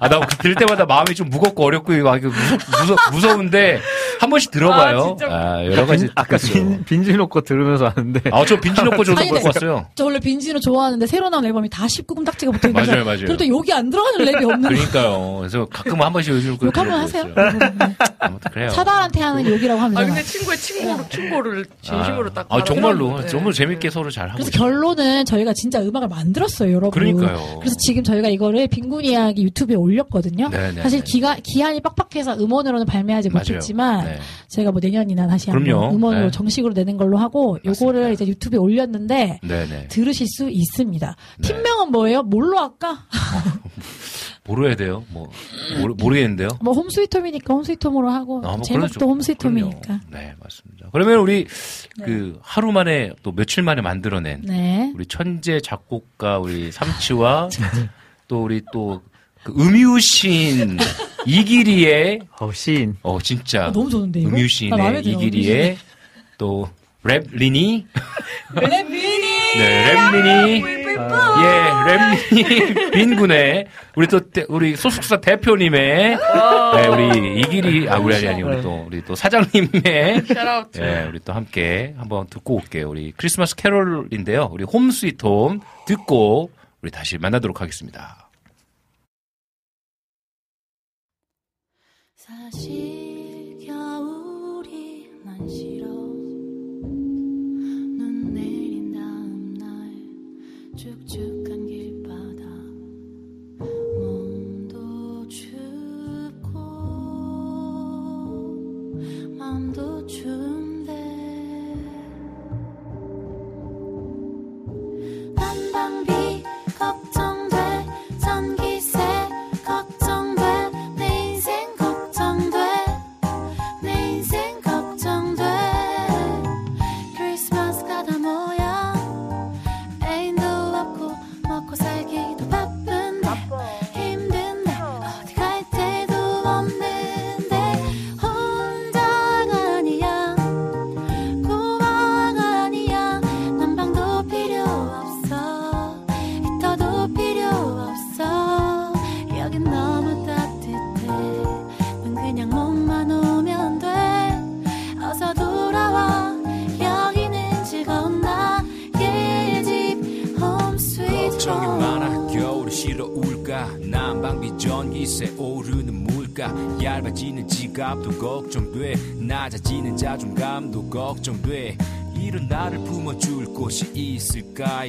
[0.00, 3.78] 아 나 들을 때마다 마음이 좀 무겁고 어렵고 막 이렇게 무서, 무서, 운데
[4.18, 5.16] 한 번씩 들어봐요.
[5.22, 5.34] 아.
[5.56, 8.20] 아, 여러 가지 아까 빈, 빈지 놓고 들으면서 하는데.
[8.32, 9.86] 아 저 빈지 놓고 저도 보고 왔어요.
[9.94, 13.20] 저 원래 빈지노 좋아하는데 새로 나온 앨범이 다 19금 딱지가 붙어 있는데 맞아요, 맞아요.
[13.26, 14.68] 그래도 여기 안 들어가는 랩이 없는.
[14.68, 15.19] 그러니까요.
[15.38, 17.24] 그래서 가끔 한 번씩 요즘 욕 한번 하세요.
[18.18, 18.70] 아무튼 그래요.
[18.70, 20.06] 차달한테 하는 욕이라고 하면 아.
[20.06, 22.46] 근데 친구의 친구를, 친구를 진심으로 딱.
[22.48, 23.52] 아, 정말로 네.
[23.52, 24.60] 재밌게 서로 잘 하고 그래서 있어요.
[24.70, 26.90] 결론은 저희가 진짜 음악을 만들었어요, 여러분.
[26.90, 27.58] 그러니까요.
[27.60, 30.48] 그래서 지금 저희가 이거를 빈군 이야기 유튜브에 올렸거든요.
[30.50, 30.82] 네네.
[30.82, 33.44] 사실 기가, 기한이 빡빡해서 음원으로는 발매하지 맞아요.
[33.48, 34.18] 못했지만 네.
[34.48, 35.94] 저희가 뭐 내년이나 다시 한번 그럼요.
[35.94, 36.30] 음원으로 네.
[36.30, 38.08] 정식으로 내는 걸로 하고 요거를 맞습니다.
[38.10, 39.88] 이제 유튜브에 올렸는데 네네.
[39.88, 41.16] 들으실 수 있습니다.
[41.38, 41.48] 네.
[41.48, 42.22] 팀명은 뭐예요?
[42.22, 43.04] 뭘로 할까?
[44.48, 45.04] 해야 돼요?
[45.10, 45.30] 뭐
[45.80, 46.48] 모르, 모르겠는데요.
[46.60, 49.06] 뭐 홈스위트홈이니까 홈스위트홈으로 하고 아, 뭐 제목도.
[49.08, 49.80] 홈스위트홈이니까.
[49.80, 50.00] 그럼요.
[50.10, 50.88] 네, 맞습니다.
[50.92, 51.46] 그러면 우리
[52.04, 54.92] 그 하루 만에 또 며칠 만에 만들어낸 네.
[54.94, 57.48] 우리 천재 작곡가 우리 삼치와
[58.28, 59.02] 또 우리 또
[59.42, 60.76] 그 음유신
[61.26, 62.96] 이기리의 어, 시인.
[63.02, 64.28] 어 진짜 아, 너무 좋은데 이거?
[64.28, 65.78] 음유신의 이기리의
[66.36, 66.68] 또
[67.04, 67.86] 랩리니
[68.54, 76.16] 랩리니 네 랩리니 예 랩리니 빈군의 우리 또 대- 우리 소속사 대표님의
[76.76, 80.24] 네, 우리 이기리 아 우리 아니 아니 우리 또 우리 또 사장님의.
[80.82, 82.88] 예, 우리 또 함께 한번 듣고 올게요.
[82.90, 84.48] 우리 크리스마스 캐롤인데요.
[84.52, 86.50] 우리 홈 스위트 홈 듣고
[86.82, 88.28] 우리 다시 만나도록 하겠습니다.
[92.16, 95.69] 사실 겨울이 난싫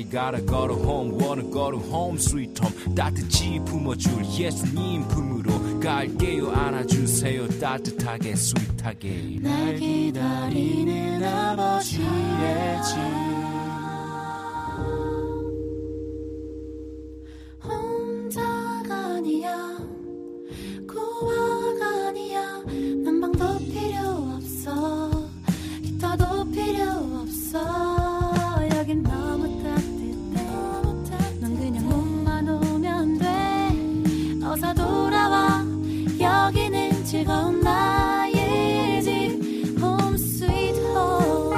[0.03, 1.72] gotta go to home wanna go
[2.95, 6.52] 따뜻히 품어줄 예수님 품으로 갈게요.
[6.52, 7.48] 안아주세요.
[7.60, 9.39] 따뜻하게 스윗하게.
[9.41, 13.41] 날 기다리는 아버지의 집
[37.12, 39.12] 즐거운 나의 집
[39.82, 41.52] home sweet home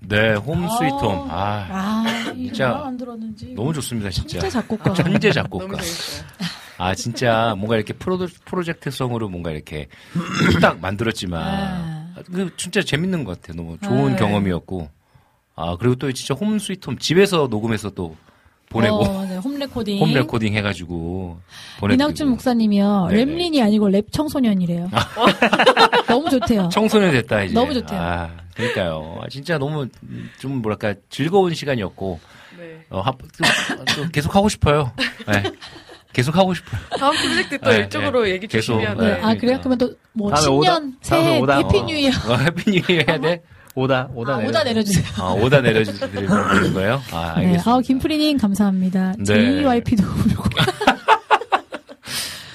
[0.00, 1.30] 네, home sweet home.
[1.30, 3.52] 아, 아, 아 진짜 안 들었는지.
[3.54, 4.38] 너무 좋습니다, 진짜.
[4.38, 4.94] 천재 작곡가.
[4.94, 5.66] 천재 작곡가.
[5.76, 6.57] 너무 재밌어요.
[6.78, 9.88] 아, 진짜 뭔가 이렇게 프로, 프로젝트성으로 뭔가 이렇게
[10.62, 13.56] 딱 만들었지만, 그 진짜 재밌는 것 같아요.
[13.62, 14.16] 너무 좋은 네.
[14.16, 14.88] 경험이었고.
[15.56, 18.16] 아, 그리고 또 진짜 home sweet home 집에서 녹음해서 또
[18.70, 19.24] 보내고, 어.
[19.42, 19.98] home recording.
[20.00, 21.40] home recording 해가지고.
[21.90, 23.08] 이낙준 목사님이요.
[23.10, 23.24] 네네.
[23.24, 24.88] 랩린이 아니고 랩 청소년이래요.
[26.06, 26.68] 너무 좋대요.
[26.70, 27.54] 청소년 됐다 이제.
[27.54, 27.98] 너무 좋대요.
[28.00, 29.20] 아, 그러니까요.
[29.22, 29.88] 아, 진짜 너무
[30.38, 32.20] 좀 뭐랄까 즐거운 시간이었고
[32.56, 32.84] 네.
[32.90, 34.92] 어, 하- 또, 또 계속 하고 싶어요.
[35.26, 35.42] 네.
[36.12, 36.80] 계속 하고 싶어요.
[36.98, 38.30] 다음 프로젝트 또 네, 일적으로 네.
[38.30, 39.06] 얘기 계속, 주시면 네.
[39.14, 39.20] 네.
[39.22, 39.58] 아, 그래요?
[39.60, 41.84] 그러면 또, 뭐, 다음에 신년, 오다- 새해, 다음에 오다- happy 어.
[41.86, 42.10] new year.
[42.28, 43.42] 어, happy new year 해야 돼?
[43.74, 44.48] 오다 오다 아, 내려.
[44.48, 45.04] 오다 내려주세요.
[45.18, 47.00] 아, 오다 내려주는 거예요?
[47.12, 47.46] 아, 네.
[47.46, 47.70] 알겠습니다.
[47.70, 49.14] 아, 김프리님 감사합니다.
[49.18, 49.24] 네.
[49.24, 50.44] JYP도 부르고.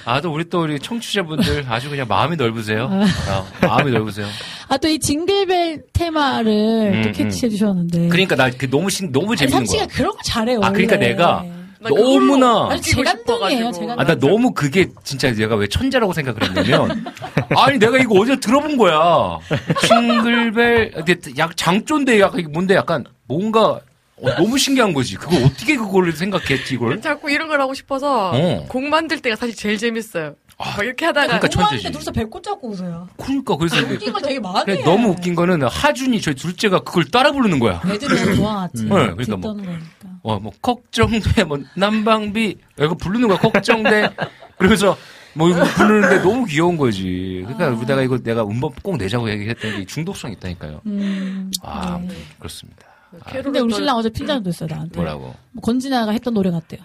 [0.06, 2.90] 아, 또 우리 또 우리 청취자분들 아주 그냥 마음이 넓으세요.
[2.92, 4.26] 아, 마음이 넓으세요.
[4.68, 8.08] 아, 또 이 Jingle Bell 테마를 음, 또 캐치해 주셨는데.
[8.08, 9.96] 그러니까 나 그 너무 신, 너무 재밌는 삼치가 거야.
[9.96, 10.60] 그런 거 잘해요.
[10.62, 11.08] 아, 그러니까 원래.
[11.08, 14.06] 내가 나 그걸로 너무나 아니, 제 감동이에요, 제 아, 감동.
[14.06, 17.04] 나 너무 그게 진짜 내가 왜 천재라고 생각을 했냐면,
[17.56, 19.38] 아니, 내가 이거 어디서 들어본 거야.
[19.86, 20.92] 싱글벨,
[21.38, 23.80] 약 장조인데 약간 이게 뭔데 약간 뭔가
[24.16, 25.16] 어, 너무 신기한 거지.
[25.16, 27.00] 그거 어떻게 그걸 생각했지, 이걸?
[27.00, 28.64] 자꾸 이런 걸 하고 싶어서 어.
[28.68, 30.36] 곡 만들 때가 사실 제일 재밌어요.
[30.76, 31.92] 막 이렇게 하다가 그러니까 공부하는데 천재지.
[31.92, 33.08] 둘이서 배꼽 잡고 웃어요.
[33.16, 34.82] 그러니까, 그래서 웃긴 걸 되게 많이 해.
[34.84, 37.80] 너무 웃긴 거는 하준이 저희 둘째가 그걸 따라 부르는 거야.
[37.86, 38.84] 애들이 너무 좋아하지.
[38.84, 39.54] 네, 그러니까 뭐.
[39.54, 40.08] 듣던 거니까.
[40.22, 44.08] 어, 뭐, 걱정돼, 뭐, 난방비, 이거 부르는 거야, 걱정돼.
[44.56, 44.96] 그러면서,
[45.34, 47.42] 뭐, 이거 부르는데 너무 귀여운 거지.
[47.46, 47.86] 그러니까, 아.
[47.86, 50.80] 내가 이거 내가 음반 꼭 내자고 얘기했던 게 중독성이 있다니까요.
[50.86, 51.50] 음.
[51.62, 52.14] 아, 네.
[52.38, 52.86] 그렇습니다.
[53.22, 54.96] 아, 근데 우리 신랑 어제 핀잔도 줬어요, 나한테.
[54.96, 55.34] 뭐라고?
[55.52, 56.80] 뭐 권진아가 했던 노래 같대요.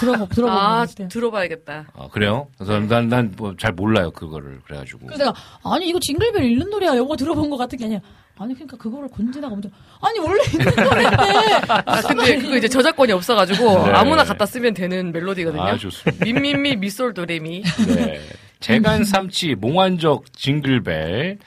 [0.00, 0.58] 들어보, 들어보고.
[0.58, 0.86] 아.
[0.86, 1.86] 들어봐야겠다.
[1.94, 2.48] 아, 그래요?
[2.56, 4.60] 그래서 난, 난, 뭐, 잘 몰라요, 그거를.
[4.64, 5.06] 그래가지고.
[5.06, 5.34] 그래서 내가,
[5.64, 6.96] 아니, 이거 징글벨 읽는 노래야.
[6.96, 8.00] 영어 들어본 것 같은 게 아니야.
[8.38, 9.68] 아니, 그러니까 그거를 권진아가 먼저,
[10.00, 11.16] 아니, 원래 있는 노래인데.
[11.68, 13.90] 아 근데 그거 이제 저작권이 없어가지고 네.
[13.92, 15.62] 아무나 갖다 쓰면 되는 멜로디거든요.
[15.62, 16.24] 아, 좋습니다.
[16.24, 17.62] 민민미 미솔 도레미.
[17.86, 18.20] 네.
[18.60, 21.38] 재간 삼치, 몽환적 Jingle Bell.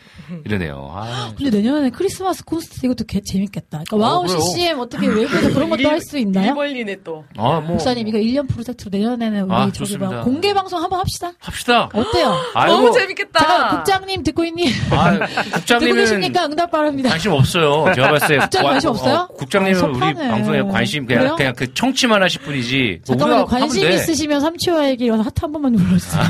[0.46, 0.90] 이러네요.
[0.92, 3.84] 아, 근데 내년에 크리스마스 콘서트 이것도 개, 재밌겠다.
[3.88, 4.40] 그러니까 와우 그래요.
[4.40, 6.48] CCM 어떻게 외부에서 그런 것도 할 수 있나요?
[6.50, 7.24] 일벌리네 또.
[7.38, 7.74] 아, 뭐.
[7.74, 10.10] 목사님, 이거 1년 프로젝트로 내년에는 우리 아, 저기 좋습니다.
[10.10, 11.34] 막 공개 방송 한번 합시다.
[11.40, 11.90] 합시다.
[11.94, 12.36] 어때요?
[12.56, 12.76] 아이고.
[12.76, 13.40] 너무 재밌겠다.
[13.40, 14.70] 잠깐 국장님 듣고 있니?
[14.92, 16.46] 아, 듣고 국장님은 계십니까?
[16.46, 17.10] 응답 바랍니다.
[17.10, 17.94] 관심 없어요.
[17.94, 18.38] 제가 봤을 때.
[18.44, 19.16] 국장 관심 와- 없어요?
[19.16, 20.28] 어, 국장님은 아, 우리 섭하네.
[20.30, 21.36] 방송에 관심, 그냥, 그래요?
[21.36, 23.02] 그냥 그 청취만 하실 분이지.
[23.08, 23.42] 뭐 잠깐만요.
[23.44, 23.96] 우리가 관심 하면 돼.
[24.04, 26.24] 있으시면 삼치와 얘기 와서 하트 한 번만 눌러주세요.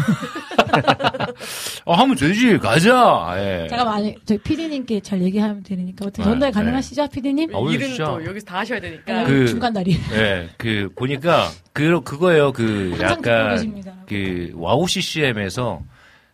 [1.85, 2.57] 어, 하면 되지.
[2.57, 3.33] 가자.
[3.37, 3.67] 예.
[3.69, 6.53] 잠깐만, 아니, 저희 PD님께 잘 얘기하면 되니까 어떻게 네, 전달 네.
[6.53, 7.53] 가능하시죠, PD님?
[7.55, 8.05] 아, 오늘 일은 진짜.
[8.05, 9.23] 또 여기서 다 하셔야 되니까.
[9.25, 9.97] 그- 중간 다리.
[10.13, 12.51] 예, 그, 보니까, 그, 그거예요.
[12.53, 13.83] 그, 약간.
[14.07, 15.81] 그, 와우 CCM에서,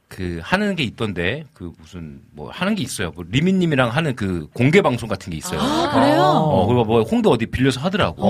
[0.08, 3.12] 그, 하는 게 있던데, 그, 무슨, 뭐, 하는 게 있어요.
[3.16, 5.60] 뭐 리민님이랑 하는 그, 공개 방송 같은 게 있어요.
[5.60, 6.22] 아, 그래요?
[6.22, 8.24] 어, 그거 뭐, 홍도 어디 빌려서 하더라고.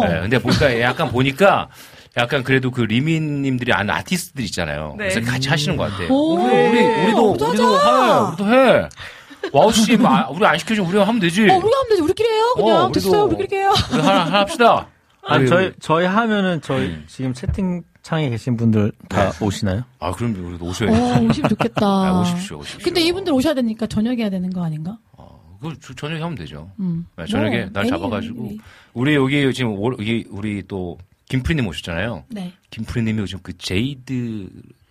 [0.00, 0.04] 오.
[0.06, 1.68] 네, 근데 보니까, 약간 보니까,
[2.16, 4.94] 약간 그래도 그 리민님들이 아는 아티스트들 있잖아요.
[4.98, 5.08] 네.
[5.10, 6.08] 그래서 같이 하시는 것 같아요.
[6.10, 6.34] 오.
[6.34, 7.94] 우리, 우리도, 우리도 우리도 하자.
[8.04, 8.42] 해.
[8.44, 8.88] 우리도 해.
[9.52, 11.42] 와우 씨, 뭐, 아, 우리 안 시켜주면 우리가 하면 되지.
[11.42, 12.02] 어, 우리가 하면 되지.
[12.02, 12.54] 우리끼리 해요.
[12.56, 12.76] 그냥.
[12.76, 13.24] 어, 우리도- 됐어요.
[13.24, 13.72] 우리끼리 해요.
[13.92, 14.88] 우리 하나, 하나 합시다.
[15.28, 17.04] 아, 우리- 저희 저희 하면은 저희 음.
[17.06, 19.82] 지금 채팅 창에 계신 분들 다 오시나요?
[19.98, 21.26] 아, 그럼 우리도 오셔야 어, 돼.
[21.26, 21.80] 오시면 좋겠다.
[21.86, 22.84] 아, 오십시오, 오십시오.
[22.84, 24.96] 근데 이분들 오셔야 되니까 저녁에 해야 되는 거 아닌가?
[25.60, 26.70] 그걸 저- 저녁에 하면 되죠.
[26.80, 27.06] 음.
[27.16, 28.44] 네, 저녁에 뭐, 날 잡아가지고.
[28.46, 28.58] 애니.
[28.94, 32.24] 우리 여기 지금 우리 또 김프리님 오셨잖아요.
[32.28, 32.52] 네.
[32.70, 34.48] 김프리님이 요즘 그 제이드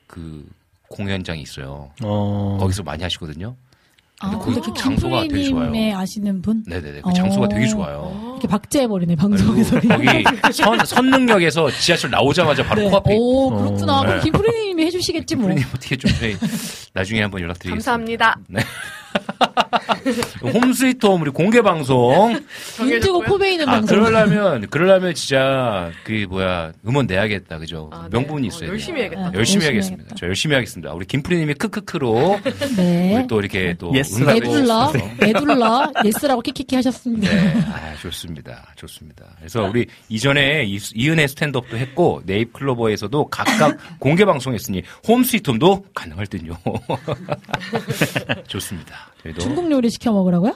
[0.07, 0.47] 그
[0.89, 1.91] 공연장이 있어요.
[2.03, 2.57] 어.
[2.59, 3.55] 거기서 많이 하시거든요.
[4.19, 5.97] 아, 근데 근데 거기 그 장소가 되게 좋아요.
[5.97, 6.63] 아시는 분?
[6.65, 7.01] 네네네.
[7.01, 7.49] 그 장소가 어.
[7.49, 8.31] 되게 좋아요.
[8.33, 9.79] 이렇게 박제해버리네, 방송에서.
[9.81, 10.07] 거기
[10.53, 12.89] 선, 선릉역에서 지하철 나오자마자 바로 네.
[12.89, 13.15] 코앞에.
[13.17, 13.99] 오, 그렇구나.
[13.99, 14.01] 어.
[14.03, 14.23] 그럼 네.
[14.23, 15.47] 김프리님이 해주시겠지, 뭐.
[15.47, 16.37] 김프리님 어떻게 좀 저희
[16.93, 17.91] 나중에 한번 연락드리겠습니다.
[17.91, 18.39] 감사합니다.
[18.47, 18.61] 네.
[20.41, 22.39] home sweet home 우리 공개 방송.
[22.79, 23.97] 인트고 코베이는 아, 방송.
[23.97, 27.89] 그러려면, 그러려면 진짜, 그, 뭐야, 음원 내야겠다, 그죠?
[27.91, 28.17] 아, 네.
[28.17, 28.67] 명분이 어, 있어야 돼.
[28.67, 29.21] 열심히 해야겠다.
[29.33, 30.01] 열심히, 열심히 하겠습니다.
[30.03, 30.15] 해야겠다.
[30.15, 30.93] 저 열심히 하겠습니다.
[30.93, 32.39] 우리 김프리님이 크크크로,
[32.77, 33.15] 네.
[33.17, 34.21] 우리 또 이렇게 또, yes.
[34.21, 34.37] 응답해
[35.23, 37.29] 애둘러, yes라고 키키키 하셨습니다.
[37.29, 38.73] 네, 아, 좋습니다.
[38.75, 39.25] 좋습니다.
[39.39, 45.54] 그래서 우리 이전에 이, 이은혜 stand up도 했고, 네잎 클로버에서도 각각 공개 방송했으니, home sweet
[45.54, 46.57] home도 가능할 듯요.
[48.47, 49.04] 좋습니다.
[49.23, 49.41] 저희도.
[49.41, 50.55] 중국 요리 시켜 먹으라고요?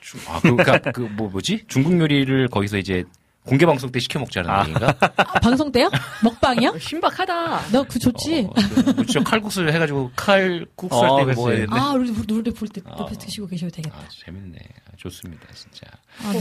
[0.00, 1.64] 중- 아, 그, 그니까, 그, 뭐, 뭐지?
[1.68, 3.04] 중국 요리를 거기서 이제
[3.44, 4.94] 공개 방송 때 시켜 먹자는 얘기인가?
[5.16, 5.90] 아, 방송 때요?
[6.24, 6.76] 먹방이요?
[6.80, 7.70] 신박하다.
[7.72, 8.46] 너 그 좋지?
[8.48, 9.22] 어, 그, 그쵸.
[9.24, 11.36] 칼국수를 해가지고 칼국수 할 어, 때 그치.
[11.36, 11.76] 먹어야 되는데.
[11.78, 12.96] 아, 우리 노래 부를 때 어.
[13.00, 13.96] 옆에 드시고 계셔도 되겠다.
[13.98, 14.58] 아, 재밌네.
[14.96, 15.86] 좋습니다, 진짜.
[16.24, 16.40] 아, 네.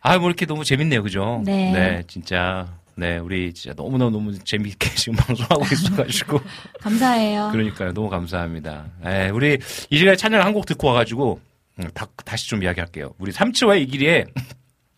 [0.00, 1.42] 아, 뭐 이렇게 너무 재밌네요, 그죠?
[1.44, 2.02] 네.
[2.08, 2.68] 진짜.
[2.98, 6.40] 네, 우리 진짜 너무너무 너무 재밌게 지금 방송하고 있어가지고.
[6.80, 7.50] 감사해요.
[7.52, 8.86] 그러니까요, 너무 감사합니다.
[9.04, 9.58] 예, 우리
[9.90, 11.38] 이 시간에 찬양 한 곡 듣고 와가지고,
[11.80, 13.14] 음, 다, 다시 좀 이야기할게요.
[13.18, 14.26] 우리 삼치와 이길이의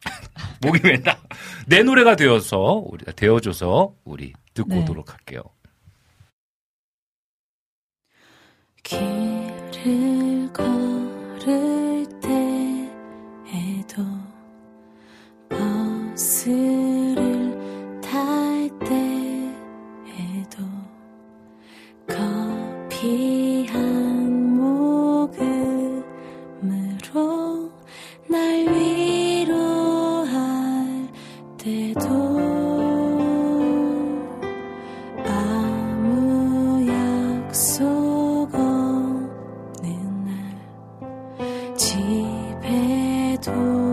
[0.63, 1.19] 목이 맨다.
[1.67, 4.83] 내 노래가 되어서 우리 되어줘서 우리 듣고 네.
[4.83, 5.43] 오도록 할게요.
[8.83, 14.05] 길을 걸을 때에도
[15.49, 16.51] 버스
[22.99, 25.39] 커피한 모금으로
[28.27, 30.29] 날 위로할
[31.57, 32.09] 때도
[35.25, 39.87] 아무 약속 없는
[40.25, 43.88] 날 집에 돌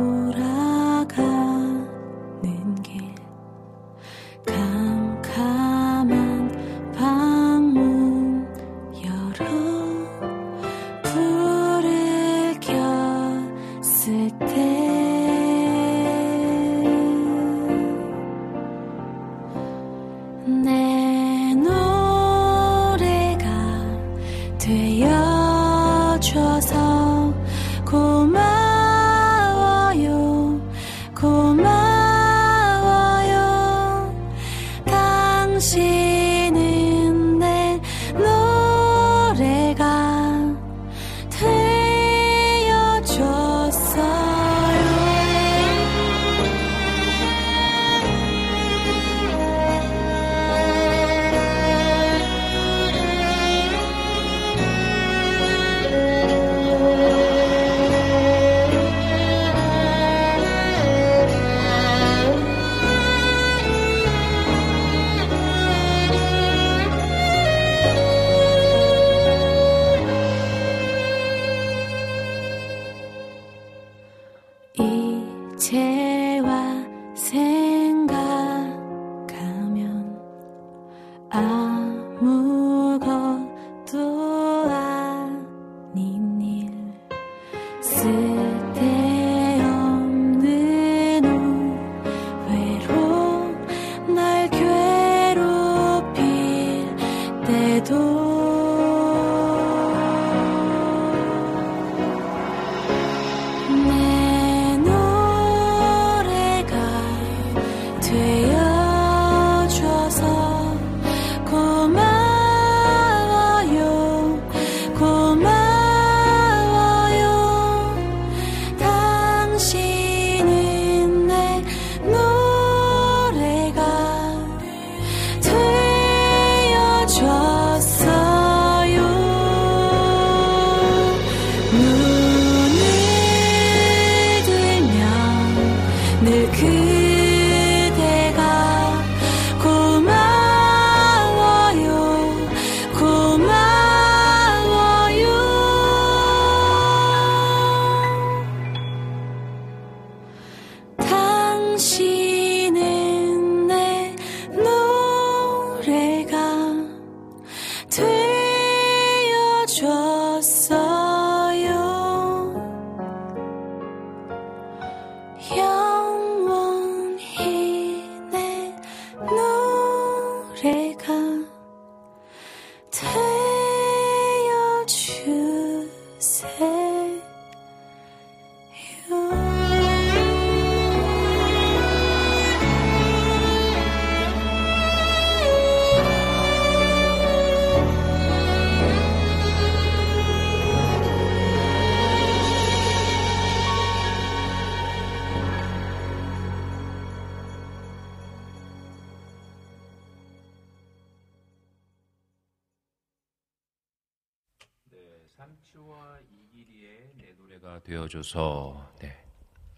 [207.86, 209.16] 되어줘서 네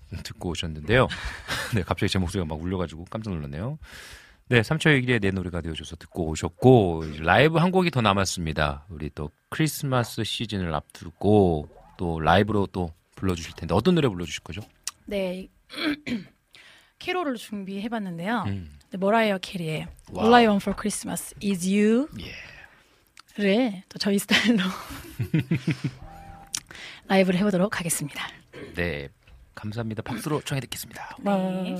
[0.23, 1.07] 듣고 오셨는데요.
[1.75, 3.77] 네 갑자기 제 목소리가 막 울려가지고 깜짝 놀랐네요.
[4.49, 8.85] 네 삼치와 이길이의 내 노래가 되어줘서 듣고 오셨고 라이브 한 곡이 더 남았습니다.
[8.89, 14.61] 우리 또 크리스마스 시즌을 앞두고 또 라이브로 또 불러주실 텐데 어떤 노래 불러주실 거죠?
[15.05, 15.49] 네.
[16.99, 18.43] 캐롤을 준비해봤는데요.
[18.47, 18.71] 음.
[18.89, 19.87] 네, 머라이어 캐리의.
[20.17, 22.31] All I Want for Christmas Is You 예.
[23.39, 24.57] 를또 저희 스타일로
[27.07, 28.27] 라이브를 해보도록 하겠습니다.
[28.75, 29.09] 네,
[29.55, 30.01] 감사합니다.
[30.03, 31.17] 박수로 청해 듣겠습니다.
[31.19, 31.75] 네.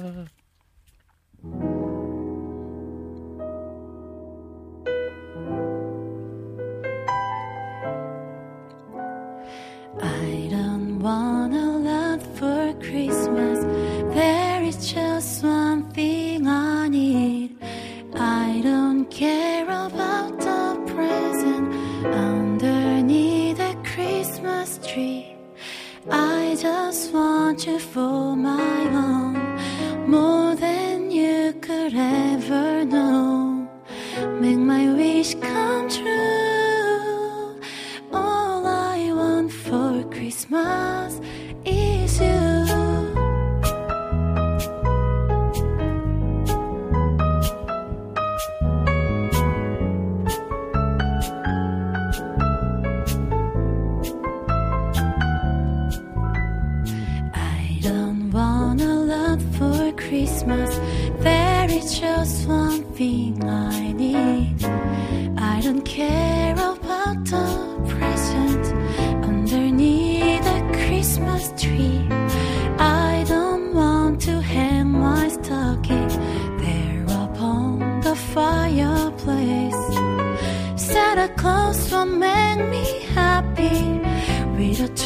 [10.00, 13.60] I don't wanna lot for Christmas.
[14.14, 17.58] There is just one thing I need.
[18.14, 19.57] I don't care.
[26.68, 29.27] just want you for my own.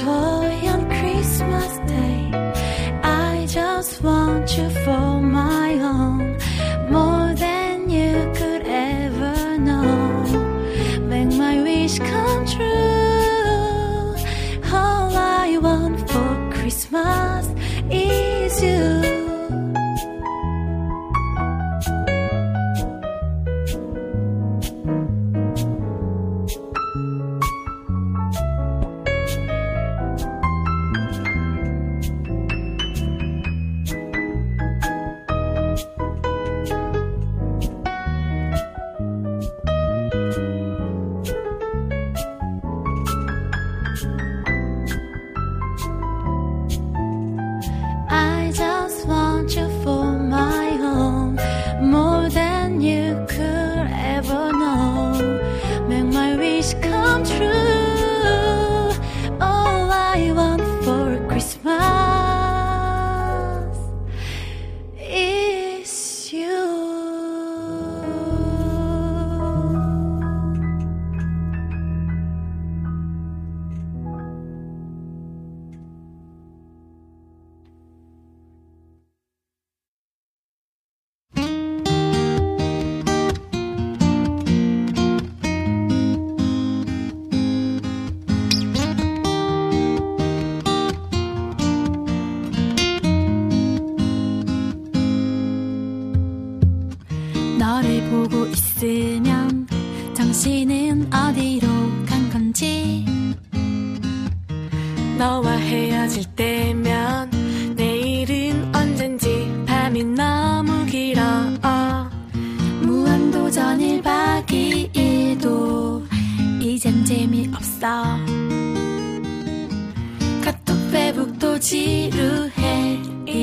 [0.01, 2.31] joy on Christmas Day.
[3.03, 5.10] I just want you for.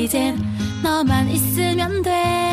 [0.05, 0.39] 이젠
[0.83, 2.48] 너만 있으면 돼.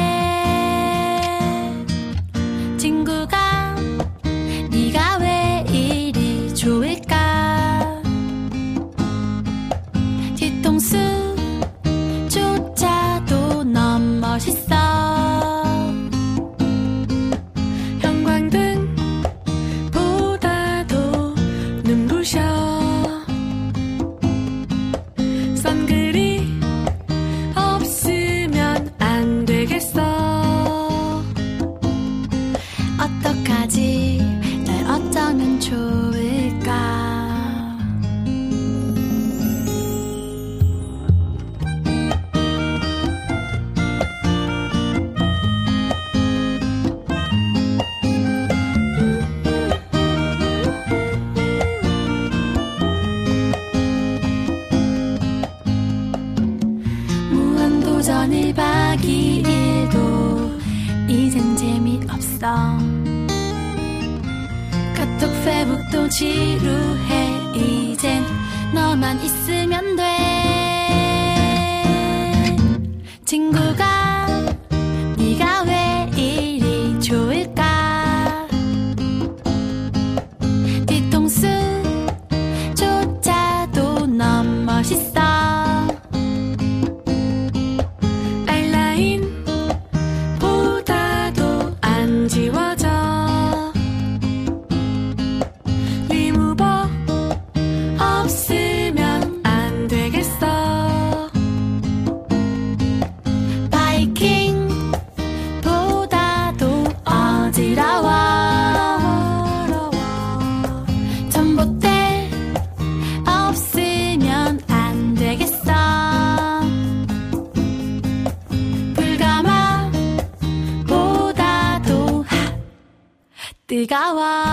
[123.88, 124.45] 초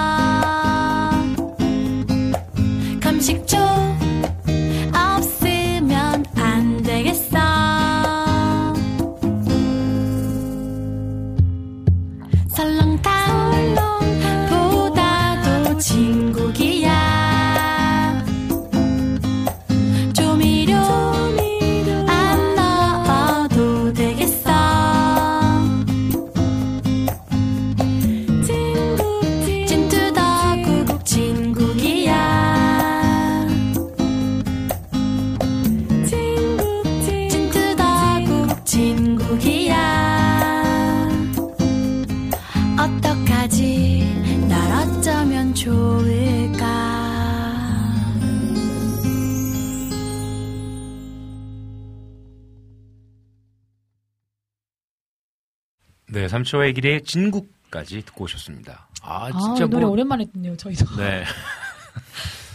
[56.32, 58.88] 삼초의 길에 진국까지 듣고 오셨습니다.
[59.02, 59.90] 아, 아 진짜 아, 노래 뭐...
[59.90, 60.96] 오랜만에 듣네요, 저희도.
[60.96, 61.24] 네.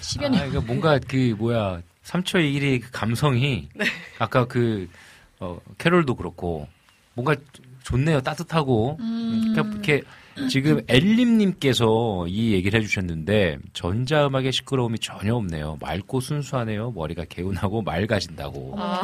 [0.02, 0.34] 10여 년.
[0.34, 3.86] 아, 그러니까 뭔가 그 뭐야 삼초의 길의 그 감성이 네.
[4.18, 4.90] 아까 그
[5.40, 6.68] 어, 캐롤도 그렇고
[7.14, 7.36] 뭔가
[7.84, 8.22] 좋네요.
[8.22, 9.54] 따뜻하고 음...
[9.56, 10.02] 이렇게
[10.50, 15.78] 지금 엘림님께서 이 얘기를 해주셨는데 전자음악의 시끄러움이 전혀 없네요.
[15.82, 16.92] 맑고 순수하네요.
[16.92, 18.76] 머리가 개운하고 맑아진다고.
[18.78, 19.02] 아.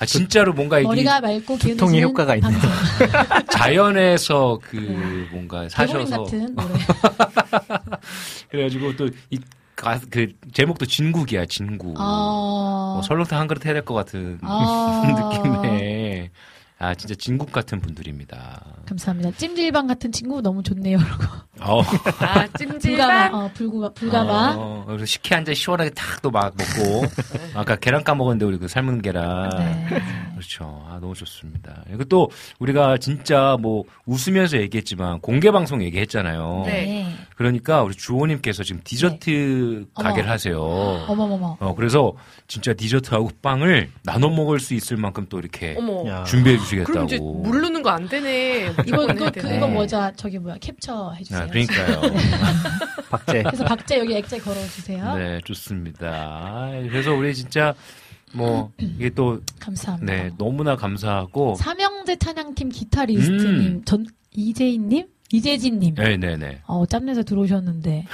[0.00, 2.52] 아, 진짜로 뭔가 이게 머리가 맑고 개운해지는 효과가 있네요.
[3.52, 6.56] 자연에서 그 뭔가 개구리 사셔서 같은.
[8.50, 11.94] 그래가지고 또이그 제목도 진국이야 진국.
[11.98, 12.92] 아.
[12.94, 15.02] 뭐 설렁탕 한 그릇 해야 될 것 같은 아.
[15.52, 15.87] 느낌의
[16.78, 18.82] 아 진짜 진국 같은 분들입니다.
[18.86, 19.32] 감사합니다.
[19.32, 20.98] 찜질방 같은 친구 너무 좋네요.
[20.98, 21.47] 라고.
[21.60, 21.80] 어.
[21.80, 23.34] 아, 불가마, 찜질방?
[23.34, 24.54] 어, 불구가, 불가마.
[24.56, 27.04] 어, 그래서 식혜 한 잔 시원하게 탁 또 막 먹고
[27.54, 29.86] 아까 계란 까먹었는데 우리 그 삶은 계란 네.
[30.34, 32.28] 그렇죠 아 너무 좋습니다 그리고 또
[32.58, 37.14] 우리가 진짜 뭐 웃으면서 얘기했지만 공개 방송 얘기했잖아요 네.
[37.36, 40.32] 그러니까 우리 주호님께서 지금 디저트 가게를 어머.
[40.32, 40.60] 하세요
[41.08, 41.56] 어머머머.
[41.60, 42.12] 어 그래서
[42.46, 46.06] 진짜 디저트하고 빵을 나눠 먹을 수 있을 만큼 또 이렇게 어머.
[46.08, 46.24] 야.
[46.24, 48.74] 준비해 그럼 주시겠다고 이제 모르는 거 안 되네.
[48.86, 49.56] 이거, 이거, 그, 되네.
[49.56, 51.47] 이거 뭐자, 저기 뭐야, 캡처 해주세요.
[51.48, 52.00] 아, 그러니까요
[53.10, 53.42] 박제.
[53.42, 55.16] 그래서 박자 여기 액자 걸어주세요.
[55.16, 57.74] 네 좋습니다 그래서 우리 진짜
[58.32, 60.12] 뭐 이게 또 감사합니다.
[60.12, 61.54] 네, 너무나 감사하고.
[61.54, 63.82] 삼형제 찬양팀 기타리스트님, 음.
[63.86, 65.06] 전, 이재인님?
[65.32, 65.94] 이재진님.
[65.94, 66.60] 네 네 네.
[66.66, 68.04] 어, 짬내서 들어오셨는데,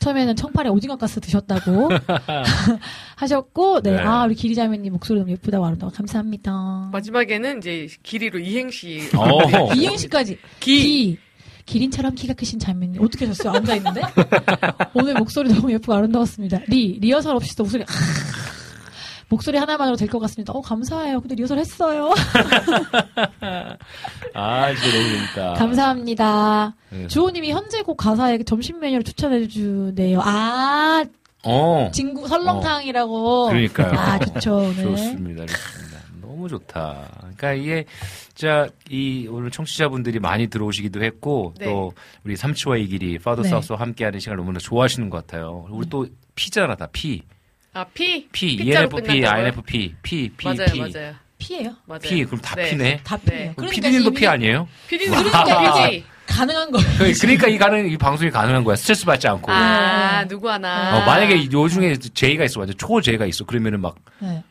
[0.00, 1.88] 처음에는 청팔에 오징어 가스 드셨다고
[3.16, 3.92] 하셨고, 네.
[3.92, 3.98] 네.
[3.98, 5.92] 아, 우리 기리자매님 목소리 너무 예쁘다고 아름다워.
[5.92, 6.90] 감사합니다.
[6.92, 9.08] 마지막에는 이제 길이로 이행시.
[9.16, 9.72] 어.
[9.74, 10.38] 이행시까지.
[10.60, 10.82] 기.
[10.82, 11.18] 기
[11.66, 13.02] 린처럼 키가 크신 자매님.
[13.02, 13.54] 어떻게 하셨어요?
[13.54, 14.02] 앉아 있는데?
[14.94, 16.60] 오늘 목소리 너무 예쁘고 아름다웠습니다.
[16.68, 16.98] 리.
[17.00, 17.84] 리허설 없이 또 목소리,
[19.28, 20.52] 목소리 하나만으로 될 것 같습니다.
[20.52, 21.20] 어, 감사해요.
[21.20, 22.12] 근데 리허설 했어요.
[24.34, 25.54] 아, 진짜 너무 재밌다.
[25.54, 26.74] 감사합니다.
[26.90, 27.06] 네.
[27.08, 30.20] 주호님이 현재 곡 가사에 점심 메뉴를 추천해 주네요.
[30.22, 31.04] 아,
[31.44, 31.90] 어.
[31.92, 33.48] 진구 설렁탕이라고.
[33.48, 33.92] 그러니까요.
[33.98, 34.74] 아, 좋죠, 오늘.
[34.96, 35.46] 좋습니다.
[35.46, 35.93] 좋습니다.
[36.34, 37.08] 너무 좋다.
[37.18, 37.84] 그러니까 이게,
[38.34, 41.66] 자, 이, 오늘 청취자분들이 많이 들어오시기도 했고, 네.
[41.66, 41.92] 또,
[42.24, 43.48] 우리 삼치와 이 길이, 파더 네.
[43.48, 45.66] 사우스와 함께하는 시간을 너무나 좋아하시는 것 같아요.
[45.70, 47.22] 우리 또, 피잖아, 다 피.
[47.72, 48.28] 아, 피?
[48.30, 49.24] 피, ENFP?
[49.24, 50.80] INFP, P, P, 맞아요, P.
[50.80, 51.14] 맞아요.
[51.38, 51.76] 피예요.
[51.86, 52.00] 맞아요.
[52.00, 52.70] P, 그럼 다 네.
[52.70, 53.00] 피네.
[53.04, 53.52] 다 네.
[53.56, 54.68] 그러니까 피디님도 이미 피 아니에요?
[54.88, 56.04] 그러니까 피지.
[56.26, 56.86] 가능한 거예요.
[57.20, 58.76] 그러니까 이 가능, 이 방송이 가능한 거야.
[58.76, 59.50] 스트레스 받지 않고.
[59.52, 60.98] 아, 누구 하나.
[60.98, 63.44] 어, 만약에 요 중에 J가 있어, 완전 초 J가 있어.
[63.44, 64.42] 그러면은 막, 네.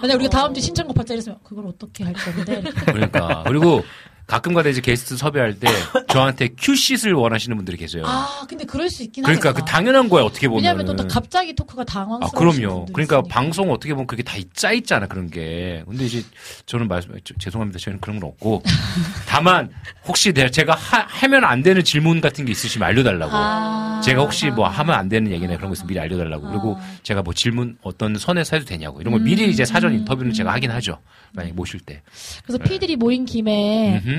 [0.00, 2.62] 만약 우리가 다음 주 신청곡 받자 이랬으면 그걸 어떻게 할 건데.
[2.86, 3.44] 그러니까.
[3.46, 3.84] 그리고
[4.26, 5.66] 가끔가다 이제 게스트 섭외할 때
[6.08, 8.04] 저한테 큐시트를 원하시는 분들이 계세요.
[8.06, 9.64] 아, 근데 그럴 수 있긴 그러니까 그 하겠다.
[9.66, 10.62] 당연한 거야, 어떻게 보면.
[10.62, 12.30] 왜냐하면 또, 또 갑자기 토크가 아, 당황스러워.
[12.32, 12.86] 그럼요.
[12.92, 15.82] 그러니까 방송 어떻게 보면 그게 다 짜 있잖아, 그런 게.
[15.88, 16.22] 근데 이제
[16.66, 17.78] 저는 말씀, 저- 죄송합니다.
[17.78, 18.62] 저희는 그런 건 없고.
[19.26, 19.70] 다만,
[20.06, 23.30] 혹시 내- 제가 하, 하면 안 되는 질문 같은 게 있으시면 알려달라고.
[23.34, 24.00] 아.
[24.04, 26.48] 제가 혹시 뭐 하면 안 되는 얘기나 그런 거 있으면 미리 알려달라고.
[26.48, 29.00] 그리고 제가 뭐 질문 어떤 선에서 해도 되냐고.
[29.00, 29.24] 이런 걸 음.
[29.24, 30.98] 미리 이제 사전 인터뷰는 제가 하긴 하죠.
[31.34, 32.02] 만약에 모실 때.
[32.44, 34.11] 그래서 피들이 모인 김에 음흠.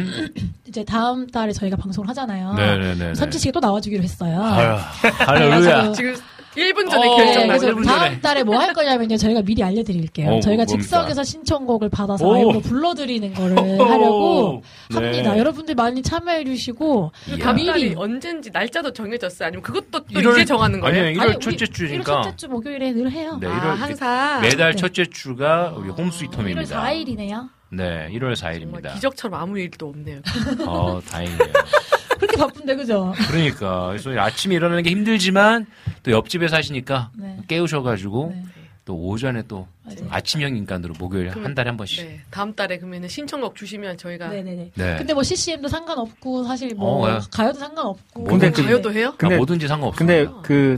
[0.68, 2.54] 이제 다음 달에 저희가 방송을 하잖아요.
[2.54, 3.16] 네네네.
[3.16, 4.42] 선지 씨가 또 나와주기로 했어요.
[4.42, 4.78] 아유,
[5.20, 5.92] 할렐루야.
[5.94, 6.16] 지금
[6.56, 7.82] 1분 전에 어, 네, 결정 그래서 나죠.
[7.82, 9.18] 다음 달에 뭐 할 거냐면요.
[9.18, 10.30] 저희가 미리 알려드릴게요.
[10.30, 10.84] 어, 저희가 뭡니까?
[10.84, 12.34] 즉석에서 신청곡을 받아서 오.
[12.36, 14.62] 라이브로 불러드리는 거를 하려고
[14.92, 14.96] 네.
[14.96, 15.36] 합니다.
[15.38, 19.48] 여러분들 많이 참여해주시고 그 다음 달이 미리 언젠지 날짜도 정해졌어요?
[19.48, 21.06] 아니면 그것도 또 일월- 이제 정하는 거예요?
[21.08, 22.22] 아니요, 1월 아니, 첫째 주니까.
[22.22, 23.40] 첫째 주 목요일에 늘 해요.
[23.42, 24.42] 네, 아, 1월 항상.
[24.42, 24.76] 매달 네.
[24.76, 26.84] 첫째 주가 우리 1월 홈스위트홈입니다.
[26.84, 27.50] 4일이네요.
[27.76, 28.94] 네, 1월 정말 4일입니다.
[28.94, 30.20] 기적처럼 아무 일도 없네요.
[30.68, 31.54] 어, 다행이네요.
[32.20, 33.14] 그렇게 바쁜데 그죠?
[33.30, 35.66] 그러니까 그래서 아침에 일어나는 게 힘들지만
[36.04, 37.38] 또 옆집에 사시니까 네.
[37.48, 38.44] 깨우셔가지고 네.
[38.86, 40.00] 또 오전에 또 맞아요.
[40.10, 42.06] 아침형 인간으로 목요일 그러면- 한 달에 한 번씩.
[42.06, 44.72] 네, 다음 달에 그러면 신청곡 주시면 저희가 네네네.
[44.76, 44.96] 네.
[44.98, 47.20] 근데 뭐 CCM도 상관없고 사실 뭐 어, 예.
[47.32, 48.24] 가요도 상관없고.
[48.26, 49.14] 근데 뭐든지- 그- 가요도 해요?
[49.18, 49.98] 근데- 아, 뭐든지 상관없어요.
[49.98, 50.78] 근데 그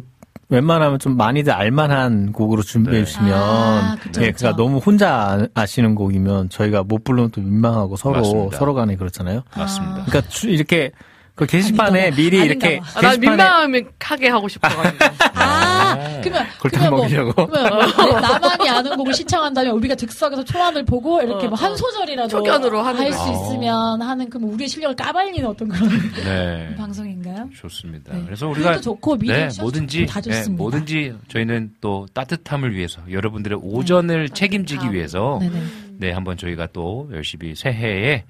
[0.49, 3.05] 웬만하면 좀 많이들 알만한 곡으로 준비해 네.
[3.05, 4.37] 주시면 아, 그쵸, 예, 그쵸.
[4.45, 8.57] 그러니까 너무 혼자 아- 아시는 곡이면 저희가 못 부르면 또 민망하고 서로 맞습니다.
[8.57, 9.41] 서로 간에 그렇잖아요.
[9.57, 10.03] 맞습니다.
[10.05, 10.91] 그러니까 주- 이렇게
[11.35, 12.15] 그 게시판에 아닌가 봐.
[12.15, 12.85] 미리 아닌가 이렇게 봐.
[12.95, 15.05] 아, 난 게시판에 민망하게 하고 싶어가지고.
[15.35, 17.47] 아, 그러면 골탕 그러면 뭐 먹이려고.
[17.47, 21.75] 그러면 뭐 나만이 아는 곡을 신청한다면 우리가 득석에서 초안을 보고 이렇게 어, 뭐한 어.
[21.75, 23.11] 소절이라도 초견으로 하는 할.
[23.13, 25.89] 수 있으면 하는 그럼 우리의 실력을 까발리는 어떤 그런
[26.23, 26.73] 네.
[26.79, 27.49] 방송인가요?
[27.55, 28.13] 좋습니다.
[28.13, 28.23] 네.
[28.25, 30.63] 그래서 우리가 그것도 좋고 미래 네, 뭐든지 좋고 다 네, 좋습니다.
[30.63, 34.93] 뭐든지 저희는 또 따뜻함을 위해서 여러분들의 오전을 책임지기 따뜻함.
[34.95, 35.61] 위해서 네네.
[35.97, 38.23] 네 한번 저희가 또 열심히 새해에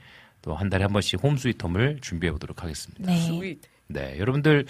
[0.45, 3.03] 또 한 달에 한 번씩 홈스위트홈을 준비해 보도록 하겠습니다.
[3.11, 3.57] 네.
[3.87, 4.65] 네, 여러분들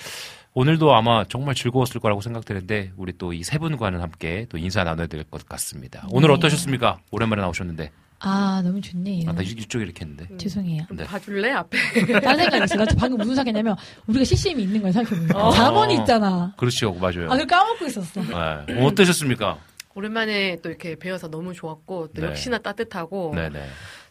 [0.54, 5.08] 오늘도 아마 정말 즐거웠을 거라고 생각되는데 우리 또 이 세 분과는 함께 또 인사 나눠야
[5.08, 6.08] 될 것 같습니다.
[6.12, 6.34] 오늘 네.
[6.36, 7.00] 어떠셨습니까?
[7.12, 9.30] 오랜만에 나오셨는데 아 너무 좋네요.
[9.30, 10.86] 아, 나 이쪽에 이렇게 했는데 죄송해요.
[10.88, 11.04] 좀 네.
[11.04, 11.78] 봐줄래 앞에?
[12.24, 12.86] 딴 생각했어요.
[12.86, 13.76] 나 방금 무슨 생각했냐면
[14.08, 15.48] 우리가 CCM이 있는 거야 생각해보니까.
[15.48, 15.52] 어.
[15.52, 16.54] 잠원이 있잖아.
[16.58, 17.26] 그렇죠, 맞아요.
[17.26, 18.22] 아, 그걸 까먹고 있었어.
[18.68, 18.82] 네.
[18.86, 19.60] 어떠셨습니까?
[19.94, 22.28] 오랜만에 또 이렇게 배워서 너무 좋았고 또 네.
[22.28, 23.66] 역시나 따뜻하고 네네.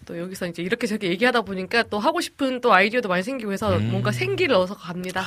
[0.05, 3.76] 또 여기서 이제 이렇게 저렇게 얘기하다 보니까 또 하고 싶은 또 아이디어도 많이 생기고 해서
[3.76, 3.90] 음.
[3.90, 5.22] 뭔가 생기를 얻어서 갑니다.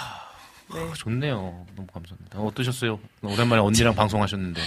[0.73, 0.79] 네.
[0.79, 1.65] 아, 좋네요.
[1.75, 2.39] 너무 감사합니다.
[2.39, 2.99] 어떠셨어요?
[3.21, 4.61] 오랜만에 언니랑 방송하셨는데.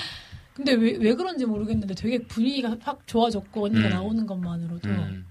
[0.55, 3.91] 근데 왜, 왜 그런지 모르겠는데 되게 분위기가 확 좋아졌고 언니가 음.
[3.91, 5.27] 나오는 것만으로도 음,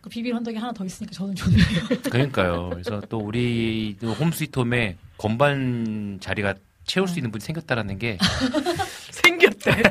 [0.00, 1.64] 그 비빌 헌덕이 하나 더 있으니까 저는 좋네요.
[2.10, 2.70] 그러니까요.
[2.70, 6.54] 그래서 또 우리 또 홈스위트홈에 건반 자리가
[6.84, 8.18] 채울 수 있는 분이 생겼다라는 게
[9.12, 9.82] 생겼대.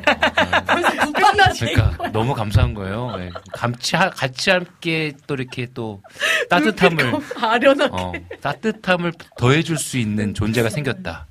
[1.58, 3.16] 그러니까 너무 감사한 거예요.
[3.18, 3.30] 네.
[3.54, 6.02] 같이 하- 같이 함께 또 이렇게 또
[6.50, 7.92] 따뜻함을 아련하게.
[7.94, 8.12] 어,
[8.42, 11.28] 따뜻함을 더해줄 수 있는 존재가 생겼다.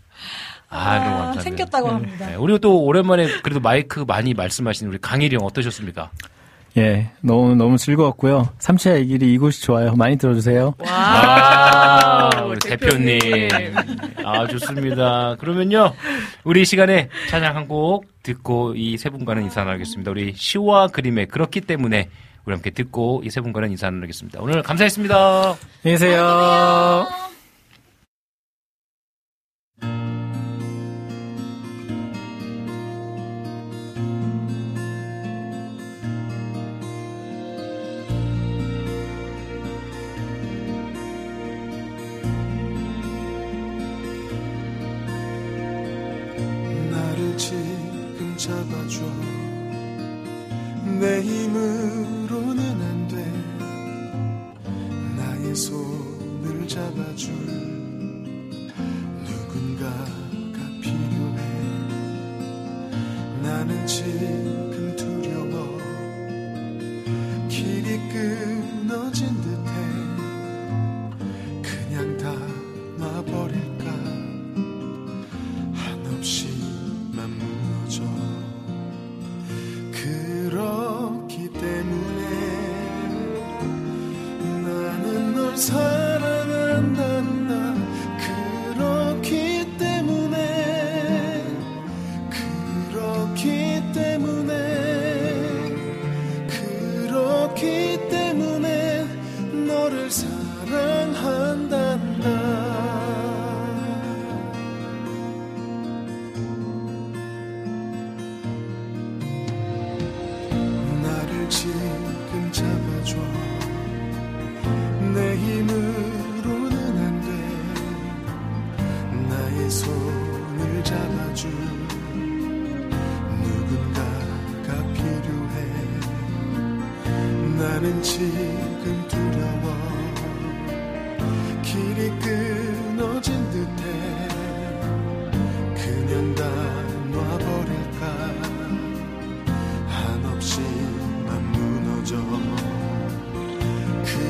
[0.71, 1.41] 아, 너무 감사합니다.
[1.43, 2.27] 생겼다고 합니다.
[2.27, 6.11] 네, 우리 또 오랜만에 그래도 마이크 많이 말씀하시는 우리 강일이 형 어떠셨습니까?
[6.77, 8.51] 예, 너무 너무 즐거웠고요.
[8.59, 9.95] 삼치야 이 길이 이곳이 좋아요.
[9.97, 10.75] 많이 들어주세요.
[10.79, 13.19] 와, 아, 우리 대표님.
[14.25, 15.37] 아, 좋습니다.
[15.41, 15.93] 그러면요,
[16.45, 20.11] 우리 이 시간에 찬양 한 곡 듣고 이 세 분과는 인사 나누겠습니다.
[20.11, 22.09] 우리 시와 그림의 그렇기 때문에
[22.45, 24.39] 우리 함께 듣고 이 세 분과는 인사 나누겠습니다.
[24.41, 25.17] 오늘 감사했습니다.
[25.17, 27.28] 안녕히 계세요.
[51.59, 53.17] 내 힘으로는 안 돼
[55.17, 57.58] 나의 손을 잡아줄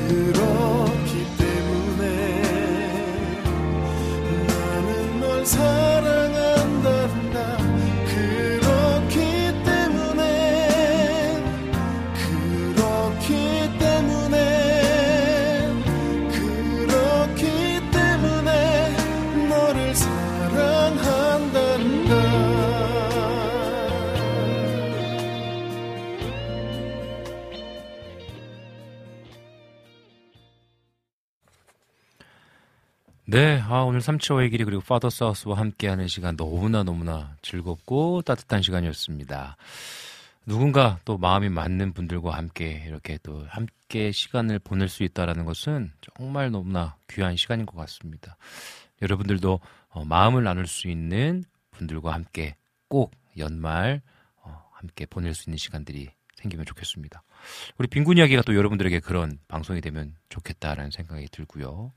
[0.09, 0.58] 그렇
[33.89, 39.57] 오늘 삼치와의 길이 그리고 파더 사우스와 함께하는 시간 너무나 너무나 즐겁고 따뜻한 시간이었습니다.
[40.45, 46.51] 누군가 또 마음이 맞는 분들과 함께 이렇게 또 함께 시간을 보낼 수 있다라는 것은 정말
[46.51, 48.37] 너무나 귀한 시간인 것 같습니다.
[49.01, 49.59] 여러분들도
[49.89, 52.57] 어, 마음을 나눌 수 있는 분들과 함께
[52.89, 54.01] 꼭 연말
[54.43, 57.23] 어, 함께 보낼 수 있는 시간들이 생기면 좋겠습니다.
[57.79, 61.91] 우리 빈곤 이야기가 또 여러분들에게 그런 방송이 되면 좋겠다라는 생각이 들고요.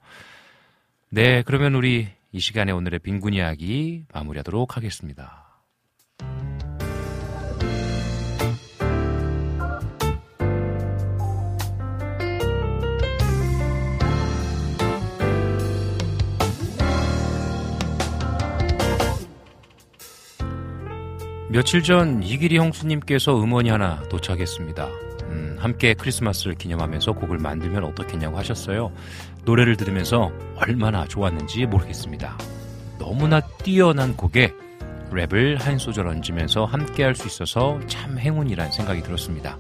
[1.15, 5.63] 네, 그러면 우리 이 시간에 오늘의 빈곤 이야기 마무리하도록 하겠습니다.
[21.51, 24.89] 며칠 전 이기리 형수님께서 음원이 하나 도착했습니다.
[25.33, 28.93] 음, 함께 크리스마스를 기념하면서 곡을 만들면 어떻겠냐고 하셨어요.
[29.45, 32.37] 노래를 들으면서 얼마나 좋았는지 모르겠습니다.
[32.99, 34.53] 너무나 뛰어난 곡에
[35.11, 39.57] 랩을 한 소절 얹으면서 함께 할 수 있어서 참 행운이란 생각이 들었습니다.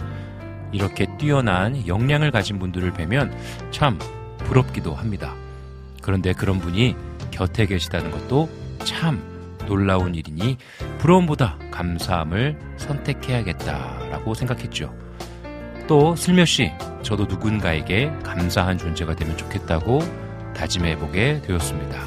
[0.72, 3.36] 이렇게 뛰어난 역량을 가진 분들을 뵈면
[3.70, 3.98] 참
[4.38, 5.34] 부럽기도 합니다.
[6.00, 6.96] 그런데 그런 분이
[7.30, 8.48] 곁에 계시다는 것도
[8.84, 9.22] 참
[9.66, 10.56] 놀라운 일이니
[10.98, 14.94] 부러움보다 감사함을 선택해야겠다라고 생각했죠.
[15.92, 19.98] 또 슬며시 저도 누군가에게 감사한 존재가 되면 좋겠다고
[20.56, 22.00] 다짐해보게 되었습니다.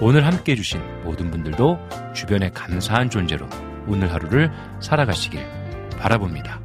[0.00, 1.78] 오늘 함께 해주신 모든 분들도
[2.14, 3.46] 주변에 감사한 존재로
[3.86, 4.50] 오늘 하루를
[4.80, 5.38] 살아가시길
[5.98, 6.60] 바라봅니다.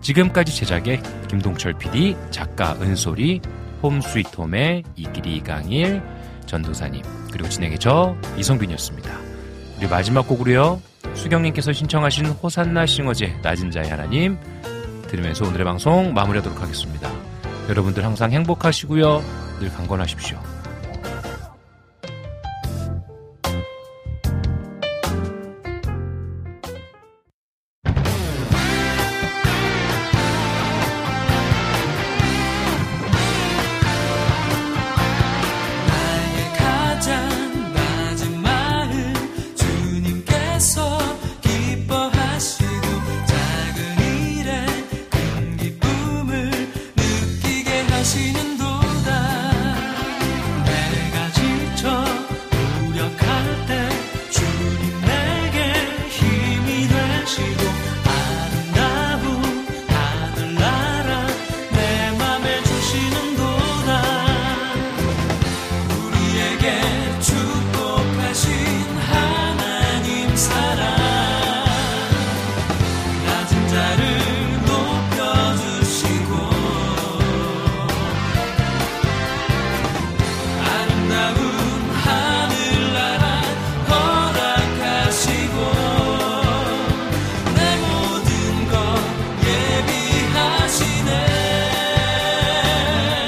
[0.00, 3.42] 지금까지 제작의 김동철 PD, 작가 은솔이,
[3.82, 6.00] 홈스위트홈의 이기리 강일,
[6.46, 9.10] 전도사님, 그리고 진행의 저 이성균이었습니다.
[9.76, 10.80] 우리 마지막 곡으로요.
[11.12, 14.38] 수경님께서 신청하신 호산나 싱어제 낮은 자의 하나님
[15.06, 17.10] 들으면서 오늘의 방송 마무리하도록 하겠습니다.
[17.68, 19.22] 여러분들 항상 행복하시고요.
[19.60, 20.55] 늘 강건하십시오.